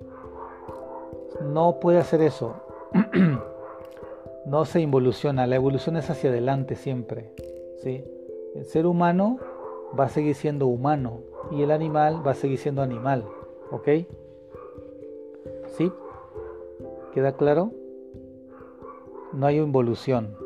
No 1.42 1.80
puede 1.80 1.98
hacer 1.98 2.20
eso. 2.20 2.54
no 4.46 4.64
se 4.64 4.80
involuciona, 4.80 5.46
la 5.46 5.56
evolución 5.56 5.96
es 5.96 6.10
hacia 6.10 6.30
adelante 6.30 6.76
siempre. 6.76 7.32
¿sí? 7.82 8.04
El 8.54 8.64
ser 8.64 8.86
humano 8.86 9.38
va 9.98 10.04
a 10.04 10.08
seguir 10.08 10.34
siendo 10.34 10.66
humano 10.66 11.20
y 11.50 11.62
el 11.62 11.70
animal 11.70 12.24
va 12.26 12.32
a 12.32 12.34
seguir 12.34 12.58
siendo 12.58 12.82
animal. 12.82 13.24
¿Ok? 13.70 13.88
¿Sí? 15.76 15.92
¿Queda 17.12 17.36
claro? 17.36 17.72
No 19.32 19.46
hay 19.46 19.58
involución. 19.58 20.36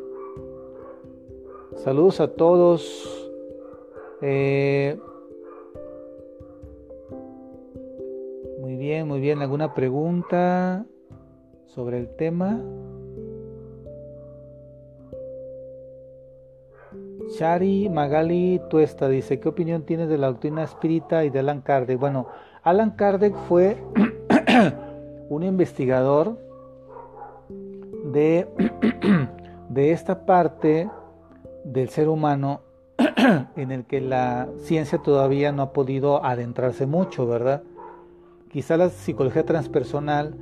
Saludos 1.77 2.21
a 2.21 2.29
todos. 2.29 3.31
Eh, 4.21 4.99
muy 8.61 8.77
bien, 8.77 9.09
muy 9.09 9.21
bien. 9.21 9.43
¿Alguna 9.43 9.75
pregunta 9.75 10.87
sobre 11.67 11.99
el 11.99 12.15
tema? 12.17 12.63
Shari 17.29 17.89
Magali 17.89 18.61
Tuesta 18.71 19.09
dice, 19.09 19.41
¿qué 19.41 19.49
opinión 19.49 19.83
tienes 19.83 20.09
de 20.09 20.19
la 20.19 20.29
doctrina 20.29 20.63
espírita 20.63 21.25
y 21.25 21.31
de 21.31 21.41
Alan 21.41 21.61
Kardec? 21.61 21.99
Bueno, 21.99 22.29
Alan 22.63 22.93
Kardec 22.93 23.35
fue 23.49 23.83
un 25.29 25.43
investigador 25.43 26.39
de, 28.13 28.47
de 29.69 29.93
esta 29.93 30.27
parte 30.27 30.91
del 31.65 31.89
ser 31.89 32.09
humano 32.09 32.61
en 33.57 33.73
el 33.73 33.85
que 33.85 34.01
la 34.01 34.49
ciencia 34.59 34.99
todavía 34.99 35.51
no 35.53 35.63
ha 35.63 35.73
podido 35.73 36.25
adentrarse 36.25 36.87
mucho, 36.87 37.27
¿verdad? 37.27 37.63
Quizá 38.51 38.77
la 38.77 38.91
psicología 38.91 39.45
transpersonal 39.45 40.37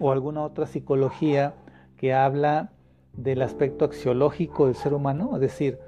o 0.00 0.12
alguna 0.12 0.42
otra 0.42 0.66
psicología 0.66 1.54
que 1.96 2.12
habla 2.12 2.72
del 3.16 3.42
aspecto 3.42 3.84
axiológico 3.84 4.66
del 4.66 4.74
ser 4.74 4.94
humano, 4.94 5.32
es 5.34 5.40
decir, 5.40 5.78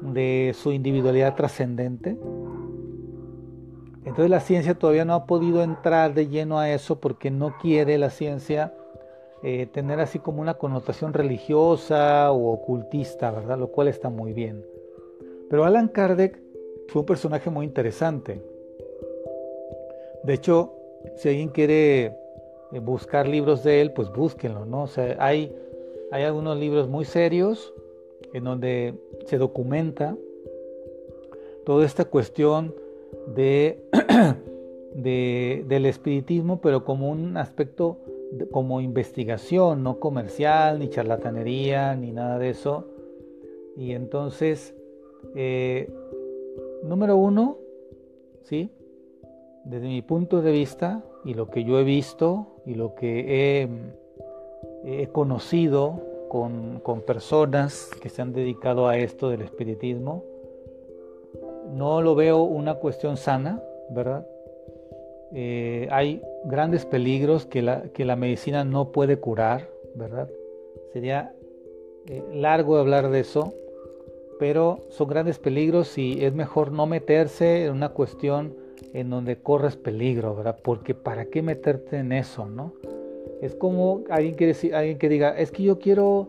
de 0.00 0.54
su 0.54 0.72
individualidad 0.72 1.34
trascendente, 1.34 2.16
entonces 4.04 4.30
la 4.30 4.40
ciencia 4.40 4.74
todavía 4.74 5.04
no 5.04 5.14
ha 5.14 5.26
podido 5.26 5.62
entrar 5.62 6.14
de 6.14 6.28
lleno 6.28 6.58
a 6.58 6.70
eso 6.70 7.00
porque 7.00 7.30
no 7.30 7.56
quiere 7.60 7.98
la 7.98 8.10
ciencia 8.10 8.74
eh, 9.42 9.66
tener 9.66 10.00
así 10.00 10.18
como 10.18 10.40
una 10.40 10.54
connotación 10.54 11.12
religiosa 11.12 12.30
o 12.32 12.52
ocultista, 12.52 13.30
¿verdad? 13.30 13.58
Lo 13.58 13.68
cual 13.68 13.88
está 13.88 14.08
muy 14.10 14.32
bien. 14.32 14.64
Pero 15.48 15.64
Alan 15.64 15.88
Kardec 15.88 16.40
fue 16.88 17.00
un 17.00 17.06
personaje 17.06 17.50
muy 17.50 17.66
interesante. 17.66 18.42
De 20.24 20.34
hecho, 20.34 20.74
si 21.16 21.28
alguien 21.28 21.48
quiere 21.48 22.06
eh, 22.72 22.78
buscar 22.80 23.28
libros 23.28 23.62
de 23.64 23.80
él, 23.80 23.92
pues 23.92 24.10
búsquenlo, 24.10 24.64
¿no? 24.66 24.82
O 24.82 24.86
sea, 24.86 25.16
hay, 25.18 25.54
hay 26.12 26.24
algunos 26.24 26.58
libros 26.58 26.88
muy 26.88 27.04
serios 27.04 27.72
en 28.32 28.44
donde 28.44 28.94
se 29.26 29.38
documenta 29.38 30.16
toda 31.64 31.84
esta 31.84 32.04
cuestión 32.04 32.74
de, 33.34 33.84
del 34.94 35.86
espiritismo, 35.86 36.60
pero 36.60 36.84
como 36.84 37.10
un 37.10 37.36
aspecto 37.36 37.98
como 38.50 38.80
investigación, 38.80 39.82
no 39.82 39.98
comercial, 39.98 40.78
ni 40.78 40.88
charlatanería, 40.88 41.96
ni 41.96 42.12
nada 42.12 42.38
de 42.38 42.50
eso. 42.50 42.86
Y 43.76 43.92
entonces, 43.92 44.74
eh, 45.34 45.92
número 46.82 47.16
uno, 47.16 47.58
¿sí? 48.42 48.70
Desde 49.64 49.88
mi 49.88 50.02
punto 50.02 50.42
de 50.42 50.52
vista 50.52 51.04
y 51.24 51.34
lo 51.34 51.50
que 51.50 51.64
yo 51.64 51.78
he 51.78 51.84
visto 51.84 52.62
y 52.66 52.74
lo 52.74 52.94
que 52.94 53.62
he, 53.62 53.68
conocido 55.12 56.00
con, 56.28 56.80
con 56.80 57.02
personas 57.02 57.90
que 58.00 58.08
se 58.08 58.22
han 58.22 58.32
dedicado 58.32 58.88
a 58.88 58.96
esto 58.96 59.30
del 59.30 59.42
espiritismo, 59.42 60.24
no 61.72 62.02
lo 62.02 62.14
veo 62.14 62.42
una 62.42 62.74
cuestión 62.74 63.16
sana, 63.16 63.62
¿verdad? 63.90 64.26
Eh, 65.32 65.88
hay 65.90 66.22
grandes 66.44 66.84
peligros 66.84 67.46
que 67.46 67.62
la, 67.62 67.82
que 67.94 68.04
la, 68.04 68.16
medicina 68.16 68.64
no 68.64 68.90
puede 68.90 69.18
curar, 69.18 69.68
¿verdad? 69.94 70.28
Sería 70.92 71.32
eh, 72.08 72.24
largo 72.32 72.76
hablar 72.76 73.10
de 73.10 73.20
eso, 73.20 73.54
pero 74.38 74.80
son 74.88 75.08
grandes 75.08 75.38
peligros 75.38 75.98
y 75.98 76.24
es 76.24 76.34
mejor 76.34 76.72
no 76.72 76.86
meterse 76.86 77.66
en 77.66 77.72
una 77.72 77.90
cuestión 77.90 78.56
en 78.92 79.10
donde 79.10 79.36
corres 79.36 79.76
peligro, 79.76 80.34
¿verdad? 80.34 80.58
Porque 80.62 80.94
¿para 80.94 81.26
qué 81.26 81.42
meterte 81.42 81.98
en 81.98 82.12
eso, 82.12 82.46
no? 82.46 82.72
Es 83.40 83.54
como 83.54 84.04
alguien 84.10 84.36
que, 84.36 85.08
diga, 85.08 85.38
es 85.38 85.50
que 85.50 85.62
yo 85.62 85.78
quiero, 85.78 86.28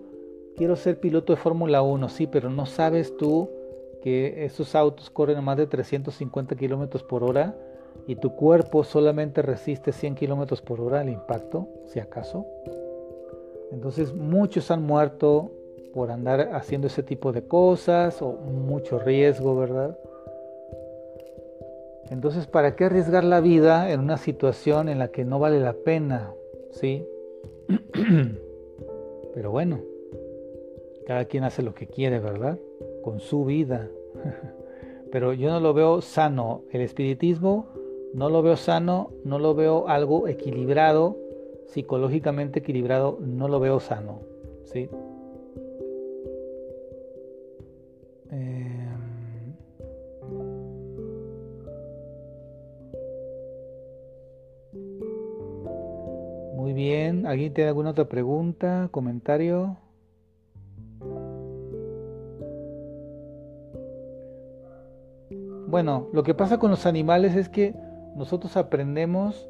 quiero 0.55 0.75
ser 0.75 0.99
piloto 0.99 1.33
de 1.33 1.37
Fórmula 1.37 1.81
1, 1.81 2.09
sí, 2.09 2.27
pero 2.27 2.49
no 2.49 2.65
sabes 2.65 3.15
tú 3.17 3.49
que 4.01 4.45
esos 4.45 4.75
autos 4.75 5.09
corren 5.09 5.37
a 5.37 5.41
más 5.41 5.57
de 5.57 5.67
350 5.67 6.55
kilómetros 6.55 7.03
por 7.03 7.23
hora 7.23 7.55
y 8.07 8.15
tu 8.15 8.35
cuerpo 8.35 8.83
solamente 8.83 9.41
resiste 9.41 9.91
100 9.91 10.15
kilómetros 10.15 10.61
por 10.61 10.81
hora 10.81 11.01
al 11.01 11.09
impacto, 11.09 11.67
si 11.85 11.99
acaso. 11.99 12.45
Entonces 13.71 14.13
muchos 14.13 14.71
han 14.71 14.83
muerto 14.83 15.51
por 15.93 16.11
andar 16.11 16.51
haciendo 16.53 16.87
ese 16.87 17.03
tipo 17.03 17.31
de 17.31 17.43
cosas 17.43 18.21
o 18.21 18.31
mucho 18.31 18.99
riesgo, 18.99 19.55
¿verdad? 19.55 19.97
Entonces, 22.09 22.45
¿para 22.45 22.75
qué 22.75 22.85
arriesgar 22.85 23.23
la 23.23 23.39
vida 23.39 23.91
en 23.91 24.01
una 24.01 24.17
situación 24.17 24.89
en 24.89 24.99
la 24.99 25.09
que 25.09 25.23
no 25.23 25.39
vale 25.39 25.61
la 25.61 25.73
pena? 25.73 26.33
¿Sí? 26.71 27.05
Pero 29.33 29.51
bueno, 29.51 29.79
cada 31.05 31.25
quien 31.25 31.43
hace 31.43 31.61
lo 31.61 31.73
que 31.73 31.87
quiere, 31.87 32.19
¿verdad? 32.19 32.59
Con 33.03 33.19
su 33.19 33.45
vida. 33.45 33.89
Pero 35.11 35.33
yo 35.33 35.49
no 35.49 35.59
lo 35.59 35.73
veo 35.73 36.01
sano. 36.01 36.63
El 36.71 36.81
espiritismo 36.81 37.67
no 38.13 38.29
lo 38.29 38.41
veo 38.41 38.57
sano, 38.57 39.11
no 39.23 39.39
lo 39.39 39.55
veo 39.55 39.87
algo 39.87 40.27
equilibrado, 40.27 41.17
psicológicamente 41.67 42.59
equilibrado, 42.59 43.17
no 43.21 43.47
lo 43.47 43.59
veo 43.59 43.79
sano. 43.79 44.19
¿Sí? 44.63 44.89
¿Alguien 57.25 57.53
tiene 57.53 57.69
alguna 57.69 57.91
otra 57.91 58.05
pregunta, 58.05 58.89
comentario? 58.91 59.77
Bueno, 65.67 66.09
lo 66.11 66.23
que 66.23 66.33
pasa 66.33 66.59
con 66.59 66.69
los 66.69 66.85
animales 66.85 67.35
es 67.35 67.47
que 67.47 67.73
nosotros 68.15 68.57
aprendemos 68.57 69.49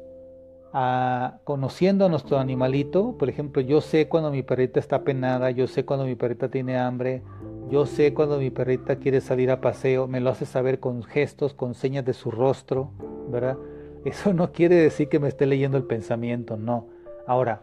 a, 0.72 1.40
conociendo 1.44 2.06
a 2.06 2.08
nuestro 2.08 2.38
animalito, 2.38 3.16
por 3.18 3.28
ejemplo, 3.28 3.60
yo 3.60 3.80
sé 3.80 4.08
cuando 4.08 4.30
mi 4.30 4.42
perrita 4.42 4.78
está 4.78 5.02
penada, 5.02 5.50
yo 5.50 5.66
sé 5.66 5.84
cuando 5.84 6.06
mi 6.06 6.14
perrita 6.14 6.48
tiene 6.48 6.78
hambre, 6.78 7.22
yo 7.70 7.86
sé 7.86 8.14
cuando 8.14 8.38
mi 8.38 8.50
perrita 8.50 8.96
quiere 8.96 9.20
salir 9.20 9.50
a 9.50 9.60
paseo, 9.60 10.06
me 10.06 10.20
lo 10.20 10.30
hace 10.30 10.46
saber 10.46 10.78
con 10.78 11.02
gestos, 11.02 11.54
con 11.54 11.74
señas 11.74 12.04
de 12.04 12.12
su 12.12 12.30
rostro, 12.30 12.92
¿verdad? 13.28 13.58
Eso 14.04 14.32
no 14.32 14.52
quiere 14.52 14.76
decir 14.76 15.08
que 15.08 15.18
me 15.18 15.28
esté 15.28 15.46
leyendo 15.46 15.76
el 15.76 15.84
pensamiento, 15.84 16.56
no. 16.56 16.91
Ahora, 17.26 17.62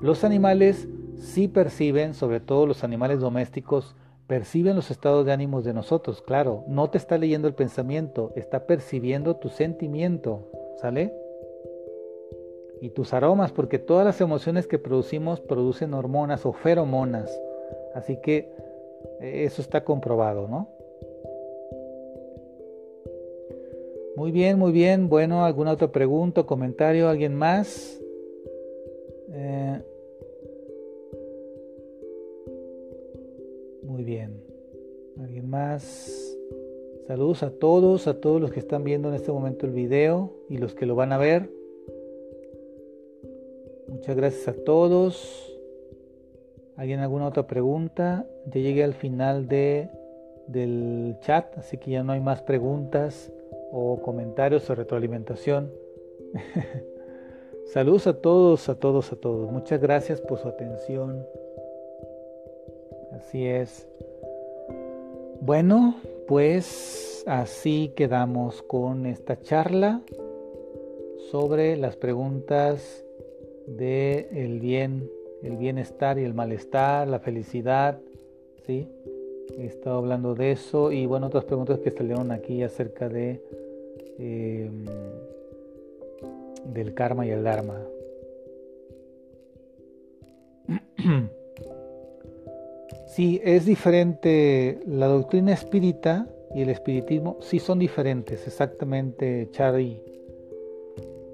los 0.00 0.24
animales 0.24 0.88
sí 1.18 1.48
perciben, 1.48 2.14
sobre 2.14 2.40
todo 2.40 2.66
los 2.66 2.84
animales 2.84 3.20
domésticos, 3.20 3.94
perciben 4.26 4.76
los 4.76 4.90
estados 4.90 5.24
de 5.24 5.32
ánimos 5.32 5.64
de 5.64 5.72
nosotros, 5.72 6.20
claro, 6.20 6.64
no 6.66 6.90
te 6.90 6.98
está 6.98 7.16
leyendo 7.16 7.48
el 7.48 7.54
pensamiento, 7.54 8.32
está 8.34 8.66
percibiendo 8.66 9.36
tu 9.36 9.48
sentimiento, 9.48 10.50
¿sale? 10.80 11.14
Y 12.80 12.90
tus 12.90 13.14
aromas, 13.14 13.52
porque 13.52 13.78
todas 13.78 14.04
las 14.04 14.20
emociones 14.20 14.66
que 14.66 14.78
producimos 14.78 15.40
producen 15.40 15.94
hormonas 15.94 16.44
o 16.44 16.52
feromonas, 16.52 17.30
así 17.94 18.18
que 18.20 18.52
eh, 19.20 19.44
eso 19.44 19.62
está 19.62 19.84
comprobado, 19.84 20.48
¿no? 20.48 20.68
Muy 24.16 24.32
bien, 24.32 24.58
muy 24.58 24.72
bien. 24.72 25.10
Bueno, 25.10 25.44
¿alguna 25.44 25.72
otra 25.72 25.88
pregunta 25.88 26.44
comentario? 26.44 27.08
¿Alguien 27.08 27.34
más? 27.34 28.00
Eh, 29.38 29.82
Muy 33.82 34.02
bien. 34.04 34.42
¿Alguien 35.20 35.48
más? 35.48 36.36
Saludos 37.06 37.42
a 37.42 37.50
todos, 37.50 38.08
a 38.08 38.20
todos 38.20 38.40
los 38.40 38.50
que 38.50 38.60
están 38.60 38.82
viendo 38.82 39.08
en 39.08 39.14
este 39.14 39.30
momento 39.30 39.64
el 39.64 39.72
video 39.72 40.32
y 40.48 40.58
los 40.58 40.74
que 40.74 40.86
lo 40.86 40.96
van 40.96 41.12
a 41.12 41.18
ver. 41.18 41.48
Muchas 43.88 44.16
gracias 44.16 44.48
a 44.48 44.64
todos. 44.64 45.52
¿Alguien 46.76 47.00
alguna 47.00 47.28
otra 47.28 47.46
pregunta? 47.46 48.26
Ya 48.46 48.60
llegué 48.60 48.82
al 48.82 48.94
final 48.94 49.46
de, 49.48 49.88
del 50.48 51.16
chat, 51.20 51.56
así 51.56 51.78
que 51.78 51.92
ya 51.92 52.02
no 52.02 52.12
hay 52.12 52.20
más 52.20 52.42
preguntas 52.42 53.32
o 53.70 54.00
comentarios 54.02 54.68
o 54.68 54.74
retroalimentación. 54.74 55.70
Saludos 57.66 58.06
a 58.06 58.14
todos, 58.14 58.68
a 58.68 58.76
todos, 58.76 59.12
a 59.12 59.16
todos. 59.16 59.50
Muchas 59.50 59.80
gracias 59.80 60.20
por 60.20 60.38
su 60.38 60.48
atención. 60.48 61.26
Así 63.12 63.44
es. 63.44 63.88
Bueno, 65.40 65.96
pues 66.28 67.24
así 67.26 67.92
quedamos 67.96 68.62
con 68.62 69.06
esta 69.06 69.40
charla 69.40 70.00
sobre 71.30 71.76
las 71.76 71.96
preguntas 71.96 73.04
de 73.66 74.28
el 74.32 74.60
bien, 74.60 75.10
el 75.42 75.56
bienestar 75.56 76.18
y 76.18 76.24
el 76.24 76.34
malestar, 76.34 77.08
la 77.08 77.18
felicidad, 77.18 77.98
¿sí? 78.64 78.88
He 79.58 79.66
estado 79.66 79.98
hablando 79.98 80.34
de 80.34 80.52
eso 80.52 80.92
y 80.92 81.06
bueno, 81.06 81.26
otras 81.26 81.44
preguntas 81.44 81.80
que 81.80 81.90
salieron 81.90 82.30
aquí 82.30 82.62
acerca 82.62 83.08
de 83.08 83.42
em, 84.18 84.84
del 86.72 86.94
karma 86.94 87.26
y 87.26 87.30
el 87.30 87.44
dharma. 87.44 87.82
Sí, 93.06 93.40
es 93.42 93.64
diferente. 93.64 94.78
La 94.86 95.06
doctrina 95.06 95.54
espírita 95.54 96.28
y 96.54 96.60
el 96.60 96.68
espiritismo 96.68 97.38
sí 97.40 97.60
son 97.60 97.78
diferentes, 97.78 98.46
exactamente, 98.46 99.48
Charlie. 99.52 100.02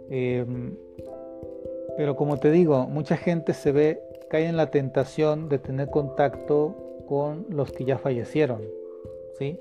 Em, 0.08 0.76
pero 1.96 2.14
como 2.14 2.38
te 2.38 2.52
digo, 2.52 2.86
mucha 2.86 3.16
gente 3.16 3.52
se 3.52 3.72
ve, 3.72 4.00
cae 4.30 4.46
en 4.46 4.56
la 4.56 4.70
tentación 4.70 5.48
de 5.48 5.58
tener 5.58 5.90
contacto 5.90 6.76
con 7.08 7.46
los 7.48 7.72
que 7.72 7.84
ya 7.84 7.98
fallecieron. 7.98 8.62
¿sí? 9.38 9.58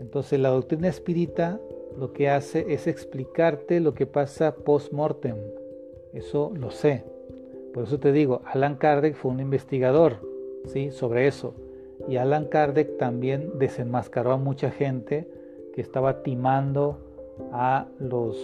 Entonces 0.00 0.38
la 0.38 0.50
doctrina 0.50 0.88
espírita 0.88 1.60
lo 1.98 2.12
que 2.12 2.28
hace 2.28 2.72
es 2.72 2.86
explicarte 2.86 3.80
lo 3.80 3.94
que 3.94 4.06
pasa 4.06 4.54
post-mortem. 4.54 5.36
Eso 6.12 6.52
lo 6.54 6.70
sé. 6.70 7.04
Por 7.72 7.84
eso 7.84 7.98
te 7.98 8.12
digo, 8.12 8.42
Alan 8.44 8.76
Kardec 8.76 9.14
fue 9.14 9.32
un 9.32 9.40
investigador 9.40 10.18
¿sí? 10.66 10.90
sobre 10.90 11.26
eso. 11.26 11.54
Y 12.08 12.16
Alan 12.16 12.46
Kardec 12.46 12.96
también 12.98 13.58
desenmascaró 13.58 14.32
a 14.32 14.36
mucha 14.36 14.70
gente 14.70 15.28
que 15.74 15.80
estaba 15.80 16.22
timando 16.22 16.98
a 17.52 17.88
los, 17.98 18.36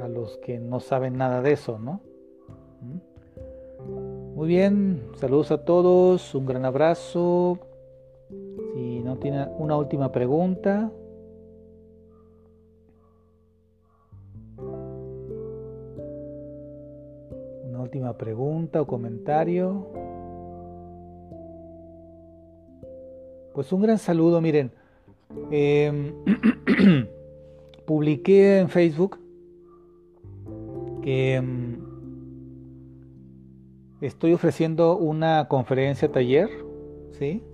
a 0.00 0.08
los 0.08 0.36
que 0.38 0.58
no 0.58 0.80
saben 0.80 1.16
nada 1.16 1.40
de 1.40 1.52
eso, 1.52 1.78
¿no? 1.78 2.00
¿Mm? 2.82 4.34
Muy 4.34 4.48
bien, 4.48 5.02
saludos 5.14 5.50
a 5.52 5.64
todos, 5.64 6.34
un 6.34 6.44
gran 6.44 6.64
abrazo. 6.64 7.58
Si 8.74 9.00
no 9.00 9.16
tiene 9.16 9.46
una 9.58 9.76
última 9.76 10.10
pregunta. 10.10 10.90
Última 17.94 18.18
pregunta 18.18 18.82
o 18.82 18.86
comentario. 18.86 19.86
Pues 23.54 23.72
un 23.72 23.82
gran 23.82 23.98
saludo, 23.98 24.40
miren. 24.40 24.72
Em, 25.52 26.12
publiqué 27.86 28.58
en 28.58 28.68
Facebook 28.68 29.20
que 31.02 31.36
em, 31.36 31.78
estoy 34.00 34.32
ofreciendo 34.32 34.96
una 34.96 35.46
conferencia 35.46 36.10
taller, 36.10 36.50
¿sí? 37.12 37.44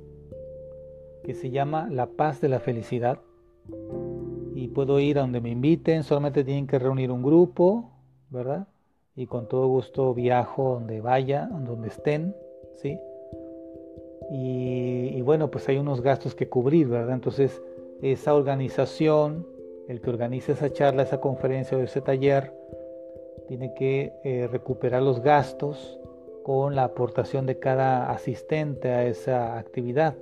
Que 1.22 1.34
se 1.34 1.50
llama 1.50 1.88
La 1.90 2.06
paz 2.06 2.40
de 2.40 2.48
la 2.48 2.60
felicidad. 2.60 3.20
Y 4.54 4.68
puedo 4.68 5.00
ir 5.00 5.18
a 5.18 5.20
donde 5.20 5.42
me 5.42 5.50
inviten, 5.50 6.02
solamente 6.02 6.44
tienen 6.44 6.66
que 6.66 6.78
reunir 6.78 7.10
un 7.10 7.22
grupo, 7.22 7.90
¿verdad? 8.30 8.68
Y 9.20 9.26
con 9.26 9.48
todo 9.48 9.66
gusto 9.66 10.14
viajo 10.14 10.76
donde 10.76 11.02
vaya, 11.02 11.46
donde 11.52 11.88
estén, 11.88 12.34
¿sí? 12.76 12.98
Y, 14.30 15.20
bueno, 15.20 15.50
pues 15.50 15.68
hay 15.68 15.76
unos 15.76 16.00
gastos 16.00 16.34
que 16.34 16.48
cubrir, 16.48 16.88
¿verdad? 16.88 17.16
Entonces, 17.16 17.62
esa 18.00 18.34
organización, 18.34 19.46
el 19.88 20.00
que 20.00 20.08
organiza 20.08 20.52
esa 20.52 20.72
charla, 20.72 21.02
esa 21.02 21.20
conferencia 21.20 21.76
o 21.76 21.82
ese 21.82 22.00
taller, 22.00 22.50
tiene 23.46 23.74
que 23.74 24.10
eh, 24.24 24.48
recuperar 24.50 25.02
los 25.02 25.20
gastos 25.20 26.00
con 26.42 26.74
la 26.74 26.84
aportación 26.84 27.44
de 27.44 27.58
cada 27.58 28.10
asistente 28.10 28.88
a 28.88 29.06
esa 29.06 29.58
actividad, 29.58 30.14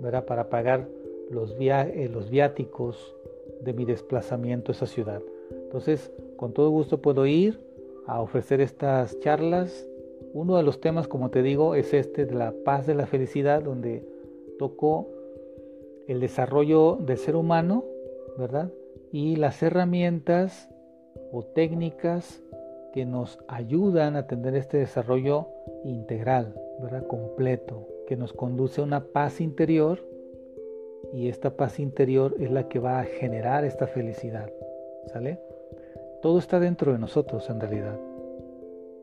¿verdad? 0.00 0.24
Para 0.24 0.48
pagar 0.48 0.88
los, 1.28 1.54
eh, 1.60 2.08
los 2.10 2.30
viáticos 2.30 3.14
de 3.60 3.74
mi 3.74 3.84
desplazamiento 3.84 4.72
a 4.72 4.74
esa 4.74 4.86
ciudad. 4.86 5.20
Entonces, 5.50 6.10
con 6.38 6.54
todo 6.54 6.70
gusto 6.70 7.02
puedo 7.02 7.26
ir 7.26 7.65
a 8.06 8.20
ofrecer 8.20 8.60
estas 8.60 9.18
charlas. 9.20 9.86
Uno 10.32 10.56
de 10.56 10.62
los 10.62 10.80
temas, 10.80 11.08
como 11.08 11.30
te 11.30 11.42
digo, 11.42 11.74
es 11.74 11.92
este 11.94 12.26
de 12.26 12.34
la 12.34 12.52
paz 12.64 12.86
de 12.86 12.94
la 12.94 13.06
felicidad, 13.06 13.62
donde 13.62 14.06
toco 14.58 15.08
el 16.06 16.20
desarrollo 16.20 16.96
del 16.96 17.18
ser 17.18 17.36
humano, 17.36 17.84
¿verdad? 18.38 18.70
Y 19.12 19.36
las 19.36 19.62
herramientas 19.62 20.68
o 21.32 21.42
técnicas 21.42 22.42
que 22.92 23.04
nos 23.04 23.38
ayudan 23.48 24.16
a 24.16 24.26
tener 24.26 24.54
este 24.54 24.78
desarrollo 24.78 25.48
integral, 25.84 26.54
¿verdad? 26.80 27.06
Completo, 27.06 27.86
que 28.06 28.16
nos 28.16 28.32
conduce 28.32 28.80
a 28.80 28.84
una 28.84 29.04
paz 29.04 29.40
interior 29.40 29.98
y 31.12 31.28
esta 31.28 31.56
paz 31.56 31.78
interior 31.80 32.34
es 32.38 32.50
la 32.50 32.68
que 32.68 32.78
va 32.78 33.00
a 33.00 33.04
generar 33.04 33.64
esta 33.64 33.86
felicidad, 33.86 34.50
¿sale? 35.12 35.38
Todo 36.26 36.40
está 36.40 36.58
dentro 36.58 36.92
de 36.92 36.98
nosotros 36.98 37.48
en 37.50 37.60
realidad. 37.60 37.96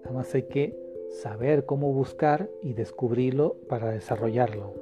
Nada 0.02 0.14
más 0.14 0.36
hay 0.36 0.44
que 0.44 0.78
saber 1.22 1.66
cómo 1.66 1.94
buscar 1.94 2.50
y 2.62 2.74
descubrirlo 2.74 3.56
para 3.70 3.92
desarrollarlo. 3.92 4.74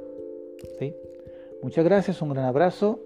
¿sí? 0.79 0.95
Muchas 1.61 1.85
gracias, 1.85 2.19
un 2.19 2.33
gran 2.33 2.45
abrazo 2.45 2.99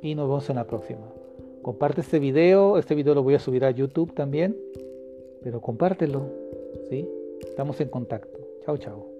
y 0.00 0.14
nos 0.14 0.30
vemos 0.30 0.48
en 0.48 0.56
la 0.56 0.66
próxima. 0.66 1.12
Comparte 1.60 2.00
este 2.00 2.18
video, 2.18 2.78
este 2.78 2.94
video 2.94 3.14
lo 3.14 3.22
voy 3.22 3.34
a 3.34 3.38
subir 3.38 3.66
a 3.66 3.70
YouTube 3.70 4.14
también, 4.14 4.56
pero 5.42 5.60
compártelo, 5.60 6.30
¿sí? 6.88 7.06
Estamos 7.42 7.78
en 7.82 7.90
contacto. 7.90 8.38
Chao, 8.64 8.78
chao. 8.78 9.17